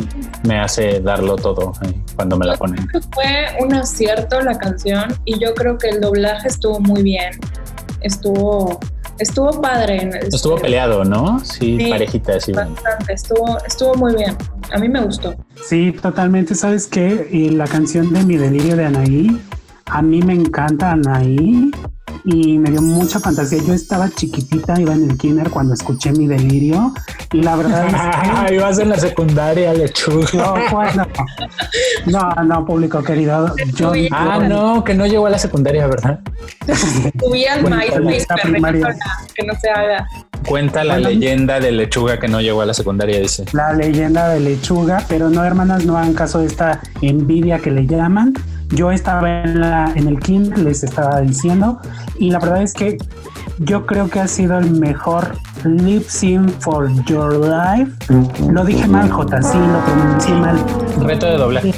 me 0.48 0.60
hace 0.60 1.02
darlo 1.02 1.36
todo 1.36 1.74
eh, 1.82 1.94
cuando 2.16 2.38
me 2.38 2.46
la 2.46 2.56
ponen. 2.56 2.88
Fue 3.14 3.48
un 3.60 3.74
acierto 3.74 4.40
la 4.42 4.58
canción 4.58 5.14
y 5.26 5.38
yo 5.40 5.54
creo 5.56 5.78
que 5.78 5.90
el 5.90 6.00
doblaje 6.00 6.48
estuvo 6.48 6.80
muy 6.80 7.02
bien. 7.04 7.32
Estuvo, 8.02 8.80
estuvo 9.20 9.60
padre. 9.62 10.12
Estuvo 10.32 10.58
peleado, 10.58 11.04
¿no? 11.04 11.40
Sí, 11.44 11.78
Sí. 11.80 11.90
parejita, 11.90 12.40
sí. 12.40 12.52
Bastante, 12.54 13.14
estuvo, 13.14 13.58
estuvo 13.66 13.96
muy 13.96 14.16
bien. 14.16 14.38
A 14.72 14.78
mí 14.78 14.88
me 14.88 15.02
gustó. 15.04 15.34
Sí, 15.68 15.92
totalmente. 15.92 16.54
¿Sabes 16.56 16.86
qué? 16.88 17.28
Y 17.32 17.50
la 17.50 17.66
canción 17.66 18.14
de 18.14 18.24
Mi 18.24 18.38
Delirio 18.38 18.76
de 18.78 18.86
Anaí, 18.86 19.42
a 19.88 20.02
mí 20.02 20.22
me 20.22 20.34
encanta 20.34 20.92
Anaí 20.92 21.72
y 22.24 22.58
me 22.58 22.72
dio 22.72 22.82
mucha 22.82 23.20
fantasía. 23.20 23.60
Yo 23.64 23.74
estaba 23.74 24.10
chiquitita, 24.10 24.80
iba 24.82 24.94
en 24.94 25.12
el 25.12 25.18
kinder 25.18 25.50
cuando 25.52 25.74
escuché 25.76 26.12
Mi 26.12 26.26
Delirio 26.28 26.92
y 27.32 27.42
la 27.42 27.56
verdad 27.56 27.86
es 27.88 28.50
que... 28.50 28.60
Vas 28.66 28.80
en 28.80 28.90
la 28.90 28.98
secundaria, 28.98 29.74
lechuga. 29.74 30.28
No, 30.34 30.56
pues, 30.72 30.96
no. 30.96 31.06
no, 32.08 32.44
no, 32.44 32.66
público 32.66 33.04
querido. 33.04 33.54
Yo, 33.76 33.92
Ah, 34.12 34.40
no, 34.48 34.84
que 34.84 34.96
no 34.96 35.06
llegó 35.06 35.28
a 35.28 35.30
la 35.30 35.38
secundaria, 35.38 35.86
¿verdad? 35.88 36.20
Subí 37.20 37.46
al 37.46 37.62
MySpace, 37.64 38.26
que 39.36 39.46
no 39.46 39.54
se 39.62 39.70
haga. 39.70 40.08
Cuenta 40.48 40.84
la 40.84 40.96
Bueno. 40.96 41.10
leyenda 41.10 41.60
de 41.60 41.72
lechuga 41.72 42.20
que 42.20 42.28
no 42.28 42.40
llegó 42.42 42.62
a 42.62 42.66
la 42.66 42.74
secundaria, 42.74 43.20
dice. 43.20 43.46
la 43.54 43.74
leyenda 43.74 44.30
de 44.30 44.40
lechuga, 44.40 45.04
pero 45.10 45.30
no, 45.30 45.44
hermanas, 45.44 45.86
no 45.86 45.98
hagan 45.98 46.14
caso 46.14 46.40
de 46.40 46.48
esta 46.48 46.80
envidia 47.02 47.60
que 47.60 47.72
le 47.72 47.86
llaman. 47.86 48.34
Yo 48.70 48.92
estaba 48.92 49.44
en, 49.44 49.60
la, 49.60 49.92
en 49.96 50.08
el 50.08 50.20
kinder, 50.20 50.58
les 50.60 50.84
estaba 50.84 51.22
diciendo, 51.22 51.80
y 52.18 52.32
la 52.32 52.40
verdad 52.40 52.62
es 52.62 52.74
que 52.74 52.98
yo 53.60 53.86
creo 53.86 54.10
que 54.10 54.20
ha 54.20 54.28
sido 54.28 54.58
el 54.58 54.72
mejor 54.72 55.38
lip 55.64 56.04
sync 56.08 56.50
for 56.60 56.92
your 57.06 57.34
life. 57.36 57.92
Lo 58.52 58.66
dije 58.66 58.88
mal, 58.88 59.10
J, 59.10 59.42
sí, 59.42 59.58
lo 59.58 59.80
pronuncié 59.86 60.36
mal. 60.36 60.58
Reto 61.02 61.26
de 61.26 61.38
doblaje. 61.38 61.74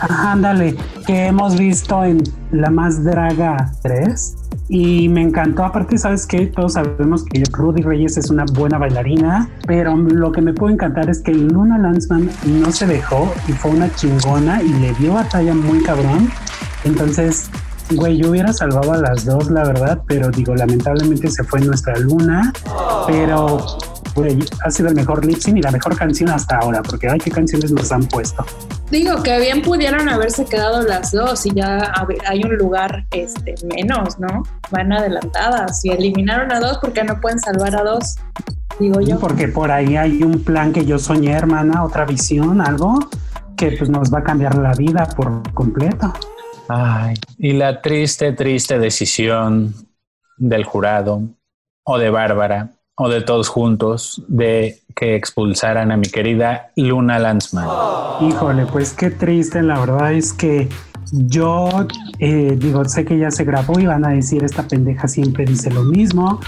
Ándale, 0.00 0.76
que 1.06 1.26
hemos 1.26 1.56
visto 1.56 2.04
en 2.04 2.22
La 2.50 2.70
Más 2.70 3.04
Draga 3.04 3.72
3. 3.82 4.47
Y 4.68 5.08
me 5.08 5.22
encantó, 5.22 5.64
aparte, 5.64 5.96
sabes 5.96 6.26
que 6.26 6.46
todos 6.46 6.74
sabemos 6.74 7.24
que 7.24 7.42
Rudy 7.52 7.82
Reyes 7.82 8.18
es 8.18 8.30
una 8.30 8.44
buena 8.52 8.76
bailarina, 8.76 9.48
pero 9.66 9.96
lo 9.96 10.30
que 10.30 10.42
me 10.42 10.52
puede 10.52 10.74
encantar 10.74 11.08
es 11.08 11.20
que 11.20 11.32
Luna 11.32 11.78
Lanzman 11.78 12.30
no 12.46 12.70
se 12.70 12.86
dejó 12.86 13.32
y 13.48 13.52
fue 13.52 13.70
una 13.70 13.90
chingona 13.94 14.62
y 14.62 14.68
le 14.74 14.92
dio 14.94 15.14
batalla 15.14 15.54
muy 15.54 15.82
cabrón. 15.82 16.28
Entonces, 16.84 17.50
güey, 17.92 18.18
yo 18.18 18.30
hubiera 18.30 18.52
salvado 18.52 18.92
a 18.92 18.98
las 18.98 19.24
dos, 19.24 19.50
la 19.50 19.64
verdad, 19.64 20.02
pero 20.06 20.30
digo, 20.30 20.54
lamentablemente 20.54 21.30
se 21.30 21.44
fue 21.44 21.60
nuestra 21.60 21.98
Luna, 21.98 22.52
pero 23.06 23.58
güey, 24.14 24.38
ha 24.64 24.70
sido 24.70 24.88
el 24.88 24.94
mejor 24.94 25.24
lip 25.24 25.38
sync 25.38 25.58
y 25.58 25.62
la 25.62 25.70
mejor 25.70 25.96
canción 25.96 26.30
hasta 26.30 26.58
ahora, 26.58 26.82
porque 26.82 27.08
ay, 27.08 27.18
qué 27.18 27.30
canciones 27.30 27.72
nos 27.72 27.90
han 27.92 28.06
puesto. 28.06 28.44
Digo 28.90 29.22
que 29.22 29.38
bien 29.38 29.62
pudieron 29.62 30.08
haberse 30.08 30.44
quedado 30.44 30.82
las 30.82 31.12
dos 31.12 31.44
y 31.46 31.54
ya 31.54 31.92
hay 32.26 32.42
un 32.44 32.56
lugar 32.56 33.06
este, 33.10 33.54
menos, 33.66 34.18
¿no? 34.18 34.42
Van 34.70 34.92
adelantadas 34.92 35.84
y 35.84 35.90
eliminaron 35.90 36.50
a 36.52 36.60
dos 36.60 36.78
porque 36.78 37.04
no 37.04 37.20
pueden 37.20 37.38
salvar 37.38 37.76
a 37.76 37.82
dos. 37.82 38.16
Digo 38.80 39.00
yo. 39.00 39.18
Porque 39.18 39.48
por 39.48 39.70
ahí 39.70 39.96
hay 39.96 40.22
un 40.22 40.42
plan 40.42 40.72
que 40.72 40.86
yo 40.86 40.98
soñé, 40.98 41.32
hermana, 41.32 41.84
otra 41.84 42.04
visión, 42.04 42.60
algo 42.60 42.98
que 43.56 43.72
pues 43.72 43.90
nos 43.90 44.12
va 44.12 44.20
a 44.20 44.24
cambiar 44.24 44.56
la 44.56 44.72
vida 44.72 45.06
por 45.16 45.52
completo. 45.52 46.12
Ay, 46.68 47.14
y 47.38 47.54
la 47.54 47.82
triste, 47.82 48.32
triste 48.32 48.78
decisión 48.78 49.74
del 50.36 50.64
jurado 50.64 51.22
o 51.84 51.98
de 51.98 52.10
Bárbara 52.10 52.77
o 52.98 53.08
de 53.08 53.22
todos 53.22 53.48
juntos 53.48 54.22
de 54.26 54.80
que 54.94 55.14
expulsaran 55.14 55.92
a 55.92 55.96
mi 55.96 56.08
querida 56.08 56.70
Luna 56.74 57.18
Lanzman. 57.18 57.68
Híjole, 58.20 58.66
pues 58.66 58.92
qué 58.92 59.10
triste, 59.10 59.62
la 59.62 59.78
verdad 59.78 60.12
es 60.12 60.32
que 60.32 60.68
yo 61.12 61.86
eh, 62.18 62.56
digo, 62.58 62.84
sé 62.84 63.04
que 63.04 63.16
ya 63.16 63.30
se 63.30 63.44
grabó 63.44 63.78
y 63.78 63.86
van 63.86 64.04
a 64.04 64.08
decir 64.08 64.42
esta 64.42 64.64
pendeja 64.64 65.06
siempre 65.06 65.44
dice 65.44 65.70
lo 65.70 65.84
mismo, 65.84 66.40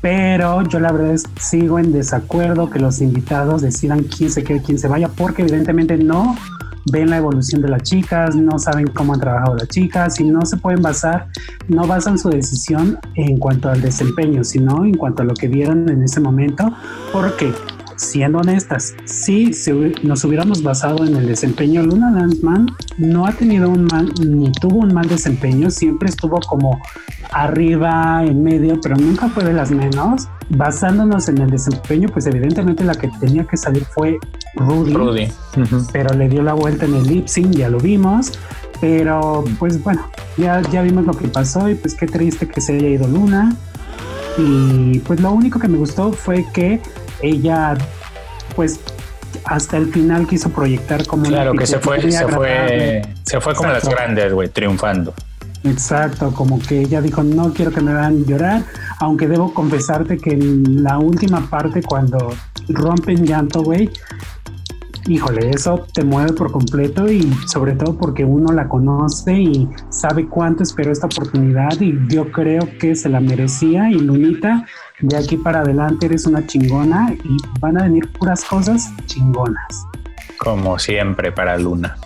pero 0.00 0.62
yo 0.62 0.80
la 0.80 0.90
verdad 0.90 1.12
es 1.12 1.24
sigo 1.40 1.78
en 1.78 1.92
desacuerdo 1.92 2.68
que 2.68 2.80
los 2.80 3.00
invitados 3.00 3.62
decidan 3.62 4.02
quién 4.02 4.30
se 4.30 4.42
quede, 4.42 4.60
quién 4.60 4.80
se 4.80 4.88
vaya, 4.88 5.08
porque 5.08 5.42
evidentemente 5.42 5.96
no 5.96 6.36
ven 6.90 7.10
la 7.10 7.18
evolución 7.18 7.62
de 7.62 7.68
las 7.68 7.82
chicas, 7.82 8.34
no 8.34 8.58
saben 8.58 8.86
cómo 8.88 9.14
han 9.14 9.20
trabajado 9.20 9.56
las 9.56 9.68
chicas 9.68 10.18
y 10.20 10.24
no 10.24 10.44
se 10.44 10.56
pueden 10.56 10.82
basar, 10.82 11.28
no 11.68 11.86
basan 11.86 12.18
su 12.18 12.28
decisión 12.30 12.98
en 13.14 13.38
cuanto 13.38 13.68
al 13.68 13.80
desempeño, 13.80 14.44
sino 14.44 14.84
en 14.84 14.94
cuanto 14.94 15.22
a 15.22 15.24
lo 15.24 15.34
que 15.34 15.48
vieron 15.48 15.88
en 15.88 16.02
ese 16.02 16.20
momento, 16.20 16.72
porque 17.12 17.52
siendo 17.96 18.38
honestas, 18.38 18.94
si 19.04 19.52
nos 20.02 20.24
hubiéramos 20.24 20.62
basado 20.62 21.06
en 21.06 21.16
el 21.16 21.26
desempeño, 21.26 21.82
Luna 21.82 22.10
Lanzman 22.10 22.66
no 22.98 23.26
ha 23.26 23.32
tenido 23.32 23.70
un 23.70 23.84
mal, 23.84 24.12
ni 24.26 24.50
tuvo 24.52 24.78
un 24.80 24.92
mal 24.92 25.08
desempeño, 25.08 25.70
siempre 25.70 26.08
estuvo 26.08 26.40
como 26.40 26.80
arriba, 27.32 28.24
en 28.24 28.42
medio, 28.42 28.80
pero 28.80 28.96
nunca 28.96 29.28
fue 29.28 29.44
de 29.44 29.52
las 29.52 29.70
menos. 29.70 30.28
Basándonos 30.54 31.28
en 31.28 31.38
el 31.38 31.50
desempeño, 31.50 32.08
pues 32.08 32.26
evidentemente 32.26 32.84
la 32.84 32.94
que 32.94 33.08
tenía 33.20 33.44
que 33.44 33.56
salir 33.56 33.84
fue 33.84 34.18
Rudy, 34.54 34.92
Rudy. 34.92 35.32
pero 35.92 36.14
le 36.14 36.28
dio 36.28 36.42
la 36.42 36.52
vuelta 36.52 36.84
en 36.84 36.94
el 36.94 37.04
lip 37.04 37.26
sync, 37.26 37.52
ya 37.52 37.68
lo 37.68 37.78
vimos. 37.78 38.32
Pero 38.80 39.44
pues 39.58 39.82
bueno, 39.82 40.10
ya, 40.36 40.60
ya 40.70 40.82
vimos 40.82 41.06
lo 41.06 41.14
que 41.14 41.28
pasó 41.28 41.68
y 41.70 41.74
pues 41.74 41.94
qué 41.94 42.06
triste 42.06 42.48
que 42.48 42.60
se 42.60 42.76
haya 42.76 42.88
ido 42.88 43.06
Luna. 43.08 43.56
Y 44.36 44.98
pues 45.00 45.20
lo 45.20 45.32
único 45.32 45.58
que 45.58 45.68
me 45.68 45.78
gustó 45.78 46.12
fue 46.12 46.44
que 46.52 46.80
ella 47.22 47.74
pues 48.54 48.80
hasta 49.44 49.76
el 49.76 49.92
final 49.92 50.26
quiso 50.26 50.50
proyectar 50.50 51.06
como 51.06 51.24
claro 51.24 51.54
que 51.54 51.66
se 51.66 51.78
fue 51.78 52.00
se 52.10 52.28
fue 52.28 53.02
se 53.24 53.40
fue 53.40 53.54
como 53.54 53.70
las 53.70 53.88
grandes 53.88 54.32
güey 54.32 54.48
triunfando 54.48 55.14
exacto 55.64 56.32
como 56.32 56.58
que 56.58 56.80
ella 56.80 57.00
dijo 57.00 57.22
no 57.22 57.52
quiero 57.52 57.70
que 57.70 57.80
me 57.80 57.92
vean 57.92 58.24
llorar 58.24 58.64
aunque 58.98 59.28
debo 59.28 59.54
confesarte 59.54 60.18
que 60.18 60.30
en 60.30 60.82
la 60.82 60.98
última 60.98 61.48
parte 61.48 61.82
cuando 61.82 62.34
rompen 62.68 63.24
llanto 63.24 63.62
güey 63.62 63.90
híjole, 65.06 65.50
eso 65.50 65.86
te 65.92 66.04
mueve 66.04 66.32
por 66.32 66.52
completo 66.52 67.10
y 67.10 67.22
sobre 67.46 67.72
todo 67.72 67.96
porque 67.96 68.24
uno 68.24 68.52
la 68.52 68.68
conoce 68.68 69.34
y 69.34 69.68
sabe 69.90 70.26
cuánto 70.28 70.62
esperó 70.62 70.92
esta 70.92 71.06
oportunidad 71.06 71.80
y 71.80 71.98
yo 72.08 72.30
creo 72.30 72.68
que 72.78 72.94
se 72.94 73.08
la 73.08 73.20
merecía 73.20 73.90
y 73.90 73.94
Lunita, 73.94 74.66
de 75.00 75.16
aquí 75.16 75.36
para 75.36 75.60
adelante 75.60 76.06
eres 76.06 76.26
una 76.26 76.46
chingona 76.46 77.14
y 77.24 77.36
van 77.60 77.78
a 77.78 77.84
venir 77.84 78.10
puras 78.12 78.44
cosas 78.44 78.92
chingonas. 79.06 79.86
Como 80.38 80.78
siempre 80.78 81.32
para 81.32 81.56
Luna. 81.56 81.96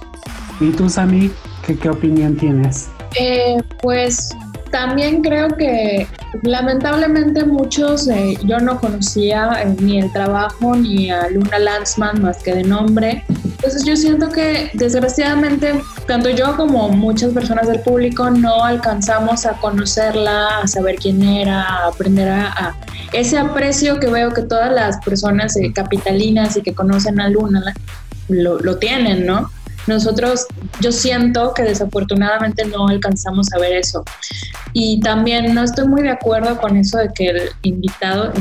¿Y 0.60 0.70
tú, 0.70 0.88
Sami, 0.88 1.30
qué, 1.66 1.76
qué 1.76 1.90
opinión 1.90 2.36
tienes? 2.36 2.90
Eh, 3.18 3.62
pues 3.80 4.34
también 4.70 5.22
creo 5.22 5.48
que 5.56 6.06
lamentablemente 6.42 7.44
muchos, 7.44 8.08
eh, 8.08 8.36
yo 8.44 8.58
no 8.58 8.80
conocía 8.80 9.62
eh, 9.62 9.74
ni 9.80 9.98
el 10.00 10.12
trabajo 10.12 10.76
ni 10.76 11.10
a 11.10 11.28
Luna 11.28 11.58
Lanzman 11.58 12.20
más 12.20 12.42
que 12.42 12.54
de 12.54 12.64
nombre. 12.64 13.24
Entonces 13.28 13.84
yo 13.84 13.96
siento 13.96 14.28
que 14.28 14.70
desgraciadamente 14.74 15.80
tanto 16.06 16.30
yo 16.30 16.56
como 16.56 16.88
muchas 16.90 17.32
personas 17.32 17.68
del 17.68 17.80
público 17.80 18.28
no 18.30 18.64
alcanzamos 18.64 19.46
a 19.46 19.54
conocerla, 19.54 20.60
a 20.62 20.66
saber 20.66 20.96
quién 20.96 21.22
era, 21.22 21.62
a 21.62 21.88
aprender 21.88 22.28
a, 22.28 22.74
ese 23.12 23.38
aprecio 23.38 23.98
que 23.98 24.08
veo 24.08 24.30
que 24.32 24.42
todas 24.42 24.70
las 24.72 24.98
personas 25.04 25.56
eh, 25.56 25.72
capitalinas 25.72 26.56
y 26.56 26.62
que 26.62 26.74
conocen 26.74 27.20
a 27.20 27.30
Luna 27.30 27.72
lo, 28.28 28.58
lo 28.58 28.76
tienen, 28.76 29.24
¿no? 29.24 29.48
Nosotros, 29.86 30.46
yo 30.80 30.92
siento 30.92 31.52
que 31.54 31.62
desafortunadamente 31.62 32.64
no 32.64 32.88
alcanzamos 32.88 33.52
a 33.52 33.58
ver 33.58 33.72
eso. 33.72 34.04
Y 34.72 35.00
también 35.00 35.54
no 35.54 35.62
estoy 35.62 35.86
muy 35.88 36.02
de 36.02 36.10
acuerdo 36.10 36.58
con 36.58 36.76
eso 36.76 36.98
de 36.98 37.08
que 37.14 37.28
el 37.28 37.50
invitado, 37.62 38.32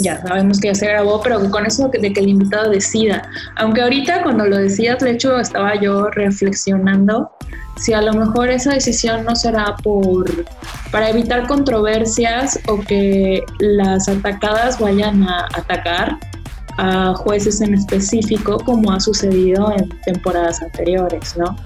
ya 0.00 0.20
sabemos 0.20 0.60
que 0.60 0.68
ya 0.68 0.74
se 0.74 0.86
grabó, 0.86 1.20
pero 1.22 1.50
con 1.50 1.66
eso 1.66 1.88
de 1.88 2.12
que 2.12 2.20
el 2.20 2.28
invitado 2.28 2.70
decida. 2.70 3.22
Aunque 3.56 3.82
ahorita 3.82 4.22
cuando 4.22 4.46
lo 4.46 4.56
decías, 4.58 4.98
de 4.98 5.12
hecho, 5.12 5.38
estaba 5.38 5.80
yo 5.80 6.10
reflexionando 6.10 7.30
si 7.76 7.92
a 7.92 8.02
lo 8.02 8.12
mejor 8.12 8.50
esa 8.50 8.74
decisión 8.74 9.24
no 9.24 9.34
será 9.34 9.76
por 9.82 10.44
para 10.90 11.08
evitar 11.08 11.46
controversias 11.46 12.58
o 12.68 12.78
que 12.80 13.42
las 13.58 14.08
atacadas 14.08 14.78
vayan 14.78 15.22
a 15.24 15.48
atacar 15.54 16.18
a 16.78 17.14
jueces 17.14 17.60
en 17.60 17.74
específico 17.74 18.58
como 18.58 18.92
ha 18.92 19.00
sucedido 19.00 19.72
en 19.72 19.88
temporadas 20.04 20.62
anteriores, 20.62 21.36
¿no? 21.36 21.56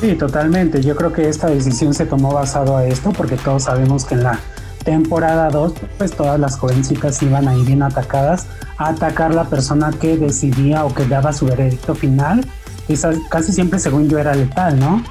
Sí, 0.00 0.14
totalmente. 0.14 0.82
Yo 0.82 0.96
creo 0.96 1.12
que 1.12 1.28
esta 1.28 1.46
decisión 1.46 1.94
se 1.94 2.06
tomó 2.06 2.32
basado 2.32 2.76
a 2.76 2.84
esto 2.84 3.12
porque 3.12 3.36
todos 3.36 3.64
sabemos 3.64 4.04
que 4.04 4.14
en 4.14 4.24
la 4.24 4.38
temporada 4.84 5.48
2 5.48 5.74
pues 5.96 6.12
todas 6.12 6.40
las 6.40 6.58
jovencitas 6.58 7.22
iban 7.22 7.46
ahí 7.46 7.62
bien 7.62 7.84
atacadas 7.84 8.46
a 8.78 8.88
atacar 8.88 9.32
la 9.32 9.44
persona 9.44 9.92
que 9.92 10.16
decidía 10.16 10.84
o 10.84 10.92
que 10.92 11.04
daba 11.06 11.32
su 11.32 11.46
veredicto 11.46 11.94
final. 11.94 12.44
Y 12.88 12.96
casi 13.30 13.52
siempre 13.52 13.78
según 13.78 14.08
yo 14.08 14.18
era 14.18 14.34
letal, 14.34 14.78
¿no? 14.80 15.04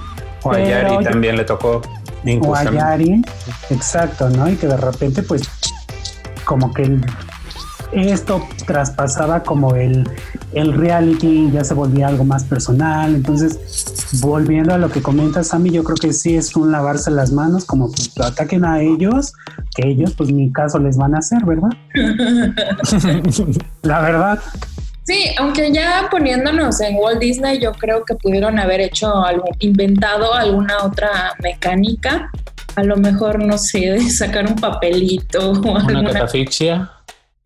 O 0.44 0.52
a 0.52 0.60
Yari 0.60 1.04
también 1.06 1.38
le 1.38 1.46
tocó. 1.46 1.82
O 2.42 2.54
a 2.54 2.64
Yari, 2.66 3.22
exacto, 3.70 4.30
¿no? 4.30 4.50
Y 4.50 4.58
que 4.58 4.68
de 4.68 4.78
repente 4.78 5.24
pues 5.24 5.44
como 6.44 6.74
que 6.74 7.00
esto 7.94 8.48
traspasaba 8.66 9.44
como 9.44 9.76
el, 9.76 10.10
el 10.54 10.74
reality, 10.74 11.50
ya 11.52 11.64
se 11.64 11.74
volvía 11.74 12.08
algo 12.08 12.24
más 12.24 12.44
personal. 12.44 13.16
Entonces, 13.16 14.20
volviendo 14.22 14.74
a 14.74 14.78
lo 14.78 14.90
que 14.90 15.02
comentas, 15.02 15.48
Sammy, 15.48 15.72
yo 15.72 15.84
creo 15.84 15.98
que 15.98 16.14
sí 16.14 16.36
es 16.36 16.56
un 16.56 16.72
lavarse 16.72 17.12
las 17.12 17.32
manos, 17.32 17.66
como 17.66 17.92
pues 17.92 18.12
ataquen 18.20 18.66
a 18.66 18.82
ellos, 18.82 19.34
que 19.76 19.90
ellos, 19.90 20.14
pues 20.16 20.32
mi 20.32 20.52
caso 20.52 20.80
les 20.80 20.98
van 20.98 21.16
a 21.16 21.20
hacer, 21.20 21.44
¿verdad? 21.46 21.70
La 23.84 24.02
verdad. 24.02 24.40
Sí, 25.04 25.26
aunque 25.40 25.74
ya 25.74 26.08
poniéndonos 26.12 26.80
en 26.80 26.96
Walt 26.96 27.20
Disney, 27.20 27.60
yo 27.60 27.72
creo 27.74 28.06
que 28.06 28.16
pudieron 28.16 28.60
haber 28.60 28.82
hecho 28.82 29.24
algo, 29.26 29.46
inventado 29.60 30.34
alguna 30.34 30.84
otra 30.84 31.34
mecánica. 31.42 32.32
A 32.76 32.84
lo 32.84 32.96
mejor, 32.96 33.44
no 33.44 33.58
sé, 33.58 34.00
sacar 34.10 34.48
un 34.48 34.56
papelito 34.56 35.52
o 35.52 35.72
una 35.72 35.82
alguna... 35.82 36.14
catafixia. 36.14 36.90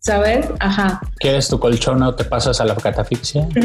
¿Sabes? 0.06 0.48
Ajá. 0.60 1.02
¿Quieres 1.18 1.48
tu 1.48 1.60
colchón 1.60 2.04
o 2.04 2.14
te 2.14 2.26
pasas 2.26 2.62
a 2.62 2.66
la 2.66 2.76
catafixia? 2.76 3.48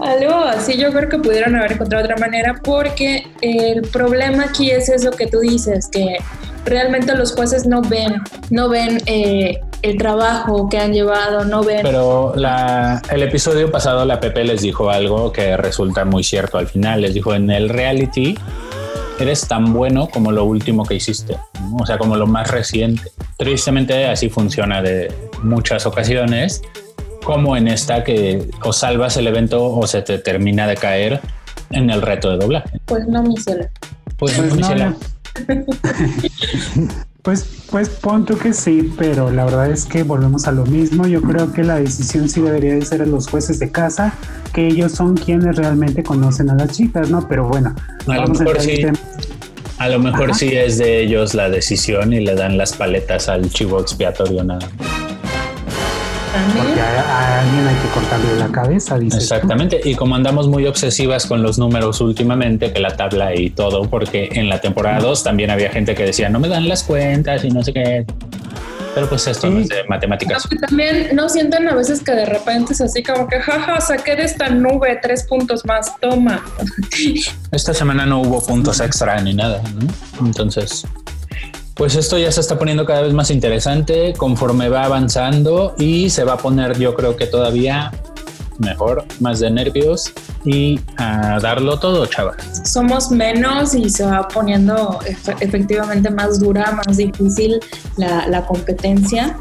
Algo 0.00 0.34
así 0.34 0.78
yo 0.78 0.92
creo 0.92 1.08
que 1.08 1.18
pudieron 1.18 1.56
haber 1.56 1.72
encontrado 1.72 2.04
otra 2.04 2.16
manera 2.16 2.60
porque 2.62 3.26
el 3.40 3.82
problema 3.82 4.44
aquí 4.44 4.70
es 4.70 4.88
eso 4.88 5.10
que 5.10 5.26
tú 5.26 5.40
dices, 5.40 5.88
que 5.90 6.18
realmente 6.64 7.16
los 7.16 7.34
jueces 7.34 7.66
no 7.66 7.82
ven, 7.82 8.22
no 8.50 8.68
ven 8.68 9.02
eh, 9.06 9.60
el 9.82 9.98
trabajo 9.98 10.68
que 10.68 10.78
han 10.78 10.92
llevado, 10.92 11.44
no 11.44 11.64
ven... 11.64 11.80
Pero 11.82 12.34
la, 12.36 13.02
el 13.10 13.24
episodio 13.24 13.72
pasado 13.72 14.04
la 14.04 14.20
Pepe 14.20 14.44
les 14.44 14.62
dijo 14.62 14.88
algo 14.90 15.32
que 15.32 15.56
resulta 15.56 16.04
muy 16.04 16.22
cierto 16.22 16.58
al 16.58 16.68
final, 16.68 17.00
les 17.02 17.12
dijo 17.12 17.34
en 17.34 17.50
el 17.50 17.68
reality 17.68 18.38
eres 19.18 19.46
tan 19.46 19.72
bueno 19.72 20.08
como 20.08 20.32
lo 20.32 20.44
último 20.44 20.84
que 20.84 20.94
hiciste, 20.94 21.36
o 21.78 21.86
sea, 21.86 21.98
como 21.98 22.16
lo 22.16 22.26
más 22.26 22.50
reciente. 22.50 23.10
Tristemente 23.36 24.06
así 24.06 24.28
funciona 24.28 24.82
de 24.82 25.12
muchas 25.42 25.86
ocasiones, 25.86 26.62
como 27.22 27.56
en 27.56 27.68
esta 27.68 28.04
que 28.04 28.48
o 28.62 28.72
salvas 28.72 29.16
el 29.16 29.26
evento 29.26 29.64
o 29.64 29.86
se 29.86 30.02
te 30.02 30.18
termina 30.18 30.66
de 30.66 30.76
caer 30.76 31.20
en 31.70 31.90
el 31.90 32.02
reto 32.02 32.30
de 32.30 32.38
doblaje. 32.38 32.80
Pues 32.86 33.06
no, 33.06 33.22
mi 33.22 33.36
cielo. 33.36 33.66
Pues, 34.16 34.36
pues 34.36 34.54
no, 34.54 34.56
mi 34.56 34.94
Pues, 37.24 37.64
pues 37.70 37.88
pon 37.88 38.26
que 38.26 38.52
sí, 38.52 38.92
pero 38.98 39.30
la 39.30 39.46
verdad 39.46 39.70
es 39.70 39.86
que 39.86 40.02
volvemos 40.02 40.46
a 40.46 40.52
lo 40.52 40.66
mismo. 40.66 41.06
Yo 41.06 41.22
creo 41.22 41.54
que 41.54 41.64
la 41.64 41.76
decisión 41.76 42.28
sí 42.28 42.42
debería 42.42 42.74
de 42.74 42.84
ser 42.84 43.00
a 43.00 43.06
los 43.06 43.28
jueces 43.28 43.58
de 43.58 43.72
casa, 43.72 44.12
que 44.52 44.66
ellos 44.66 44.92
son 44.92 45.16
quienes 45.16 45.56
realmente 45.56 46.02
conocen 46.02 46.50
a 46.50 46.54
las 46.54 46.72
chicas, 46.72 47.08
¿no? 47.08 47.26
Pero 47.26 47.48
bueno, 47.48 47.74
a 48.06 48.16
lo 48.16 48.26
mejor 48.28 48.60
sí. 48.60 48.84
A 49.78 49.88
lo 49.88 50.00
mejor 50.00 50.34
sí 50.34 50.54
es 50.54 50.76
de 50.76 51.00
ellos 51.00 51.32
la 51.32 51.48
decisión 51.48 52.12
y 52.12 52.20
le 52.20 52.34
dan 52.34 52.58
las 52.58 52.74
paletas 52.74 53.30
al 53.30 53.48
chivo 53.48 53.80
expiatorio 53.80 54.44
nada 54.44 54.68
porque 56.56 56.80
a, 56.80 57.40
alguien 57.40 57.66
hay 57.66 57.76
que 57.76 57.88
cortarle 57.88 58.36
la 58.36 58.48
cabeza, 58.48 58.98
dice. 58.98 59.16
Exactamente. 59.16 59.80
Y 59.84 59.94
como 59.94 60.14
andamos 60.14 60.48
muy 60.48 60.66
obsesivas 60.66 61.26
con 61.26 61.42
los 61.42 61.58
números 61.58 62.00
últimamente, 62.00 62.72
que 62.72 62.80
la 62.80 62.96
tabla 62.96 63.34
y 63.34 63.50
todo, 63.50 63.88
porque 63.88 64.28
en 64.32 64.48
la 64.48 64.60
temporada 64.60 65.00
2 65.00 65.24
también 65.24 65.50
había 65.50 65.70
gente 65.70 65.94
que 65.94 66.04
decía, 66.04 66.28
no 66.28 66.40
me 66.40 66.48
dan 66.48 66.68
las 66.68 66.82
cuentas 66.82 67.44
y 67.44 67.50
no 67.50 67.62
sé 67.62 67.72
qué. 67.72 68.06
Pero 68.94 69.08
pues 69.08 69.26
esto 69.26 69.50
no 69.50 69.58
es 69.58 69.68
de 69.68 69.82
matemáticas. 69.88 70.48
también 70.68 71.16
no 71.16 71.28
sienten 71.28 71.66
a 71.66 71.74
veces 71.74 72.00
que 72.00 72.12
de 72.12 72.26
repente 72.26 72.74
es 72.74 72.80
así 72.80 73.02
como 73.02 73.26
que, 73.26 73.40
jaja, 73.40 73.80
saqué 73.80 74.14
de 74.14 74.22
esta 74.22 74.48
nube 74.50 74.98
tres 75.02 75.24
puntos 75.24 75.64
más, 75.64 75.98
toma. 76.00 76.44
Esta 77.50 77.74
semana 77.74 78.06
no 78.06 78.20
hubo 78.20 78.44
puntos 78.44 78.80
extra 78.80 79.20
ni 79.20 79.34
nada, 79.34 79.62
¿no? 79.74 80.26
Entonces, 80.26 80.86
pues 81.74 81.96
esto 81.96 82.18
ya 82.18 82.30
se 82.30 82.40
está 82.40 82.58
poniendo 82.58 82.84
cada 82.86 83.02
vez 83.02 83.12
más 83.12 83.30
interesante 83.30 84.12
conforme 84.16 84.68
va 84.68 84.84
avanzando 84.84 85.74
y 85.78 86.08
se 86.10 86.24
va 86.24 86.34
a 86.34 86.36
poner 86.36 86.78
yo 86.78 86.94
creo 86.94 87.16
que 87.16 87.26
todavía 87.26 87.90
mejor, 88.58 89.04
más 89.18 89.40
de 89.40 89.50
nervios 89.50 90.12
y 90.44 90.78
a 90.96 91.40
darlo 91.40 91.80
todo, 91.80 92.06
chavas. 92.06 92.62
Somos 92.64 93.10
menos 93.10 93.74
y 93.74 93.90
se 93.90 94.04
va 94.06 94.28
poniendo 94.28 95.00
efe- 95.00 95.36
efectivamente 95.40 96.08
más 96.10 96.38
dura, 96.38 96.70
más 96.70 96.96
difícil 96.96 97.58
la, 97.96 98.28
la 98.28 98.46
competencia. 98.46 99.36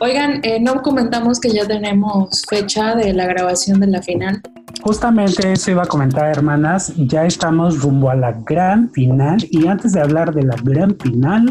Oigan, 0.00 0.40
eh, 0.42 0.58
no 0.60 0.82
comentamos 0.82 1.40
que 1.40 1.48
ya 1.50 1.66
tenemos 1.66 2.42
fecha 2.48 2.94
de 2.94 3.14
la 3.14 3.24
grabación 3.26 3.80
de 3.80 3.86
la 3.86 4.02
final. 4.02 4.42
Justamente 4.82 5.52
eso 5.52 5.70
iba 5.70 5.84
a 5.84 5.86
comentar, 5.86 6.26
hermanas. 6.26 6.92
Ya 6.96 7.24
estamos 7.24 7.80
rumbo 7.80 8.10
a 8.10 8.16
la 8.16 8.32
gran 8.44 8.90
final. 8.90 9.38
Y 9.50 9.68
antes 9.68 9.92
de 9.92 10.00
hablar 10.00 10.34
de 10.34 10.42
la 10.42 10.56
gran 10.62 10.96
final, 10.98 11.50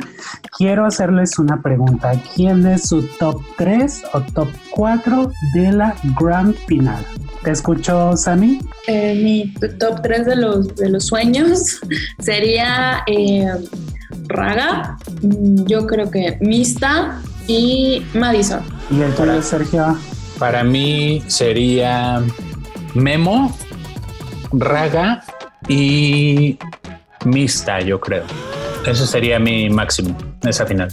quiero 0.58 0.86
hacerles 0.86 1.40
una 1.40 1.62
pregunta. 1.62 2.12
¿Quién 2.36 2.66
es 2.68 2.90
su 2.90 3.04
top 3.20 3.42
3 3.58 4.04
o 4.14 4.22
top 4.34 4.50
4 4.72 5.32
de 5.54 5.72
la 5.72 5.96
gran 6.20 6.54
final? 6.54 7.06
¿Te 7.44 7.52
escucho, 7.52 8.18
Sammy? 8.18 8.60
Eh, 8.88 9.16
mi 9.24 9.54
top 9.80 10.02
3 10.04 10.26
de 10.26 10.36
los, 10.36 10.76
de 10.76 10.90
los 10.90 11.06
sueños 11.06 11.80
sería 12.20 13.04
eh, 13.08 13.48
Raga, 14.28 14.98
mm, 15.22 15.66
yo 15.66 15.88
creo 15.88 16.12
que 16.12 16.38
Mista 16.42 17.22
y 17.48 18.04
Madison. 18.14 18.62
Y 18.90 19.02
el 19.02 19.14
tuyo, 19.16 19.42
Sergio. 19.42 19.98
Para 20.38 20.64
mí 20.64 21.24
sería 21.28 22.22
Memo, 22.94 23.56
Raga 24.52 25.24
y 25.68 26.58
Mista, 27.26 27.80
yo 27.80 28.00
creo. 28.00 28.24
Eso 28.86 29.06
sería 29.06 29.39
mi 29.39 29.70
máximo, 29.70 30.18
esa 30.42 30.66
final. 30.66 30.89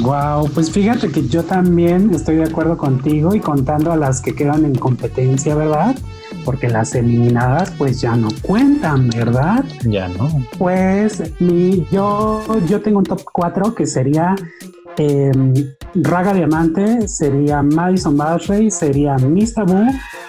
Wow, 0.00 0.50
pues 0.52 0.70
fíjate 0.70 1.08
que 1.10 1.26
yo 1.28 1.44
también 1.44 2.12
estoy 2.12 2.36
de 2.36 2.44
acuerdo 2.44 2.76
contigo 2.76 3.34
y 3.34 3.40
contando 3.40 3.92
a 3.92 3.96
las 3.96 4.20
que 4.20 4.34
quedan 4.34 4.64
en 4.64 4.74
competencia, 4.74 5.54
¿verdad? 5.54 5.96
Porque 6.44 6.68
las 6.68 6.94
eliminadas 6.94 7.70
pues 7.78 8.00
ya 8.00 8.16
no 8.16 8.28
cuentan, 8.42 9.08
¿verdad? 9.10 9.64
Ya, 9.84 10.08
¿no? 10.08 10.28
Pues 10.58 11.22
mi, 11.40 11.86
yo, 11.92 12.42
yo 12.66 12.80
tengo 12.80 12.98
un 12.98 13.04
top 13.04 13.22
4 13.32 13.74
que 13.74 13.86
sería 13.86 14.34
eh, 14.96 15.30
Raga 15.94 16.34
Diamante, 16.34 17.06
sería 17.06 17.62
Madison 17.62 18.16
Bashley, 18.16 18.70
sería 18.70 19.16
Mista 19.16 19.62
Boo 19.62 19.86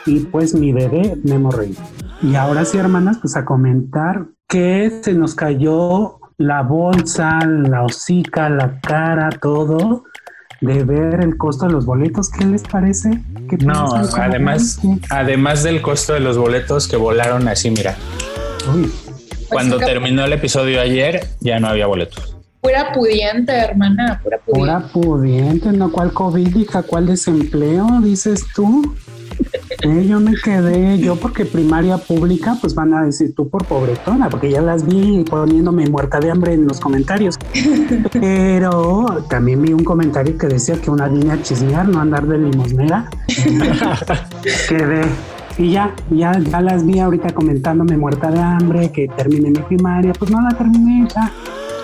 y 0.10 0.20
pues 0.22 0.54
mi 0.56 0.74
bebé 0.74 1.18
Memo 1.24 1.52
Rey. 1.52 1.76
Y 2.22 2.36
ahora 2.36 2.66
sí, 2.66 2.78
hermanas, 2.78 3.20
pues 3.22 3.36
a 3.36 3.46
comentar 3.46 4.26
que 4.48 5.00
se 5.04 5.14
nos 5.14 5.36
cayó 5.36 6.20
la 6.38 6.64
bolsa, 6.64 7.40
la 7.46 7.84
hocica, 7.84 8.50
la 8.50 8.80
cara, 8.82 9.30
todo 9.30 10.04
de 10.62 10.84
ver 10.84 11.22
el 11.22 11.38
costo 11.38 11.68
de 11.68 11.72
los 11.72 11.86
boletos. 11.86 12.30
¿Qué 12.30 12.46
les 12.46 12.64
parece? 12.64 13.12
¿Qué 13.50 13.58
No, 13.58 13.94
además, 14.18 14.80
además 15.10 15.64
del 15.64 15.82
costo 15.82 16.14
de 16.14 16.20
los 16.20 16.38
boletos 16.38 16.88
que 16.88 16.98
volaron 16.98 17.48
así, 17.48 17.70
mira, 17.70 17.96
Uy, 18.74 18.92
cuando 19.50 19.78
Pues, 19.78 19.88
terminó 19.88 20.26
el 20.26 20.34
episodio 20.34 20.82
ayer 20.82 21.28
ya 21.40 21.60
no 21.60 21.68
había 21.68 21.88
boletos. 21.88 22.36
Pura 22.62 22.92
pudiente, 22.92 23.54
hermana, 23.54 24.20
pura 24.22 24.40
pudiente. 24.40 24.60
Pura 24.60 24.88
pudiente, 24.92 25.72
no 25.72 25.92
cuál 25.92 26.12
COVID, 26.12 26.56
hija, 26.58 26.84
cuál 26.84 27.06
desempleo, 27.06 27.88
dices 28.02 28.46
tú. 28.54 28.96
Eh, 29.82 30.06
yo 30.08 30.20
me 30.20 30.34
quedé, 30.36 30.98
yo 31.00 31.16
porque 31.16 31.46
primaria 31.46 31.98
pública, 31.98 32.58
pues 32.60 32.76
van 32.76 32.94
a 32.94 33.04
decir 33.04 33.34
tú 33.34 33.50
por 33.50 33.66
pobretona, 33.66 34.30
porque 34.30 34.50
ya 34.50 34.62
las 34.62 34.86
vi 34.86 35.24
poniéndome 35.24 35.88
muerta 35.90 36.20
de 36.20 36.32
hambre 36.32 36.54
en 36.54 36.68
los 36.68 36.80
comentarios. 36.80 37.38
Pero 38.12 39.26
también 39.30 39.62
vi 39.62 39.74
un 39.74 39.84
comentario 39.84 40.38
que 40.38 40.48
decía 40.48 40.76
que 40.82 40.92
una 40.92 41.08
niña 41.08 41.36
a 41.36 41.42
chismear, 41.42 41.88
no 41.88 42.02
andar 42.02 42.28
de 42.28 42.38
limosnera. 42.38 43.10
Quedé. 44.68 45.02
Y 45.58 45.72
ya, 45.72 45.94
ya, 46.10 46.38
ya 46.40 46.62
las 46.62 46.86
vi 46.86 47.00
ahorita 47.00 47.34
comentándome 47.34 47.98
muerta 47.98 48.32
de 48.32 48.40
hambre, 48.40 48.92
que 48.92 49.08
termine 49.10 49.50
mi 49.50 49.60
primaria, 49.60 50.14
pues 50.14 50.32
no 50.32 50.42
la 50.42 50.58
terminé, 50.58 51.08
ya. 51.14 51.32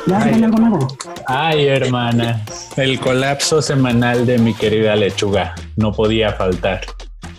Ya, 0.07 0.21
Ay. 0.21 0.39
ya 0.39 0.45
algo 0.45 0.57
nuevo. 0.59 0.87
Ay, 1.25 1.65
hermana, 1.67 2.45
el 2.77 2.99
colapso 2.99 3.61
semanal 3.61 4.25
de 4.25 4.37
mi 4.37 4.53
querida 4.53 4.95
lechuga 4.95 5.55
no 5.75 5.91
podía 5.91 6.31
faltar. 6.33 6.81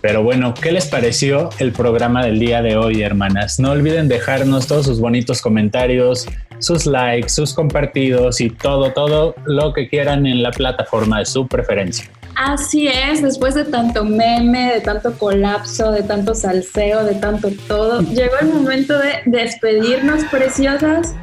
Pero 0.06 0.22
bueno, 0.22 0.54
¿qué 0.54 0.70
les 0.70 0.86
pareció 0.86 1.50
el 1.58 1.72
programa 1.72 2.24
del 2.24 2.38
día 2.38 2.62
de 2.62 2.76
hoy, 2.76 3.02
hermanas? 3.02 3.58
No 3.58 3.72
olviden 3.72 4.06
dejarnos 4.06 4.68
todos 4.68 4.86
sus 4.86 5.00
bonitos 5.00 5.42
comentarios, 5.42 6.28
sus 6.60 6.86
likes, 6.86 7.30
sus 7.30 7.52
compartidos 7.52 8.40
y 8.40 8.50
todo, 8.50 8.92
todo 8.92 9.34
lo 9.46 9.72
que 9.72 9.88
quieran 9.88 10.24
en 10.28 10.44
la 10.44 10.52
plataforma 10.52 11.18
de 11.18 11.26
su 11.26 11.48
preferencia. 11.48 12.08
Así 12.36 12.86
es, 12.86 13.20
después 13.20 13.56
de 13.56 13.64
tanto 13.64 14.04
meme, 14.04 14.74
de 14.74 14.80
tanto 14.80 15.18
colapso, 15.18 15.90
de 15.90 16.04
tanto 16.04 16.36
salseo, 16.36 17.02
de 17.02 17.16
tanto 17.16 17.50
todo, 17.66 18.02
llegó 18.02 18.38
el 18.40 18.46
momento 18.46 18.96
de 18.96 19.22
despedirnos, 19.24 20.22
preciosas. 20.30 21.16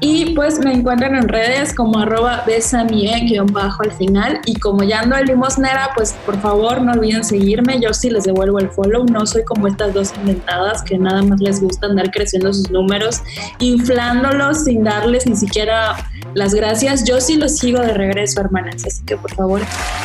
Y 0.00 0.34
pues 0.34 0.58
me 0.58 0.72
encuentran 0.72 1.14
en 1.14 1.28
redes 1.28 1.72
como 1.74 1.98
arroba 1.98 2.44
besamie-bajo 2.46 3.82
al 3.82 3.92
final. 3.92 4.40
Y 4.44 4.58
como 4.58 4.82
ya 4.82 5.00
ando 5.00 5.16
en 5.16 5.26
limosnera, 5.26 5.90
pues 5.94 6.14
por 6.26 6.38
favor 6.40 6.82
no 6.82 6.92
olviden 6.92 7.24
seguirme. 7.24 7.80
Yo 7.80 7.94
sí 7.94 8.10
les 8.10 8.24
devuelvo 8.24 8.58
el 8.58 8.70
follow. 8.70 9.04
No 9.06 9.24
soy 9.26 9.44
como 9.44 9.66
estas 9.66 9.94
dos 9.94 10.12
inventadas 10.16 10.82
que 10.82 10.98
nada 10.98 11.22
más 11.22 11.40
les 11.40 11.60
gusta 11.60 11.86
andar 11.86 12.10
creciendo 12.10 12.52
sus 12.52 12.70
números, 12.70 13.22
inflándolos 13.58 14.64
sin 14.64 14.84
darles 14.84 15.26
ni 15.26 15.36
siquiera 15.36 15.96
las 16.34 16.54
gracias. 16.54 17.04
Yo 17.04 17.20
sí 17.20 17.36
los 17.36 17.56
sigo 17.56 17.80
de 17.80 17.94
regreso, 17.94 18.40
hermanas. 18.40 18.84
Así 18.86 19.02
que 19.04 19.16
por 19.16 19.34
favor, 19.34 19.62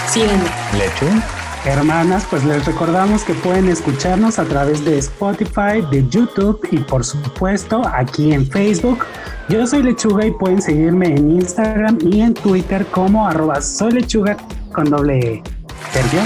síganme. 0.08 0.46
Lechu, 0.78 1.08
Hermanas, 1.66 2.26
pues 2.30 2.46
les 2.46 2.66
recordamos 2.66 3.24
que 3.24 3.34
pueden 3.34 3.68
escucharnos 3.68 4.40
a 4.40 4.46
través 4.46 4.86
de 4.86 4.98
Spotify, 4.98 5.84
de 5.92 6.08
YouTube 6.10 6.66
y 6.72 6.78
por 6.78 7.04
supuesto 7.04 7.82
aquí 7.86 8.32
en 8.32 8.50
Facebook. 8.50 9.06
Yo 9.50 9.66
soy 9.66 9.82
Lechuga 9.82 10.28
y 10.28 10.32
pueden 10.32 10.62
seguirme 10.62 11.08
en 11.08 11.32
Instagram 11.32 11.98
y 12.04 12.22
en 12.22 12.36
Twitter 12.36 12.86
como 12.86 13.28
arroba 13.28 13.60
soy 13.62 13.94
lechuga 13.94 14.38
con 14.72 14.86
doble 14.86 15.18
E. 15.18 15.44
Sergio. 15.92 16.20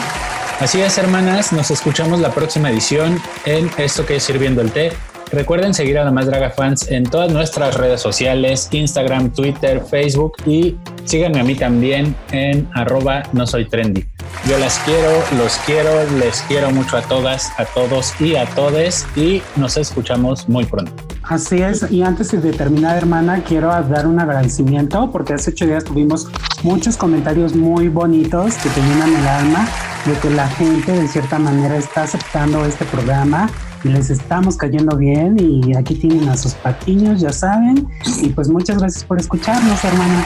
Así 0.60 0.82
es, 0.82 0.98
hermanas, 0.98 1.54
nos 1.54 1.72
escuchamos 1.72 2.20
la 2.20 2.32
próxima 2.32 2.70
edición 2.70 3.18
en 3.46 3.72
Esto 3.78 4.06
que 4.06 4.18
es 4.18 4.24
Sirviendo 4.24 4.60
el 4.60 4.72
Té. 4.72 4.92
Recuerden 5.32 5.74
seguir 5.74 5.98
a 6.00 6.04
la 6.04 6.12
Más 6.12 6.26
Draga 6.26 6.50
Fans 6.50 6.92
en 6.92 7.06
todas 7.06 7.32
nuestras 7.32 7.76
redes 7.78 8.02
sociales, 8.02 8.68
Instagram, 8.72 9.32
Twitter, 9.32 9.82
Facebook 9.90 10.34
y 10.46 10.76
síganme 11.06 11.40
a 11.40 11.44
mí 11.46 11.56
también 11.56 12.14
en 12.34 12.68
arroba 12.74 13.24
no 13.32 13.48
soy 13.48 13.70
trendy. 13.70 14.06
Yo 14.50 14.58
las 14.58 14.80
quiero, 14.80 15.12
los 15.38 15.56
quiero, 15.66 15.92
les 16.20 16.42
quiero 16.42 16.72
mucho 16.72 16.98
a 16.98 17.02
todas, 17.04 17.58
a 17.58 17.64
todos 17.64 18.20
y 18.20 18.36
a 18.36 18.46
todes 18.48 19.08
y 19.16 19.42
nos 19.56 19.78
escuchamos 19.78 20.50
muy 20.50 20.66
pronto. 20.66 21.13
Así 21.24 21.62
es, 21.62 21.90
y 21.90 22.04
antes 22.04 22.32
de 22.32 22.52
terminar, 22.52 22.98
hermana, 22.98 23.44
quiero 23.48 23.70
dar 23.70 24.08
un 24.08 24.20
agradecimiento 24.20 25.10
porque 25.10 25.34
hace 25.34 25.52
ocho 25.52 25.66
días 25.66 25.86
tuvimos 25.86 26.28
muchos 26.64 26.98
comentarios 26.98 27.56
muy 27.56 27.88
bonitos 27.88 28.56
que 28.56 28.70
te 28.70 28.82
llenan 28.82 29.16
el 29.16 29.28
alma 29.28 29.68
de 30.06 30.14
que 30.20 30.30
la 30.30 30.50
gente 30.50 30.92
de 30.92 31.08
cierta 31.08 31.40
manera 31.40 31.78
está 31.78 32.04
aceptando 32.04 32.66
este 32.66 32.84
programa 32.86 33.50
y 33.86 33.90
les 33.90 34.10
estamos 34.10 34.58
cayendo 34.58 34.98
bien 34.98 35.38
y 35.40 35.76
aquí 35.78 35.96
tienen 35.96 36.28
a 36.28 36.36
sus 36.36 36.54
patiños, 36.56 37.22
ya 37.22 37.32
saben, 37.32 37.88
y 38.22 38.30
pues 38.30 38.50
muchas 38.50 38.78
gracias 38.78 39.06
por 39.06 39.18
escucharnos, 39.18 39.84
hermana. 39.84 40.26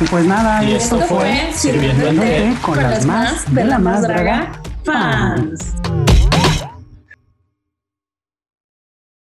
Y 0.00 0.04
pues 0.06 0.24
nada, 0.24 0.64
Y 0.64 0.72
esto 0.74 1.00
esto 1.00 1.14
fue 1.14 1.48
el 1.48 2.18
Té 2.18 2.54
con 2.60 2.82
las 2.82 3.06
más 3.06 3.54
de 3.54 3.64
la 3.64 3.78
más 3.78 4.02
draga 4.02 4.50
fans. 4.84 5.74